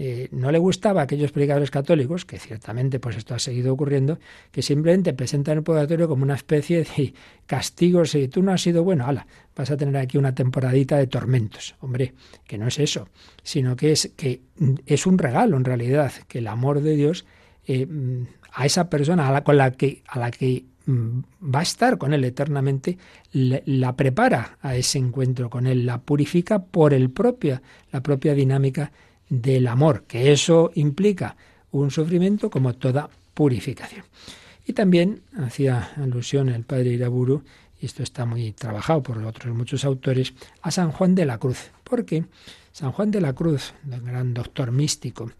eh, 0.01 0.29
no 0.31 0.49
le 0.49 0.59
gustaba 0.59 1.01
a 1.01 1.03
aquellos 1.03 1.33
predicadores 1.33 1.71
católicos, 1.71 2.23
que 2.23 2.39
ciertamente 2.39 3.01
pues 3.01 3.17
esto 3.17 3.35
ha 3.35 3.39
seguido 3.39 3.73
ocurriendo, 3.73 4.17
que 4.49 4.61
simplemente 4.61 5.11
presentan 5.11 5.57
el 5.57 5.63
purgatorio 5.63 6.07
como 6.07 6.23
una 6.23 6.35
especie 6.35 6.85
de 6.85 7.13
castigo, 7.45 8.05
si 8.05 8.29
tú 8.29 8.41
no 8.41 8.53
has 8.53 8.61
sido 8.61 8.85
bueno, 8.85 9.05
ala, 9.05 9.27
vas 9.57 9.71
a 9.71 9.75
tener 9.75 9.97
aquí 9.97 10.17
una 10.17 10.33
temporadita 10.33 10.95
de 10.95 11.07
tormentos. 11.07 11.75
Hombre, 11.81 12.13
que 12.47 12.57
no 12.57 12.67
es 12.67 12.79
eso, 12.79 13.09
sino 13.43 13.75
que 13.75 13.91
es 13.91 14.13
que 14.15 14.39
es 14.85 15.05
un 15.05 15.17
regalo 15.17 15.57
en 15.57 15.65
realidad, 15.65 16.13
que 16.29 16.37
el 16.37 16.47
amor 16.47 16.79
de 16.79 16.95
Dios 16.95 17.25
eh, 17.67 17.85
a 18.53 18.65
esa 18.65 18.89
persona 18.89 19.27
a 19.27 19.33
la, 19.33 19.43
con 19.43 19.57
la 19.57 19.71
que, 19.71 20.01
a 20.07 20.17
la 20.17 20.31
que 20.31 20.63
mm, 20.85 21.19
va 21.53 21.59
a 21.59 21.63
estar 21.63 21.97
con 21.97 22.13
él 22.13 22.23
eternamente, 22.23 22.97
la 23.33 23.97
prepara 23.97 24.59
a 24.61 24.77
ese 24.77 24.97
encuentro 24.97 25.49
con 25.49 25.67
él, 25.67 25.85
la 25.85 25.99
purifica 25.99 26.63
por 26.63 26.93
el 26.93 27.09
propio, 27.09 27.61
la 27.91 28.01
propia 28.01 28.33
dinámica 28.33 28.93
del 29.29 29.67
amor, 29.67 30.03
que 30.07 30.31
eso 30.31 30.71
implica 30.75 31.35
un 31.71 31.91
sufrimiento 31.91 32.49
como 32.49 32.73
toda 32.73 33.09
purificación. 33.33 34.03
Y 34.65 34.73
también 34.73 35.21
hacía 35.37 35.91
alusión 35.95 36.49
el 36.49 36.63
padre 36.63 36.91
Iraburu, 36.91 37.43
y 37.79 37.85
esto 37.85 38.03
está 38.03 38.25
muy 38.25 38.51
trabajado 38.51 39.01
por 39.01 39.17
otros 39.19 39.55
muchos 39.55 39.85
autores, 39.85 40.33
a 40.61 40.71
San 40.71 40.91
Juan 40.91 41.15
de 41.15 41.25
la 41.25 41.37
Cruz, 41.37 41.71
porque 41.83 42.25
San 42.71 42.91
Juan 42.91 43.11
de 43.11 43.21
la 43.21 43.33
Cruz, 43.33 43.73
el 43.89 44.01
gran 44.01 44.33
doctor 44.33 44.71
místico, 44.71 45.31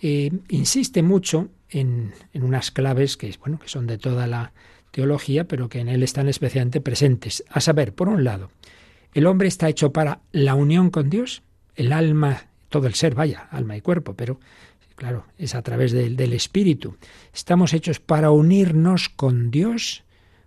eh, 0.00 0.30
insiste 0.48 1.02
mucho 1.02 1.48
en, 1.68 2.12
en, 2.32 2.42
unas 2.42 2.70
claves 2.70 3.16
que, 3.16 3.34
bueno, 3.40 3.58
que 3.58 3.68
son 3.68 3.86
de 3.86 3.98
toda 3.98 4.26
la 4.26 4.52
teología, 4.90 5.44
pero 5.46 5.68
que 5.68 5.80
en 5.80 5.88
él 5.88 6.02
están 6.02 6.28
especialmente 6.28 6.80
presentes. 6.80 7.44
A 7.48 7.60
saber, 7.60 7.94
por 7.94 8.08
un 8.08 8.24
lado, 8.24 8.50
el 9.12 9.26
hombre 9.26 9.48
está 9.48 9.68
hecho 9.68 9.92
para 9.92 10.20
la 10.32 10.54
unión 10.54 10.90
con 10.90 11.10
Dios, 11.10 11.42
el 11.76 11.92
alma 11.92 12.48
todo 12.74 12.88
el 12.88 12.94
ser, 12.94 13.14
vaya, 13.14 13.46
alma 13.52 13.76
y 13.76 13.80
cuerpo, 13.80 14.14
pero 14.14 14.40
claro, 14.96 15.26
es 15.38 15.54
a 15.54 15.62
través 15.62 15.92
del, 15.92 16.32
Espíritu. 16.32 16.96
Estamos 17.32 17.72
hechos 17.72 18.00
para 18.00 18.32
unirnos 18.32 19.08
con 19.08 19.52
Dios. 19.52 20.02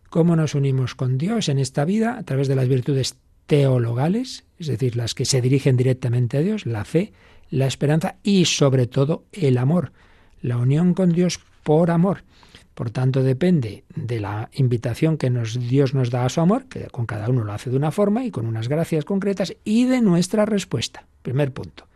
¿Cómo 0.09 0.36
nos 0.36 0.53
unimos 0.53 0.93
con 0.93 1.17
Dios 1.17 1.47
en 1.47 1.57
esta 1.57 1.86
vida? 1.86 2.17
A 2.17 2.23
través 2.23 2.49
de 2.49 2.55
las 2.57 2.67
virtudes 2.67 3.15
teologales, 3.45 4.43
es 4.59 4.67
decir, 4.67 4.97
las 4.97 5.15
que 5.15 5.23
se 5.23 5.39
dirigen 5.39 5.78
directamente 5.78 6.36
a 6.36 6.41
Dios, 6.41 6.65
la 6.65 6.84
fe, 6.84 7.13
la 7.49 7.65
esperanza 7.65 8.17
y 8.23 8.43
sobre 8.43 8.88
todo 8.88 9.23
el 9.32 9.57
amor. 9.57 9.93
La 10.41 10.57
unión 10.57 10.93
con 10.93 11.13
Dios 11.13 11.39
por 11.63 11.91
amor. 11.91 12.25
Por 12.73 12.89
tanto, 12.89 13.23
depende 13.23 13.86
de 13.95 14.19
la 14.19 14.49
invitación 14.51 15.15
que 15.15 15.30
Dios 15.30 15.93
nos 15.93 16.09
da 16.09 16.25
a 16.25 16.30
su 16.30 16.41
amor, 16.41 16.65
que 16.65 16.88
con 16.88 17.05
cada 17.05 17.30
uno 17.30 17.45
lo 17.45 17.53
hace 17.53 17.69
de 17.69 17.78
una 17.78 17.91
forma 17.91 18.25
y 18.25 18.32
con 18.32 18.45
unas 18.45 18.67
gracias 18.67 19.05
concretas, 19.05 19.55
y 19.63 19.86
de 19.86 20.01
nuestra 20.01 20.45
respuesta. 20.45 21.07
Primer 21.21 21.53
punto. 21.53 21.88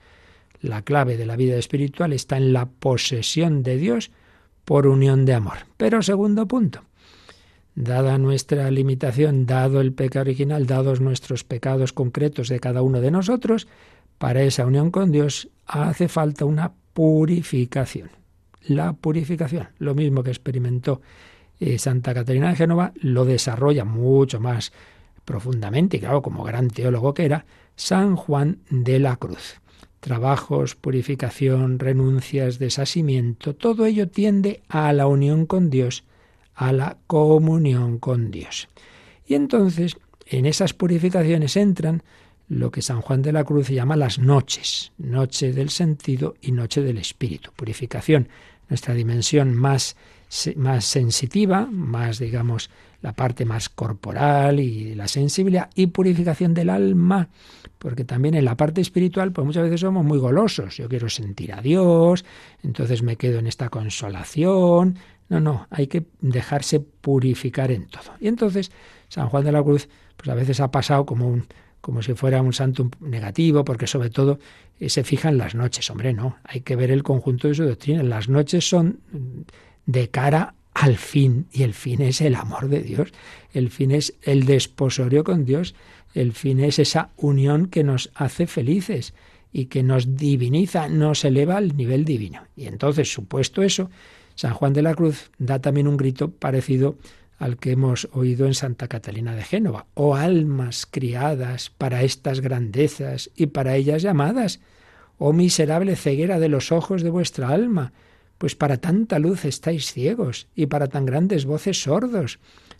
La 0.61 0.83
clave 0.83 1.17
de 1.17 1.25
la 1.25 1.35
vida 1.35 1.57
espiritual 1.57 2.13
está 2.13 2.37
en 2.37 2.53
la 2.53 2.67
posesión 2.67 3.63
de 3.63 3.77
Dios 3.77 4.11
por 4.63 4.85
unión 4.85 5.25
de 5.25 5.33
amor. 5.33 5.57
Pero 5.77 6.03
segundo 6.03 6.47
punto, 6.47 6.83
dada 7.73 8.19
nuestra 8.19 8.69
limitación, 8.69 9.47
dado 9.47 9.81
el 9.81 9.91
pecado 9.91 10.21
original, 10.21 10.67
dados 10.67 11.01
nuestros 11.01 11.43
pecados 11.43 11.93
concretos 11.93 12.47
de 12.47 12.59
cada 12.59 12.83
uno 12.83 13.01
de 13.01 13.09
nosotros, 13.09 13.67
para 14.19 14.43
esa 14.43 14.67
unión 14.67 14.91
con 14.91 15.11
Dios 15.11 15.49
hace 15.65 16.07
falta 16.07 16.45
una 16.45 16.73
purificación. 16.93 18.11
La 18.67 18.93
purificación, 18.93 19.69
lo 19.79 19.95
mismo 19.95 20.21
que 20.21 20.29
experimentó 20.29 21.01
eh, 21.59 21.79
Santa 21.79 22.13
Catarina 22.13 22.49
de 22.49 22.55
Génova, 22.55 22.93
lo 23.01 23.25
desarrolla 23.25 23.83
mucho 23.83 24.39
más 24.39 24.71
profundamente, 25.25 25.97
y 25.97 25.99
claro, 26.01 26.21
como 26.21 26.43
gran 26.43 26.69
teólogo 26.69 27.15
que 27.15 27.25
era, 27.25 27.45
San 27.75 28.15
Juan 28.15 28.59
de 28.69 28.99
la 28.99 29.15
Cruz 29.15 29.61
trabajos, 30.01 30.75
purificación, 30.75 31.79
renuncias, 31.79 32.59
desasimiento, 32.59 33.55
todo 33.55 33.85
ello 33.85 34.09
tiende 34.09 34.61
a 34.67 34.91
la 34.91 35.07
unión 35.07 35.45
con 35.45 35.69
Dios, 35.69 36.03
a 36.55 36.73
la 36.73 36.97
comunión 37.07 37.99
con 37.99 38.31
Dios. 38.31 38.67
Y 39.25 39.35
entonces, 39.35 39.95
en 40.25 40.45
esas 40.45 40.73
purificaciones 40.73 41.55
entran 41.55 42.03
lo 42.49 42.69
que 42.71 42.81
San 42.81 42.99
Juan 42.99 43.21
de 43.21 43.31
la 43.31 43.45
Cruz 43.45 43.69
llama 43.69 43.95
las 43.95 44.19
noches, 44.19 44.91
noche 44.97 45.53
del 45.53 45.69
sentido 45.69 46.35
y 46.41 46.51
noche 46.51 46.81
del 46.81 46.97
espíritu. 46.97 47.51
Purificación, 47.55 48.27
nuestra 48.67 48.93
dimensión 48.93 49.53
más, 49.53 49.95
más 50.55 50.85
sensitiva, 50.85 51.67
más, 51.69 52.19
digamos, 52.19 52.69
la 53.01 53.13
parte 53.13 53.45
más 53.45 53.69
corporal 53.69 54.59
y 54.59 54.95
la 54.95 55.07
sensibilidad, 55.07 55.69
y 55.75 55.87
purificación 55.87 56.53
del 56.53 56.69
alma, 56.69 57.29
porque 57.77 58.05
también 58.05 58.35
en 58.35 58.45
la 58.45 58.55
parte 58.55 58.79
espiritual, 58.79 59.31
pues 59.31 59.45
muchas 59.45 59.63
veces 59.63 59.81
somos 59.81 60.05
muy 60.05 60.19
golosos. 60.19 60.77
Yo 60.77 60.87
quiero 60.87 61.09
sentir 61.09 61.53
a 61.53 61.61
Dios, 61.61 62.23
entonces 62.63 63.01
me 63.01 63.17
quedo 63.17 63.39
en 63.39 63.47
esta 63.47 63.69
consolación. 63.69 64.97
No, 65.29 65.39
no, 65.39 65.67
hay 65.69 65.87
que 65.87 66.05
dejarse 66.19 66.79
purificar 66.79 67.71
en 67.71 67.87
todo. 67.87 68.13
Y 68.19 68.27
entonces 68.27 68.71
San 69.07 69.29
Juan 69.29 69.43
de 69.43 69.51
la 69.51 69.63
Cruz, 69.63 69.89
pues 70.15 70.29
a 70.29 70.35
veces 70.35 70.59
ha 70.59 70.71
pasado 70.71 71.05
como 71.05 71.27
un 71.27 71.45
como 71.81 72.03
si 72.03 72.13
fuera 72.13 72.43
un 72.43 72.53
santo 72.53 72.91
negativo, 72.99 73.65
porque 73.65 73.87
sobre 73.87 74.11
todo 74.11 74.37
eh, 74.79 74.87
se 74.87 75.03
fija 75.03 75.29
en 75.29 75.39
las 75.39 75.55
noches. 75.55 75.89
Hombre, 75.89 76.13
no, 76.13 76.37
hay 76.43 76.61
que 76.61 76.75
ver 76.75 76.91
el 76.91 77.01
conjunto 77.01 77.47
de 77.47 77.55
su 77.55 77.63
doctrina. 77.65 78.03
Las 78.03 78.29
noches 78.29 78.69
son 78.69 78.99
de 79.85 80.09
cara 80.09 80.55
al 80.73 80.97
fin, 80.97 81.47
y 81.51 81.63
el 81.63 81.73
fin 81.73 82.01
es 82.01 82.21
el 82.21 82.35
amor 82.35 82.69
de 82.69 82.81
Dios, 82.81 83.09
el 83.53 83.69
fin 83.69 83.91
es 83.91 84.13
el 84.21 84.45
desposorio 84.45 85.23
con 85.23 85.45
Dios, 85.45 85.75
el 86.13 86.33
fin 86.33 86.59
es 86.59 86.79
esa 86.79 87.09
unión 87.17 87.67
que 87.67 87.83
nos 87.83 88.09
hace 88.15 88.47
felices 88.47 89.13
y 89.53 89.65
que 89.65 89.83
nos 89.83 90.15
diviniza, 90.15 90.87
nos 90.87 91.25
eleva 91.25 91.57
al 91.57 91.75
nivel 91.75 92.05
divino. 92.05 92.43
Y 92.55 92.67
entonces, 92.67 93.11
supuesto 93.11 93.63
eso, 93.63 93.89
San 94.35 94.53
Juan 94.53 94.73
de 94.73 94.81
la 94.81 94.95
Cruz 94.95 95.29
da 95.37 95.59
también 95.59 95.87
un 95.87 95.97
grito 95.97 96.31
parecido 96.31 96.95
al 97.37 97.57
que 97.57 97.71
hemos 97.71 98.07
oído 98.13 98.45
en 98.45 98.53
Santa 98.53 98.87
Catalina 98.87 99.35
de 99.35 99.43
Génova. 99.43 99.87
Oh 99.93 100.15
almas 100.15 100.85
criadas 100.85 101.69
para 101.69 102.03
estas 102.03 102.39
grandezas 102.39 103.31
y 103.35 103.47
para 103.47 103.75
ellas 103.75 104.03
llamadas, 104.03 104.59
oh 105.17 105.33
miserable 105.33 105.95
ceguera 105.95 106.39
de 106.39 106.49
los 106.49 106.71
ojos 106.71 107.01
de 107.01 107.09
vuestra 107.09 107.49
alma, 107.49 107.93
pues 108.41 108.55
para 108.55 108.77
tanta 108.77 109.19
luz 109.19 109.45
estáis 109.45 109.93
ciegos 109.93 110.47
y 110.55 110.65
para 110.65 110.87
tan 110.87 111.05
grandes 111.05 111.45
voces 111.45 111.83
sordos, 111.83 112.39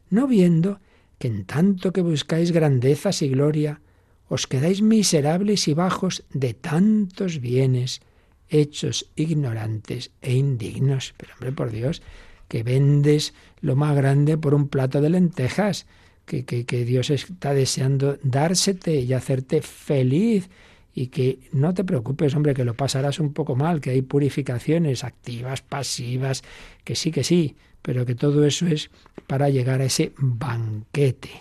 no 0.10 0.26
viendo 0.26 0.80
que 1.20 1.28
en 1.28 1.46
tanto 1.46 1.94
que 1.94 2.02
buscáis 2.02 2.52
grandezas 2.52 3.22
y 3.22 3.30
gloria, 3.30 3.80
os 4.28 4.48
quedáis 4.48 4.82
miserables 4.82 5.68
y 5.68 5.76
bajos 5.76 6.24
de 6.34 6.56
tantos 6.56 7.40
bienes, 7.40 8.02
hechos 8.50 9.12
ignorantes 9.16 10.10
e 10.24 10.34
indignos. 10.34 11.14
Pero 11.16 11.34
hombre, 11.34 11.52
por 11.52 11.70
Dios, 11.70 12.02
que 12.48 12.64
vendes 12.64 13.36
lo 13.60 13.76
más 13.76 13.96
grande 13.96 14.40
por 14.40 14.56
un 14.56 14.68
plato 14.68 15.00
de 15.00 15.12
lentejas, 15.12 15.86
que, 16.26 16.44
que, 16.44 16.66
que 16.66 16.86
Dios 16.86 17.12
está 17.12 17.54
deseando 17.54 18.18
dársete 18.24 18.96
y 18.96 19.14
hacerte 19.14 19.62
feliz 19.62 20.50
y 20.94 21.08
que 21.08 21.40
no 21.54 21.74
te 21.74 21.84
preocupes, 21.84 22.36
hombre, 22.36 22.54
que 22.54 22.66
lo 22.66 22.74
pasarás 22.74 23.20
un 23.20 23.34
poco 23.34 23.56
mal, 23.56 23.80
que 23.80 23.92
hay 23.92 24.02
purificaciones 24.02 25.04
activas, 25.04 25.62
pasivas, 25.62 26.44
que 26.84 26.96
sí, 26.96 27.12
que 27.12 27.24
sí, 27.24 27.56
pero 27.82 28.06
que 28.06 28.16
todo 28.16 28.46
eso 28.46 28.68
es 28.68 28.90
para 29.28 29.50
llegar 29.50 29.82
a 29.82 29.86
ese 29.86 30.14
banquete, 30.18 31.32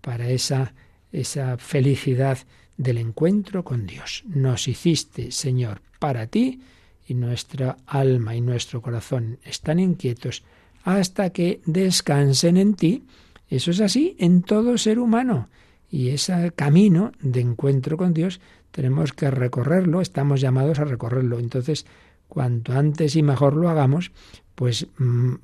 para 0.00 0.28
esa, 0.30 0.74
esa 1.12 1.58
felicidad 1.58 2.38
del 2.76 2.98
encuentro 2.98 3.62
con 3.62 3.86
Dios. 3.86 4.24
Nos 4.26 4.68
hiciste, 4.68 5.30
Señor, 5.30 5.82
para 5.98 6.26
ti, 6.26 6.60
y 7.06 7.14
nuestra 7.14 7.76
alma 7.86 8.34
y 8.34 8.40
nuestro 8.40 8.80
corazón 8.80 9.38
están 9.44 9.78
inquietos 9.78 10.42
hasta 10.82 11.30
que 11.30 11.60
descansen 11.66 12.56
en 12.56 12.74
ti. 12.74 13.04
Eso 13.48 13.70
es 13.70 13.80
así 13.80 14.16
en 14.18 14.42
todo 14.42 14.78
ser 14.78 14.98
humano. 14.98 15.48
Y 15.90 16.08
ese 16.08 16.52
camino 16.56 17.12
de 17.20 17.40
encuentro 17.40 17.96
con 17.96 18.14
Dios 18.14 18.40
tenemos 18.74 19.12
que 19.12 19.30
recorrerlo, 19.30 20.00
estamos 20.00 20.40
llamados 20.40 20.80
a 20.80 20.84
recorrerlo. 20.84 21.38
Entonces, 21.38 21.86
cuanto 22.26 22.72
antes 22.72 23.14
y 23.14 23.22
mejor 23.22 23.54
lo 23.54 23.68
hagamos, 23.68 24.10
pues, 24.56 24.88
mm, 24.98 25.34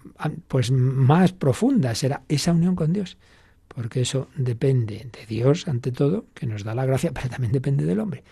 pues 0.49 0.73
más 0.73 1.33
profunda 1.33 1.95
será 1.95 2.25
esa 2.29 2.51
unión 2.51 2.75
con 2.75 2.93
Dios. 2.93 3.19
Porque 3.69 4.01
eso 4.01 4.27
depende 4.35 5.07
de 5.13 5.27
Dios, 5.29 5.69
ante 5.69 5.93
todo, 5.93 6.25
que 6.35 6.47
nos 6.47 6.65
da 6.65 6.75
la 6.75 6.85
gracia, 6.85 7.13
pero 7.15 7.29
también 7.29 7.53
depende 7.53 7.85
del 7.85 8.01
hombre. 8.01 8.25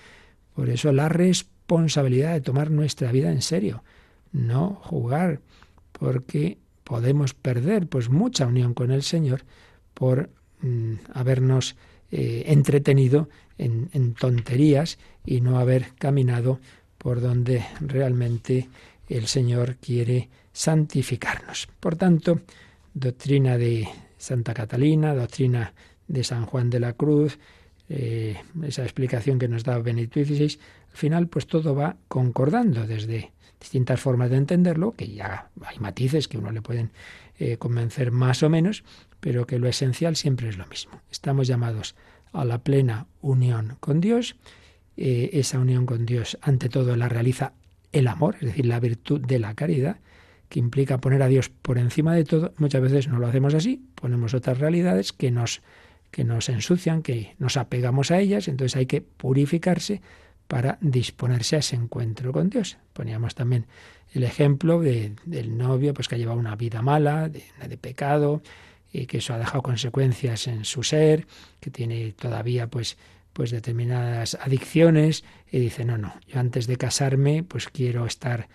Por 0.53 0.69
eso 0.69 0.91
la 0.91 1.09
responsabilidad 1.09 2.33
de 2.33 2.41
tomar 2.41 2.73
nuestra 2.73 3.13
vida 3.13 3.31
en 3.31 3.41
serio, 3.41 3.85
no 4.33 4.81
jugar, 4.83 5.43
porque 5.93 6.59
podemos 6.83 7.35
perder 7.35 7.87
pues 7.87 8.11
mucha 8.11 8.49
unión 8.49 8.75
con 8.75 8.91
el 8.91 9.05
Señor 9.05 9.45
por 9.95 10.31
mm, 10.61 10.95
habernos 11.15 11.77
eh, 12.11 12.47
entretenido 12.47 13.29
en, 13.59 14.15
tonterías 14.15 14.99
y 15.25 15.41
no 15.41 15.59
haber 15.59 15.95
caminado 15.99 16.61
por 16.97 17.21
donde 17.21 17.65
realmente 17.81 18.69
el 19.09 19.27
Señor 19.27 19.77
quiere 19.77 20.29
santificarnos. 20.53 21.69
Por 21.81 21.97
tanto, 21.97 22.41
doctrina 22.95 23.59
de 23.59 23.89
Santa 24.17 24.55
Catalina, 24.55 25.15
doctrina 25.15 25.73
de 26.07 26.25
San 26.25 26.47
Juan 26.47 26.71
de 26.71 26.81
la 26.81 26.95
Cruz, 26.95 27.39
eh, 27.89 28.37
esa 28.65 28.83
explicación 28.83 29.39
que 29.39 29.49
nos 29.49 29.65
da 29.65 29.79
Benito 29.79 30.23
XVI, 30.23 30.59
al 30.91 30.97
final 30.97 31.29
pues 31.29 31.47
todo 31.47 31.75
va 31.75 31.97
concordando 32.09 32.87
desde 32.87 33.33
distintas 33.61 34.01
formas 34.01 34.31
de 34.31 34.37
entenderlo, 34.37 34.93
que 34.93 35.09
ya 35.09 35.51
hay 35.65 35.79
matices 35.79 36.29
que 36.29 36.39
uno 36.39 36.51
le 36.51 36.63
pueden 36.63 36.91
eh, 37.39 37.57
convencer 37.57 38.11
más 38.13 38.43
o 38.43 38.51
menos, 38.51 38.85
pero 39.21 39.47
que 39.47 39.59
lo 39.59 39.69
esencial 39.69 40.17
siempre 40.17 40.49
es 40.49 40.57
lo 40.57 40.67
mismo. 40.67 41.01
Estamos 41.11 41.47
llamados 41.49 41.95
a 42.33 42.45
la 42.45 42.59
plena 42.59 43.07
unión 43.21 43.77
con 43.81 44.01
Dios. 44.01 44.37
Eh, 44.97 45.31
esa 45.35 45.59
unión 45.59 45.87
con 45.87 46.07
Dios, 46.07 46.39
ante 46.41 46.69
todo, 46.69 46.97
la 46.97 47.09
realiza 47.09 47.53
el 47.93 48.09
amor, 48.09 48.37
es 48.41 48.49
decir, 48.49 48.67
la 48.67 48.81
virtud 48.81 49.21
de 49.21 49.39
la 49.39 49.55
caridad, 49.55 49.99
que 50.49 50.59
implica 50.59 50.99
poner 50.99 51.23
a 51.23 51.29
Dios 51.29 51.51
por 51.51 51.79
encima 51.79 52.15
de 52.15 52.25
todo. 52.25 52.53
Muchas 52.57 52.83
veces 52.83 53.09
no 53.09 53.19
lo 53.19 53.27
hacemos 53.27 53.55
así, 53.55 53.83
ponemos 53.95 54.35
otras 54.35 54.59
realidades 54.59 55.13
que 55.13 55.31
nos, 55.31 55.63
que 56.11 56.25
nos 56.25 56.49
ensucian, 56.49 57.03
que 57.03 57.35
nos 57.39 57.57
apegamos 57.57 58.11
a 58.11 58.19
ellas, 58.19 58.49
entonces 58.49 58.77
hay 58.77 58.87
que 58.87 59.01
purificarse 59.01 60.01
para 60.49 60.79
disponerse 60.81 61.57
a 61.57 61.59
ese 61.61 61.77
encuentro 61.77 62.33
con 62.33 62.49
Dios. 62.49 62.79
Poníamos 62.95 63.35
también 63.35 63.67
el 64.15 64.25
ejemplo 64.25 64.81
del 64.81 65.59
novio 65.59 65.93
pues 65.93 66.09
que 66.09 66.15
ha 66.15 66.19
llevado 66.19 66.39
una 66.39 66.57
vida 66.57 66.81
mala, 66.83 67.29
de, 67.29 67.45
de 67.69 67.77
pecado, 67.77 68.43
y 68.93 69.07
que 69.07 69.19
eso 69.19 69.35
ha 69.35 69.39
dejado 69.39 69.63
consecuencias 69.63 70.47
en 70.47 70.65
su 70.65 70.83
ser, 70.83 71.27
que 71.61 71.71
tiene 71.71 72.13
todavía 72.13 72.69
pues 72.69 72.97
pues 73.33 73.51
determinadas 73.53 74.37
adicciones 74.41 75.25
y 75.51 75.61
dice, 75.61 75.85
"No, 75.85 75.97
no, 75.97 76.15
yo 76.27 76.41
antes 76.41 76.67
de 76.67 76.77
casarme 76.77 77.45
pues 77.45 77.69
quiero 77.69 78.07
estar 78.07 78.49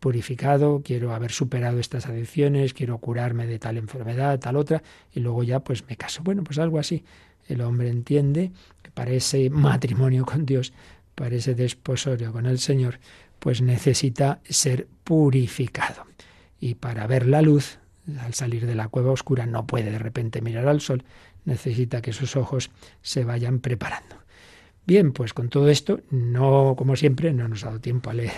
purificado, 0.00 0.82
quiero 0.82 1.14
haber 1.14 1.30
superado 1.30 1.78
estas 1.78 2.06
adicciones, 2.06 2.72
quiero 2.72 2.98
curarme 2.98 3.46
de 3.46 3.58
tal 3.58 3.76
enfermedad, 3.76 4.40
tal 4.40 4.56
otra, 4.56 4.82
y 5.12 5.20
luego 5.20 5.44
ya 5.44 5.60
pues 5.60 5.86
me 5.86 5.96
caso. 5.96 6.22
Bueno, 6.22 6.42
pues 6.42 6.58
algo 6.58 6.78
así. 6.78 7.04
El 7.46 7.60
hombre 7.60 7.90
entiende 7.90 8.50
que 8.82 8.90
para 8.90 9.10
ese 9.10 9.50
matrimonio 9.50 10.24
con 10.24 10.46
Dios, 10.46 10.72
para 11.14 11.36
ese 11.36 11.54
desposorio 11.54 12.32
con 12.32 12.46
el 12.46 12.58
Señor, 12.58 12.98
pues 13.38 13.60
necesita 13.60 14.40
ser 14.48 14.88
purificado. 15.04 16.04
Y 16.58 16.74
para 16.74 17.06
ver 17.06 17.26
la 17.26 17.42
luz 17.42 17.79
al 18.20 18.34
salir 18.34 18.66
de 18.66 18.74
la 18.74 18.88
cueva 18.88 19.12
oscura 19.12 19.46
no 19.46 19.66
puede 19.66 19.90
de 19.90 19.98
repente 19.98 20.40
mirar 20.40 20.68
al 20.68 20.80
sol, 20.80 21.04
necesita 21.44 22.02
que 22.02 22.12
sus 22.12 22.36
ojos 22.36 22.70
se 23.02 23.24
vayan 23.24 23.60
preparando. 23.60 24.16
Bien, 24.86 25.12
pues 25.12 25.34
con 25.34 25.50
todo 25.50 25.68
esto, 25.68 26.00
no 26.10 26.74
como 26.76 26.96
siempre, 26.96 27.32
no 27.32 27.46
nos 27.46 27.62
ha 27.64 27.68
dado 27.68 27.80
tiempo 27.80 28.10
a 28.10 28.14
leer 28.14 28.32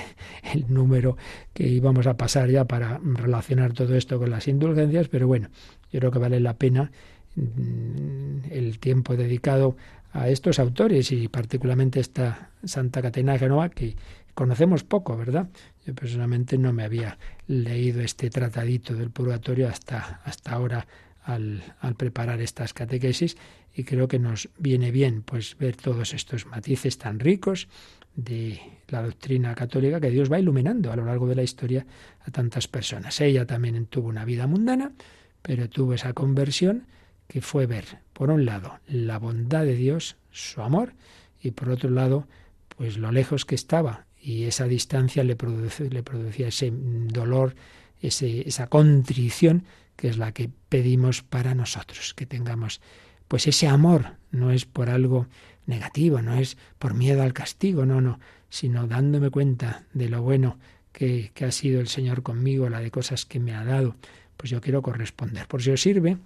el 0.53 0.67
número 0.69 1.17
que 1.55 1.67
íbamos 1.67 2.07
a 2.07 2.17
pasar 2.17 2.51
ya 2.51 2.67
para 2.67 3.01
relacionar 3.03 3.73
todo 3.73 3.95
esto 3.95 4.19
con 4.19 4.31
las 4.31 4.49
indulgencias, 4.49 5.09
pero 5.09 5.27
bueno, 5.27 5.49
yo 5.91 6.01
creo 6.01 6.11
que 6.11 6.19
vale 6.19 6.41
la 6.41 6.55
pena 6.55 6.91
mm, 7.37 8.51
el 8.51 8.79
tiempo 8.81 9.17
dedicado 9.17 9.77
a 10.13 10.29
estos 10.29 10.59
autores 10.59 11.11
y 11.11 11.29
particularmente 11.29 12.01
esta 12.01 12.51
Santa 12.65 13.01
Catena 13.01 13.33
de 13.33 13.39
Genova 13.39 13.71
que 13.71 13.97
conocemos 14.35 14.85
poco, 14.85 15.17
¿verdad? 15.17 15.49
Yo 15.87 15.95
personalmente 15.95 16.59
no 16.59 16.73
me 16.73 16.85
había 16.85 17.19
leído 17.47 18.01
este 18.01 18.31
tratadito 18.31 18.95
del 18.95 19.11
purgatorio 19.11 19.69
hasta, 19.69 20.21
hasta 20.25 20.53
ahora 20.53 20.87
al, 21.25 21.63
al, 21.81 21.95
preparar 21.95 22.41
estas 22.41 22.73
catequesis 22.73 23.37
y 23.75 23.85
creo 23.85 24.09
que 24.09 24.19
nos 24.19 24.49
viene 24.59 24.91
bien 24.91 25.23
pues 25.23 25.57
ver 25.57 25.77
todos 25.77 26.15
estos 26.15 26.47
matices 26.47 26.99
tan 26.99 27.21
ricos 27.21 27.69
de 28.15 28.61
la 28.89 29.03
doctrina 29.03 29.55
católica 29.55 30.01
que 30.01 30.11
Dios 30.11 30.31
va 30.31 30.39
iluminando 30.39 30.93
a 30.93 30.97
lo 30.97 31.05
largo 31.05 31.27
de 31.27 31.35
la 31.35 31.43
historia 31.43 31.87
a 32.27 32.31
tantas 32.31 32.69
personas. 32.69 33.21
Ella 33.21 33.47
también 33.47 33.87
tuvo 33.87 34.09
una 34.09 34.25
vida 34.25 34.47
mundana, 34.47 34.93
pero 35.41 35.69
tuvo 35.69 35.95
esa 35.95 36.13
conversión 36.13 36.87
que 37.29 37.41
fue 37.41 37.67
ver, 37.67 38.01
por 38.13 38.31
un 38.31 38.45
lado, 38.45 38.81
la 38.87 39.19
bondad 39.19 39.65
de 39.65 39.75
Dios, 39.75 40.17
su 40.31 40.61
amor, 40.61 40.93
y 41.41 41.53
por 41.53 41.71
otro 41.71 41.91
lado, 41.91 42.29
pues 42.77 42.99
lo 42.99 43.11
lejos 43.11 43.45
que 43.47 43.55
estaba 43.55 44.07
y 44.23 44.45
esa 44.45 44.67
distancia 44.67 45.25
le, 45.25 45.35
produce, 45.35 45.91
le 45.91 46.03
producía 46.05 46.49
ese 46.49 46.73
dolor, 46.73 47.57
ese, 48.01 48.49
esa 48.49 48.69
contrición 48.69 49.65
que 49.97 50.09
es 50.09 50.17
la 50.17 50.33
que 50.33 50.49
pedimos 50.69 51.23
para 51.23 51.55
nosotros, 51.55 52.15
que 52.15 52.25
tengamos 52.25 52.81
pues 53.27 53.47
ese 53.47 53.67
amor, 53.67 54.17
no 54.31 54.53
es 54.53 54.65
por 54.65 54.91
algo 54.91 55.27
negativo, 55.67 56.23
no 56.23 56.35
es 56.35 56.57
por 56.79 56.95
miedo 56.95 57.23
al 57.23 57.33
castigo, 57.33 57.85
no, 57.85 58.01
no, 58.01 58.21
sino 58.49 58.87
dándome 58.87 59.31
cuenta 59.31 59.85
de 59.93 60.09
lo 60.09 60.23
bueno 60.23 60.59
que, 60.93 61.33
que 61.35 61.47
ha 61.47 61.53
sido 61.53 61.81
el 61.81 61.89
Señor 61.89 62.23
conmigo, 62.23 62.69
la 62.69 62.81
de 62.81 62.91
cosas 62.91 63.25
que 63.25 63.41
me 63.41 63.55
ha 63.55 63.65
dado, 63.65 63.97
pues 64.37 64.51
yo 64.51 64.61
quiero 64.61 64.83
corresponder. 64.83 65.47
Por 65.47 65.63
si 65.63 65.71
os 65.71 65.81
sirve, 65.81 66.19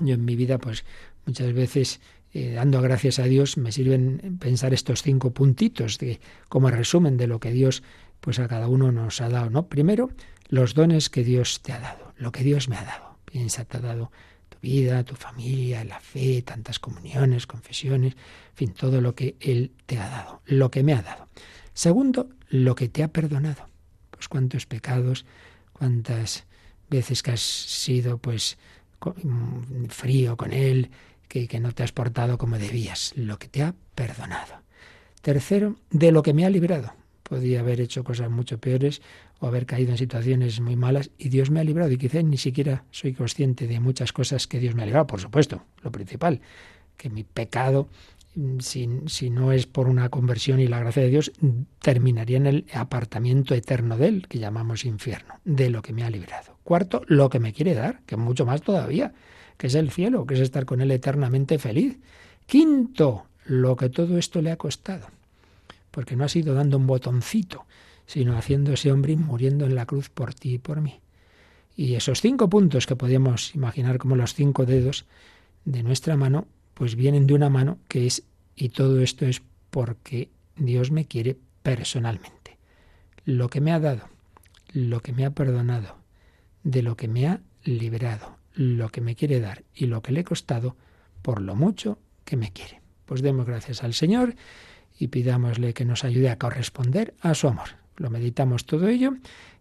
yo 0.00 0.14
en 0.14 0.24
mi 0.24 0.36
vida 0.36 0.58
pues 0.58 0.84
muchas 1.26 1.52
veces 1.52 2.00
eh, 2.32 2.52
dando 2.52 2.80
gracias 2.80 3.18
a 3.18 3.24
Dios, 3.24 3.56
me 3.56 3.72
sirven 3.72 4.38
pensar 4.40 4.72
estos 4.72 5.02
cinco 5.02 5.32
puntitos 5.32 5.98
de, 5.98 6.20
como 6.48 6.70
resumen 6.70 7.16
de 7.16 7.26
lo 7.26 7.40
que 7.40 7.50
Dios 7.50 7.82
pues 8.20 8.38
a 8.38 8.48
cada 8.48 8.68
uno 8.68 8.92
nos 8.92 9.20
ha 9.20 9.28
dado. 9.28 9.50
¿no? 9.50 9.66
Primero, 9.66 10.10
los 10.48 10.74
dones 10.74 11.10
que 11.10 11.24
Dios 11.24 11.60
te 11.62 11.72
ha 11.72 11.80
dado, 11.80 12.12
lo 12.16 12.32
que 12.32 12.44
Dios 12.44 12.68
me 12.68 12.76
ha 12.76 12.84
dado. 12.84 13.16
Piensa, 13.24 13.64
te 13.64 13.78
ha 13.78 13.80
dado 13.80 14.10
tu 14.48 14.58
vida, 14.60 15.04
tu 15.04 15.14
familia, 15.14 15.84
la 15.84 16.00
fe, 16.00 16.42
tantas 16.42 16.78
comuniones, 16.78 17.46
confesiones, 17.46 18.14
en 18.14 18.56
fin, 18.56 18.74
todo 18.74 19.00
lo 19.00 19.14
que 19.14 19.36
Él 19.40 19.72
te 19.86 19.98
ha 19.98 20.08
dado, 20.08 20.42
lo 20.46 20.70
que 20.70 20.82
me 20.82 20.92
ha 20.92 21.02
dado. 21.02 21.28
Segundo, 21.72 22.28
lo 22.48 22.74
que 22.74 22.88
te 22.88 23.02
ha 23.02 23.08
perdonado. 23.08 23.68
Pues 24.10 24.28
cuántos 24.28 24.66
pecados, 24.66 25.24
cuántas 25.72 26.44
veces 26.90 27.22
que 27.22 27.30
has 27.30 27.40
sido 27.40 28.18
pues 28.18 28.58
mm, 29.00 29.86
frío 29.86 30.36
con 30.36 30.52
Él, 30.52 30.90
que, 31.30 31.60
no 31.60 31.72
te 31.72 31.84
has 31.84 31.92
portado 31.92 32.38
como 32.38 32.58
debías, 32.58 33.12
lo 33.14 33.38
que 33.38 33.46
te 33.46 33.62
ha 33.62 33.74
perdonado. 33.94 34.62
Tercero, 35.22 35.76
de 35.90 36.10
lo 36.10 36.22
que 36.22 36.34
me 36.34 36.44
ha 36.44 36.50
librado. 36.50 36.92
Podía 37.22 37.60
haber 37.60 37.80
hecho 37.80 38.02
cosas 38.02 38.28
mucho 38.30 38.58
peores 38.58 39.00
o 39.38 39.46
haber 39.46 39.64
caído 39.64 39.92
en 39.92 39.98
situaciones 39.98 40.60
muy 40.60 40.74
malas 40.74 41.10
y 41.18 41.28
Dios 41.28 41.50
me 41.50 41.60
ha 41.60 41.64
librado 41.64 41.92
y 41.92 41.98
quizá 41.98 42.20
ni 42.22 42.36
siquiera 42.36 42.84
soy 42.90 43.14
consciente 43.14 43.68
de 43.68 43.78
muchas 43.78 44.12
cosas 44.12 44.48
que 44.48 44.58
Dios 44.58 44.74
me 44.74 44.82
ha 44.82 44.86
librado. 44.86 45.06
Por 45.06 45.20
supuesto, 45.20 45.62
lo 45.82 45.92
principal, 45.92 46.40
que 46.96 47.10
mi 47.10 47.22
pecado, 47.22 47.88
mm, 48.34 48.58
si, 48.58 48.88
si 49.06 49.30
no 49.30 49.52
es 49.52 49.66
por 49.66 49.88
una 49.88 50.08
conversión 50.08 50.58
y 50.58 50.66
la 50.66 50.80
gracia 50.80 51.02
de 51.02 51.10
Dios, 51.10 51.30
terminaría 51.80 52.38
en 52.38 52.46
el 52.48 52.66
apartamiento 52.74 53.54
eterno 53.54 53.96
de 53.96 54.08
Él, 54.08 54.26
que 54.28 54.40
llamamos 54.40 54.84
infierno, 54.84 55.34
de 55.44 55.70
lo 55.70 55.80
que 55.80 55.92
me 55.92 56.02
ha 56.02 56.10
librado. 56.10 56.58
Cuarto, 56.64 57.02
lo 57.06 57.30
que 57.30 57.38
me 57.38 57.52
quiere 57.52 57.74
dar, 57.74 58.00
que 58.04 58.16
mucho 58.16 58.44
más 58.44 58.62
todavía 58.62 59.14
que 59.60 59.66
es 59.66 59.74
el 59.74 59.90
cielo, 59.90 60.24
que 60.24 60.32
es 60.32 60.40
estar 60.40 60.64
con 60.64 60.80
Él 60.80 60.90
eternamente 60.90 61.58
feliz. 61.58 61.98
Quinto, 62.46 63.26
lo 63.44 63.76
que 63.76 63.90
todo 63.90 64.16
esto 64.16 64.40
le 64.40 64.50
ha 64.50 64.56
costado, 64.56 65.08
porque 65.90 66.16
no 66.16 66.24
ha 66.24 66.30
sido 66.30 66.54
dando 66.54 66.78
un 66.78 66.86
botoncito, 66.86 67.66
sino 68.06 68.38
haciéndose 68.38 68.90
hombre 68.90 69.12
y 69.12 69.16
muriendo 69.16 69.66
en 69.66 69.74
la 69.74 69.84
cruz 69.84 70.08
por 70.08 70.32
ti 70.32 70.54
y 70.54 70.58
por 70.58 70.80
mí. 70.80 71.02
Y 71.76 71.94
esos 71.94 72.22
cinco 72.22 72.48
puntos 72.48 72.86
que 72.86 72.96
podemos 72.96 73.54
imaginar 73.54 73.98
como 73.98 74.16
los 74.16 74.32
cinco 74.32 74.64
dedos 74.64 75.04
de 75.66 75.82
nuestra 75.82 76.16
mano, 76.16 76.46
pues 76.72 76.96
vienen 76.96 77.26
de 77.26 77.34
una 77.34 77.50
mano 77.50 77.76
que 77.86 78.06
es, 78.06 78.22
y 78.56 78.70
todo 78.70 79.02
esto 79.02 79.26
es 79.26 79.42
porque 79.68 80.30
Dios 80.56 80.90
me 80.90 81.04
quiere 81.04 81.36
personalmente. 81.62 82.56
Lo 83.26 83.50
que 83.50 83.60
me 83.60 83.72
ha 83.72 83.78
dado, 83.78 84.08
lo 84.72 85.00
que 85.00 85.12
me 85.12 85.26
ha 85.26 85.32
perdonado, 85.32 85.96
de 86.64 86.80
lo 86.80 86.96
que 86.96 87.08
me 87.08 87.28
ha 87.28 87.42
liberado, 87.62 88.39
lo 88.54 88.88
que 88.88 89.00
me 89.00 89.14
quiere 89.14 89.40
dar 89.40 89.64
y 89.74 89.86
lo 89.86 90.02
que 90.02 90.12
le 90.12 90.20
he 90.20 90.24
costado 90.24 90.76
por 91.22 91.40
lo 91.40 91.54
mucho 91.54 91.98
que 92.24 92.36
me 92.36 92.52
quiere. 92.52 92.80
Pues 93.06 93.22
demos 93.22 93.46
gracias 93.46 93.82
al 93.82 93.94
Señor 93.94 94.34
y 94.98 95.08
pidámosle 95.08 95.74
que 95.74 95.84
nos 95.84 96.04
ayude 96.04 96.30
a 96.30 96.38
corresponder 96.38 97.14
a 97.20 97.34
su 97.34 97.48
amor. 97.48 97.70
Lo 97.96 98.10
meditamos 98.10 98.66
todo 98.66 98.88
ello 98.88 99.14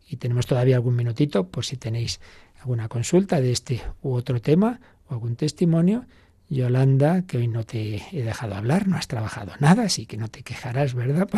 y 0.08 0.18
tenemos 0.18 0.46
todavía 0.46 0.76
algún 0.76 0.96
minutito 0.96 1.48
por 1.48 1.66
si 1.66 1.78
tenéis 1.78 2.20
alguna 2.60 2.90
consulta 2.90 3.42
de 3.42 3.52
este 3.52 3.82
u 4.02 4.14
otro 4.14 4.42
tema 4.42 4.80
o 5.08 5.14
algún 5.14 5.36
testimonio. 5.36 6.06
Yolanda, 6.50 7.24
que 7.28 7.38
hoy 7.38 7.47
no 7.47 7.64
te 7.64 8.02
he 8.12 8.24
dejado 8.24 8.56
hablar, 8.56 8.88
no 8.88 8.97
has 8.97 9.08
trabajado 9.08 9.54
nada, 9.60 9.84
así 9.84 10.06
que 10.06 10.18
no 10.18 10.28
te 10.28 10.41
quejarás, 10.41 10.95
¿verdad? 10.95 11.30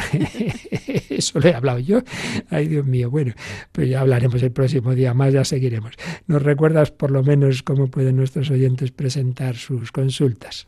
Eso 1.10 1.40
lo 1.40 1.50
he 1.50 1.54
hablado 1.54 1.80
yo. 1.80 2.02
Ay, 2.50 2.68
Dios 2.68 2.86
mío, 2.86 3.10
bueno, 3.10 3.34
pues 3.72 3.90
ya 3.90 4.02
hablaremos 4.02 4.42
el 4.42 4.52
próximo 4.52 4.96
día 4.96 5.14
más, 5.14 5.34
ya 5.34 5.44
seguiremos. 5.44 5.96
¿Nos 6.28 6.42
recuerdas 6.42 6.92
por 6.92 7.12
lo 7.12 7.24
menos 7.24 7.62
cómo 7.64 7.88
pueden 7.88 8.16
nuestros 8.16 8.50
oyentes 8.50 8.92
presentar 8.92 9.56
sus 9.56 9.92
consultas? 9.92 10.68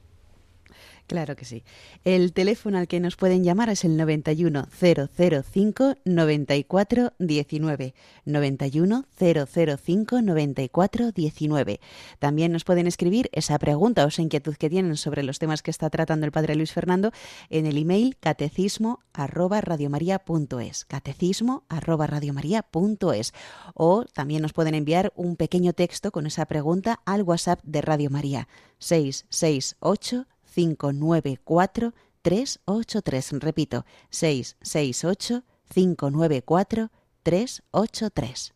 Claro 1.07 1.35
que 1.35 1.43
sí. 1.43 1.63
El 2.05 2.31
teléfono 2.31 2.77
al 2.77 2.87
que 2.87 3.01
nos 3.01 3.17
pueden 3.17 3.43
llamar 3.43 3.69
es 3.69 3.83
el 3.83 3.97
91 3.97 4.67
005 4.71 5.95
94 6.05 7.13
19. 7.19 7.93
91 8.25 9.05
005 9.19 10.21
94 10.21 11.11
19. 11.11 11.79
También 12.19 12.51
nos 12.53 12.63
pueden 12.63 12.87
escribir 12.87 13.29
esa 13.33 13.59
pregunta 13.59 14.05
o 14.05 14.07
esa 14.07 14.21
inquietud 14.21 14.55
que 14.55 14.69
tienen 14.69 14.95
sobre 14.95 15.23
los 15.23 15.39
temas 15.39 15.61
que 15.61 15.71
está 15.71 15.89
tratando 15.89 16.25
el 16.25 16.31
Padre 16.31 16.55
Luis 16.55 16.71
Fernando 16.71 17.11
en 17.49 17.65
el 17.65 17.77
email 17.77 18.15
catecismo 18.17 19.01
arroba 19.11 19.59
radiomaria.es. 19.59 20.85
Catecismo 20.85 21.63
arroba 21.67 22.07
radiomaria.es. 22.07 23.33
O 23.73 24.05
también 24.05 24.41
nos 24.41 24.53
pueden 24.53 24.73
enviar 24.73 25.11
un 25.17 25.35
pequeño 25.35 25.73
texto 25.73 26.11
con 26.11 26.27
esa 26.27 26.45
pregunta 26.45 27.01
al 27.05 27.23
WhatsApp 27.23 27.59
de 27.63 27.81
Radio 27.81 28.09
María 28.09 28.47
668 28.79 30.27
594 30.53 31.93
383. 32.21 33.39
Repito, 33.39 33.85
668 34.09 35.43
594 35.73 36.89
383. 37.23 38.53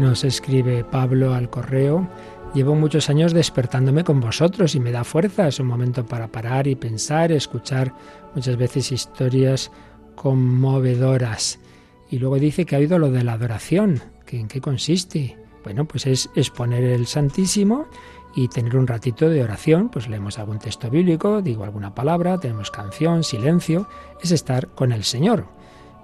Nos 0.00 0.24
escribe 0.24 0.82
Pablo 0.82 1.34
al 1.34 1.50
correo. 1.50 2.08
Llevo 2.54 2.74
muchos 2.74 3.10
años 3.10 3.34
despertándome 3.34 4.02
con 4.02 4.18
vosotros 4.18 4.74
y 4.74 4.80
me 4.80 4.92
da 4.92 5.04
fuerza. 5.04 5.46
Es 5.46 5.60
un 5.60 5.66
momento 5.66 6.06
para 6.06 6.32
parar 6.32 6.66
y 6.66 6.74
pensar, 6.74 7.30
escuchar 7.30 7.94
muchas 8.34 8.56
veces 8.56 8.92
historias 8.92 9.70
conmovedoras. 10.14 11.60
Y 12.08 12.18
luego 12.18 12.38
dice 12.38 12.64
que 12.64 12.76
ha 12.76 12.78
oído 12.78 12.98
lo 12.98 13.10
de 13.10 13.24
la 13.24 13.34
adoración. 13.34 14.00
¿Que 14.24 14.40
¿En 14.40 14.48
qué 14.48 14.62
consiste? 14.62 15.36
Bueno, 15.64 15.84
pues 15.84 16.06
es 16.06 16.30
exponer 16.34 16.82
el 16.82 17.06
Santísimo 17.06 17.86
y 18.34 18.48
tener 18.48 18.78
un 18.78 18.86
ratito 18.86 19.28
de 19.28 19.44
oración, 19.44 19.90
pues 19.90 20.08
leemos 20.08 20.38
algún 20.38 20.60
texto 20.60 20.88
bíblico, 20.88 21.42
digo 21.42 21.64
alguna 21.64 21.94
palabra, 21.94 22.40
tenemos 22.40 22.70
canción, 22.70 23.22
silencio, 23.22 23.86
es 24.22 24.30
estar 24.30 24.68
con 24.68 24.92
el 24.92 25.04
Señor. 25.04 25.59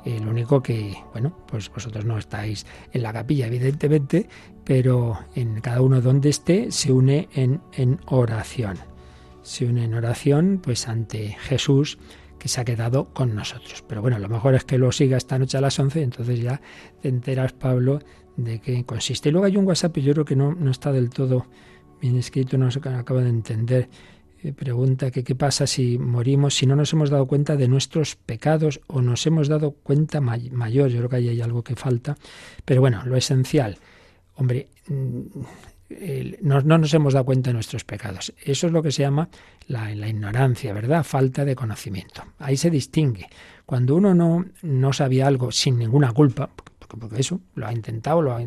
Lo 0.07 0.31
único 0.31 0.63
que, 0.63 0.97
bueno, 1.13 1.37
pues 1.49 1.69
vosotros 1.69 2.05
no 2.05 2.17
estáis 2.17 2.65
en 2.93 3.03
la 3.03 3.13
capilla, 3.13 3.49
evidentemente, 3.49 4.29
pero 4.65 5.19
en 5.35 5.61
cada 5.61 5.81
uno 5.81 6.01
donde 6.01 6.29
esté 6.29 6.71
se 6.71 6.93
une 6.93 7.29
en, 7.35 7.61
en 7.73 7.99
oración. 8.07 8.79
Se 9.43 9.67
une 9.67 9.85
en 9.85 9.95
oración, 9.95 10.61
pues 10.63 10.87
ante 10.87 11.37
Jesús 11.41 11.99
que 12.39 12.49
se 12.49 12.61
ha 12.61 12.65
quedado 12.65 13.13
con 13.13 13.35
nosotros. 13.35 13.83
Pero 13.89 14.01
bueno, 14.01 14.19
lo 14.21 14.29
mejor 14.29 14.55
es 14.55 14.65
que 14.65 14.79
lo 14.79 14.93
siga 14.93 15.17
esta 15.17 15.39
noche 15.39 15.59
a 15.59 15.61
las 15.61 15.79
11, 15.79 16.03
entonces 16.03 16.41
ya 16.41 16.61
te 17.03 17.09
enteras, 17.09 17.53
Pablo, 17.53 17.99
de 18.37 18.61
qué 18.61 18.85
consiste. 18.85 19.31
Y 19.31 19.33
luego 19.33 19.47
hay 19.47 19.57
un 19.57 19.67
WhatsApp, 19.67 19.97
yo 19.99 20.13
creo 20.13 20.25
que 20.25 20.37
no, 20.37 20.55
no 20.55 20.71
está 20.71 20.93
del 20.93 21.11
todo 21.11 21.47
bien 22.01 22.17
escrito, 22.17 22.59
no 22.59 22.71
se 22.71 22.79
acaba 22.79 23.23
de 23.23 23.31
entender 23.31 23.89
pregunta 24.57 25.11
que 25.11 25.25
qué 25.25 25.35
pasa 25.35 25.67
si 25.67 25.99
morimos, 25.99 26.55
si 26.55 26.67
no 26.67 26.77
nos 26.77 26.93
hemos 26.93 27.11
dado 27.11 27.27
cuenta 27.27 27.57
de 27.57 27.69
nuestros 27.69 28.17
pecados 28.17 28.81
o 28.87 29.03
nos 29.03 29.27
hemos 29.27 29.49
dado 29.49 29.73
cuenta 29.73 30.21
mayor. 30.21 30.91
Yo 30.91 30.99
creo 30.99 31.09
que 31.09 31.17
ahí 31.17 31.29
hay 31.29 31.41
algo 31.41 31.63
que 31.63 31.77
falta. 31.77 32.17
Pero 32.65 32.81
bueno, 32.81 33.03
lo 33.05 33.17
esencial, 33.17 33.79
hombre, 34.35 34.69
mm, 34.89 35.21
no, 36.43 36.61
nos 36.61 36.93
hemos 36.95 37.13
dado 37.13 37.25
cuenta 37.25 37.51
de 37.51 37.55
nuestros 37.55 37.85
pecados. 37.85 38.33
Eso 38.45 38.67
es 38.67 38.73
lo 38.73 38.83
que 38.83 38.93
se 38.93 39.03
llama 39.03 39.29
la, 39.69 39.95
la, 39.95 40.09
ignorancia, 40.09 40.73
¿verdad? 40.73 41.05
Falta 41.05 41.45
de 41.45 41.55
conocimiento. 41.55 42.23
Ahí 42.39 42.57
se 42.57 42.71
distingue. 42.71 43.29
Cuando 43.65 43.97
uno 43.97 44.15
no, 44.15 44.45
no 44.63 44.93
sabía 44.93 45.27
algo 45.27 45.53
sin 45.53 45.79
ninguna 45.79 46.13
culpa, 46.13 46.51
porque 46.87 47.21
eso 47.21 47.41
lo 47.55 47.67
ha 47.67 47.73
intentado, 47.73 48.23
lo 48.23 48.39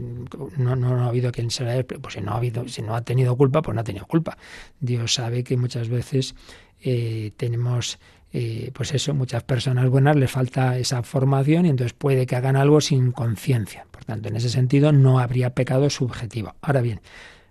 no, 0.58 0.76
no, 0.76 1.04
ha 1.04 1.08
habido 1.08 1.32
quien 1.32 1.52
se 1.52 1.64
haya, 1.68 1.86
pues 1.86 2.14
si 2.14 2.22
no 2.22 2.32
ha 2.32 2.38
habido, 2.38 2.68
si 2.68 2.82
no 2.82 2.96
ha 2.96 3.02
tenido 3.02 3.36
culpa, 3.36 3.62
pues 3.62 3.76
no 3.76 3.82
ha 3.82 3.84
tenido 3.84 4.06
culpa. 4.06 4.38
Dios 4.80 5.14
sabe 5.14 5.44
que 5.44 5.58
muchas 5.58 5.90
veces 5.90 6.36
eh, 6.82 7.32
tenemos 7.38 8.00
eh, 8.32 8.70
pues 8.74 8.94
eso, 8.94 9.14
muchas 9.16 9.44
personas 9.44 9.90
buenas 9.90 10.16
les 10.16 10.30
falta 10.30 10.78
esa 10.78 11.02
formación 11.02 11.66
y 11.66 11.70
entonces 11.70 11.94
puede 11.94 12.28
que 12.28 12.36
hagan 12.36 12.56
algo 12.56 12.80
sin 12.80 13.12
conciencia. 13.12 13.88
Por 13.90 14.06
tanto, 14.06 14.30
en 14.30 14.36
ese 14.36 14.50
sentido 14.50 14.92
no 14.92 15.20
habría 15.20 15.56
pecado 15.56 15.90
subjetivo. 15.90 16.56
Ahora 16.62 16.82
bien, 16.82 17.02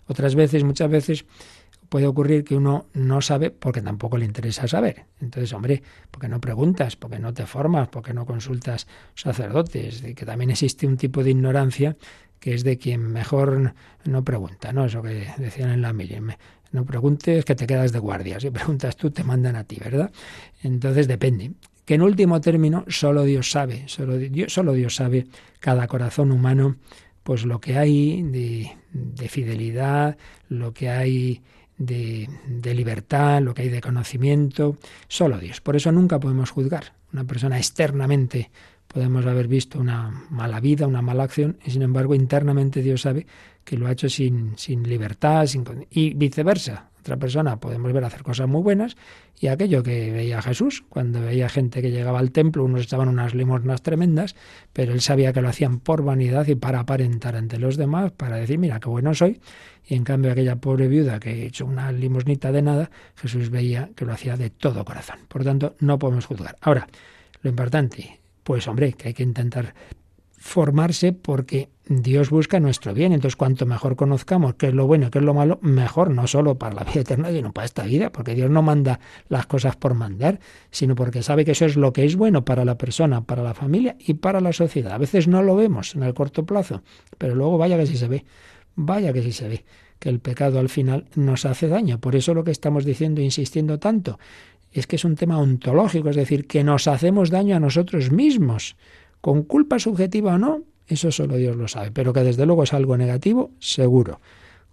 otras 0.06 0.34
veces, 0.36 0.62
muchas 0.62 0.90
veces, 0.90 1.24
puede 1.88 2.06
ocurrir 2.06 2.44
que 2.44 2.56
uno 2.56 2.86
no 2.94 3.20
sabe 3.20 3.50
porque 3.50 3.80
tampoco 3.82 4.18
le 4.18 4.24
interesa 4.24 4.68
saber. 4.68 5.06
Entonces, 5.20 5.52
hombre, 5.52 5.82
porque 6.10 6.28
no 6.28 6.40
preguntas, 6.40 6.96
porque 6.96 7.18
no 7.18 7.32
te 7.32 7.46
formas, 7.46 7.88
porque 7.88 8.12
no 8.12 8.26
consultas 8.26 8.86
sacerdotes, 9.14 10.02
que 10.14 10.26
también 10.26 10.50
existe 10.50 10.86
un 10.86 10.96
tipo 10.96 11.22
de 11.24 11.30
ignorancia 11.30 11.96
que 12.40 12.54
es 12.54 12.62
de 12.64 12.78
quien 12.78 13.10
mejor 13.10 13.74
no 14.04 14.24
pregunta, 14.24 14.72
¿no? 14.72 14.84
Eso 14.84 15.02
que 15.02 15.28
decían 15.38 15.70
en 15.70 15.82
la 15.82 15.92
mili. 15.92 16.20
No 16.70 16.84
preguntes 16.84 17.44
que 17.44 17.54
te 17.54 17.66
quedas 17.66 17.92
de 17.92 17.98
guardia. 17.98 18.38
Si 18.38 18.50
preguntas 18.50 18.96
tú, 18.96 19.10
te 19.10 19.24
mandan 19.24 19.56
a 19.56 19.64
ti, 19.64 19.78
¿verdad? 19.82 20.12
Entonces 20.62 21.08
depende. 21.08 21.52
Que 21.84 21.94
en 21.94 22.02
último 22.02 22.40
término, 22.40 22.84
solo 22.88 23.24
Dios 23.24 23.50
sabe, 23.50 23.84
solo 23.86 24.18
Dios, 24.18 24.52
solo 24.52 24.74
Dios 24.74 24.94
sabe 24.94 25.26
cada 25.58 25.88
corazón 25.88 26.30
humano, 26.30 26.76
pues 27.22 27.44
lo 27.44 27.60
que 27.60 27.78
hay 27.78 28.22
de, 28.22 28.70
de 28.92 29.28
fidelidad, 29.28 30.18
lo 30.48 30.74
que 30.74 30.90
hay 30.90 31.42
de, 31.78 32.28
libertad, 32.74 33.40
lo 33.40 33.54
que 33.54 33.62
hay 33.62 33.68
de 33.68 33.80
conocimiento, 33.80 34.76
solo 35.06 35.38
Dios. 35.38 35.60
Por 35.60 35.76
eso 35.76 35.92
nunca 35.92 36.18
podemos 36.18 36.50
juzgar. 36.50 36.92
Una 37.12 37.24
persona 37.24 37.56
externamente 37.56 38.50
podemos 38.86 39.24
haber 39.26 39.48
visto 39.48 39.78
una 39.78 40.26
mala 40.30 40.60
vida, 40.60 40.86
una 40.86 41.02
mala 41.02 41.24
acción, 41.24 41.58
y 41.64 41.70
sin 41.70 41.82
embargo 41.82 42.14
internamente 42.14 42.82
Dios 42.82 43.02
sabe 43.02 43.26
que 43.64 43.76
lo 43.76 43.86
ha 43.86 43.92
hecho 43.92 44.08
sin, 44.08 44.56
sin 44.56 44.82
libertad 44.88 45.46
sin, 45.46 45.64
y 45.90 46.14
viceversa. 46.14 46.90
Otra 47.08 47.16
persona 47.16 47.58
podemos 47.58 47.90
ver 47.90 48.04
hacer 48.04 48.22
cosas 48.22 48.48
muy 48.48 48.60
buenas 48.60 48.94
y 49.40 49.46
aquello 49.46 49.82
que 49.82 50.12
veía 50.12 50.42
Jesús, 50.42 50.84
cuando 50.90 51.22
veía 51.22 51.48
gente 51.48 51.80
que 51.80 51.90
llegaba 51.90 52.18
al 52.18 52.32
templo, 52.32 52.62
unos 52.62 52.82
echaban 52.82 53.08
unas 53.08 53.34
limosnas 53.34 53.80
tremendas, 53.80 54.36
pero 54.74 54.92
él 54.92 55.00
sabía 55.00 55.32
que 55.32 55.40
lo 55.40 55.48
hacían 55.48 55.80
por 55.80 56.04
vanidad 56.04 56.46
y 56.48 56.54
para 56.54 56.80
aparentar 56.80 57.34
ante 57.34 57.58
los 57.58 57.78
demás, 57.78 58.12
para 58.12 58.36
decir, 58.36 58.58
mira, 58.58 58.78
qué 58.78 58.90
bueno 58.90 59.14
soy. 59.14 59.40
Y 59.86 59.94
en 59.94 60.04
cambio 60.04 60.32
aquella 60.32 60.56
pobre 60.56 60.86
viuda 60.86 61.18
que 61.18 61.46
hecho 61.46 61.64
una 61.64 61.90
limosnita 61.92 62.52
de 62.52 62.60
nada, 62.60 62.90
Jesús 63.16 63.48
veía 63.48 63.88
que 63.96 64.04
lo 64.04 64.12
hacía 64.12 64.36
de 64.36 64.50
todo 64.50 64.84
corazón. 64.84 65.20
Por 65.28 65.44
tanto, 65.44 65.76
no 65.80 65.98
podemos 65.98 66.26
juzgar. 66.26 66.58
Ahora, 66.60 66.88
lo 67.40 67.48
importante, 67.48 68.20
pues 68.44 68.68
hombre, 68.68 68.92
que 68.92 69.08
hay 69.08 69.14
que 69.14 69.22
intentar 69.22 69.72
formarse 70.36 71.14
porque 71.14 71.70
Dios 71.88 72.28
busca 72.28 72.60
nuestro 72.60 72.92
bien. 72.92 73.12
Entonces, 73.12 73.36
cuanto 73.36 73.64
mejor 73.64 73.96
conozcamos 73.96 74.54
qué 74.54 74.68
es 74.68 74.74
lo 74.74 74.86
bueno 74.86 75.06
y 75.06 75.10
qué 75.10 75.20
es 75.20 75.24
lo 75.24 75.32
malo, 75.32 75.58
mejor, 75.62 76.10
no 76.10 76.26
solo 76.26 76.58
para 76.58 76.74
la 76.74 76.84
vida 76.84 77.00
eterna, 77.00 77.30
sino 77.30 77.52
para 77.52 77.64
esta 77.64 77.84
vida, 77.84 78.12
porque 78.12 78.34
Dios 78.34 78.50
no 78.50 78.60
manda 78.60 79.00
las 79.28 79.46
cosas 79.46 79.76
por 79.76 79.94
mandar, 79.94 80.38
sino 80.70 80.94
porque 80.94 81.22
sabe 81.22 81.46
que 81.46 81.52
eso 81.52 81.64
es 81.64 81.76
lo 81.76 81.94
que 81.94 82.04
es 82.04 82.16
bueno 82.16 82.44
para 82.44 82.66
la 82.66 82.76
persona, 82.76 83.22
para 83.22 83.42
la 83.42 83.54
familia 83.54 83.96
y 83.98 84.14
para 84.14 84.42
la 84.42 84.52
sociedad. 84.52 84.92
A 84.92 84.98
veces 84.98 85.28
no 85.28 85.42
lo 85.42 85.56
vemos 85.56 85.94
en 85.94 86.02
el 86.02 86.12
corto 86.12 86.44
plazo, 86.44 86.82
pero 87.16 87.34
luego 87.34 87.56
vaya 87.56 87.78
que 87.78 87.86
sí 87.86 87.96
se 87.96 88.08
ve, 88.08 88.26
vaya 88.74 89.12
que 89.14 89.22
sí 89.22 89.32
se 89.32 89.48
ve 89.48 89.64
que 89.98 90.10
el 90.10 90.20
pecado 90.20 90.58
al 90.58 90.68
final 90.68 91.06
nos 91.16 91.44
hace 91.44 91.68
daño. 91.68 92.00
Por 92.00 92.14
eso 92.14 92.34
lo 92.34 92.44
que 92.44 92.50
estamos 92.50 92.84
diciendo 92.84 93.20
e 93.20 93.24
insistiendo 93.24 93.78
tanto 93.78 94.18
es 94.72 94.86
que 94.86 94.96
es 94.96 95.04
un 95.04 95.16
tema 95.16 95.38
ontológico, 95.38 96.10
es 96.10 96.16
decir, 96.16 96.46
que 96.46 96.62
nos 96.62 96.86
hacemos 96.86 97.30
daño 97.30 97.56
a 97.56 97.60
nosotros 97.60 98.12
mismos 98.12 98.76
con 99.20 99.42
culpa 99.42 99.78
subjetiva 99.78 100.34
o 100.34 100.38
no, 100.38 100.62
eso 100.88 101.12
solo 101.12 101.36
Dios 101.36 101.56
lo 101.56 101.68
sabe, 101.68 101.90
pero 101.90 102.12
que 102.12 102.20
desde 102.20 102.46
luego 102.46 102.62
es 102.62 102.72
algo 102.72 102.96
negativo, 102.96 103.50
seguro. 103.58 104.20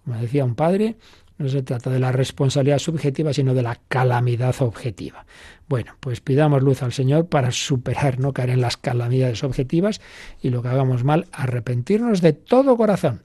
Como 0.04 0.18
decía 0.20 0.44
un 0.44 0.54
padre, 0.54 0.96
no 1.38 1.48
se 1.48 1.62
trata 1.62 1.90
de 1.90 1.98
la 1.98 2.12
responsabilidad 2.12 2.78
subjetiva, 2.78 3.32
sino 3.32 3.54
de 3.54 3.62
la 3.62 3.78
calamidad 3.88 4.54
objetiva. 4.60 5.26
Bueno, 5.68 5.94
pues 6.00 6.20
pidamos 6.20 6.62
luz 6.62 6.82
al 6.82 6.92
Señor 6.92 7.26
para 7.26 7.50
superar, 7.50 8.18
no 8.18 8.32
caer 8.32 8.50
en 8.50 8.60
las 8.60 8.76
calamidades 8.76 9.44
objetivas 9.44 10.00
y 10.40 10.50
lo 10.50 10.62
que 10.62 10.68
hagamos 10.68 11.04
mal, 11.04 11.26
arrepentirnos 11.32 12.22
de 12.22 12.32
todo 12.32 12.76
corazón. 12.76 13.22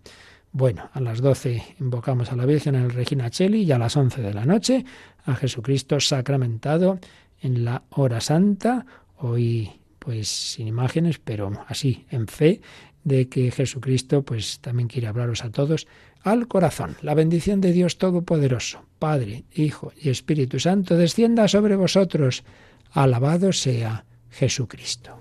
Bueno, 0.52 0.90
a 0.92 1.00
las 1.00 1.22
12 1.22 1.76
invocamos 1.80 2.32
a 2.32 2.36
la 2.36 2.46
Virgen 2.46 2.76
en 2.76 2.84
el 2.84 2.92
Regina 2.92 3.30
Cheli 3.30 3.64
y 3.64 3.72
a 3.72 3.78
las 3.78 3.96
11 3.96 4.22
de 4.22 4.34
la 4.34 4.46
noche 4.46 4.84
a 5.26 5.36
Jesucristo 5.36 6.00
sacramentado 6.02 7.00
en 7.42 7.64
la 7.64 7.84
hora 7.92 8.20
santa. 8.20 8.86
Hoy 9.18 9.72
pues 10.04 10.28
sin 10.30 10.68
imágenes, 10.68 11.20
pero 11.20 11.52
así, 11.68 12.08
en 12.10 12.28
fe 12.28 12.60
de 13.04 13.30
que 13.30 13.52
Jesucristo 13.52 14.24
pues 14.24 14.60
también 14.60 14.88
quiere 14.88 15.08
hablaros 15.08 15.44
a 15.46 15.52
todos 15.52 15.88
al 16.24 16.48
corazón. 16.48 16.98
La 17.04 17.14
bendición 17.14 17.62
de 17.62 17.72
Dios 17.72 18.00
Todopoderoso, 18.00 18.84
Padre, 18.98 19.44
Hijo 19.54 19.94
y 19.96 20.10
Espíritu 20.10 20.60
Santo, 20.60 20.98
descienda 20.98 21.48
sobre 21.48 21.76
vosotros. 21.76 22.44
Alabado 22.92 23.54
sea 23.54 24.06
Jesucristo. 24.32 25.21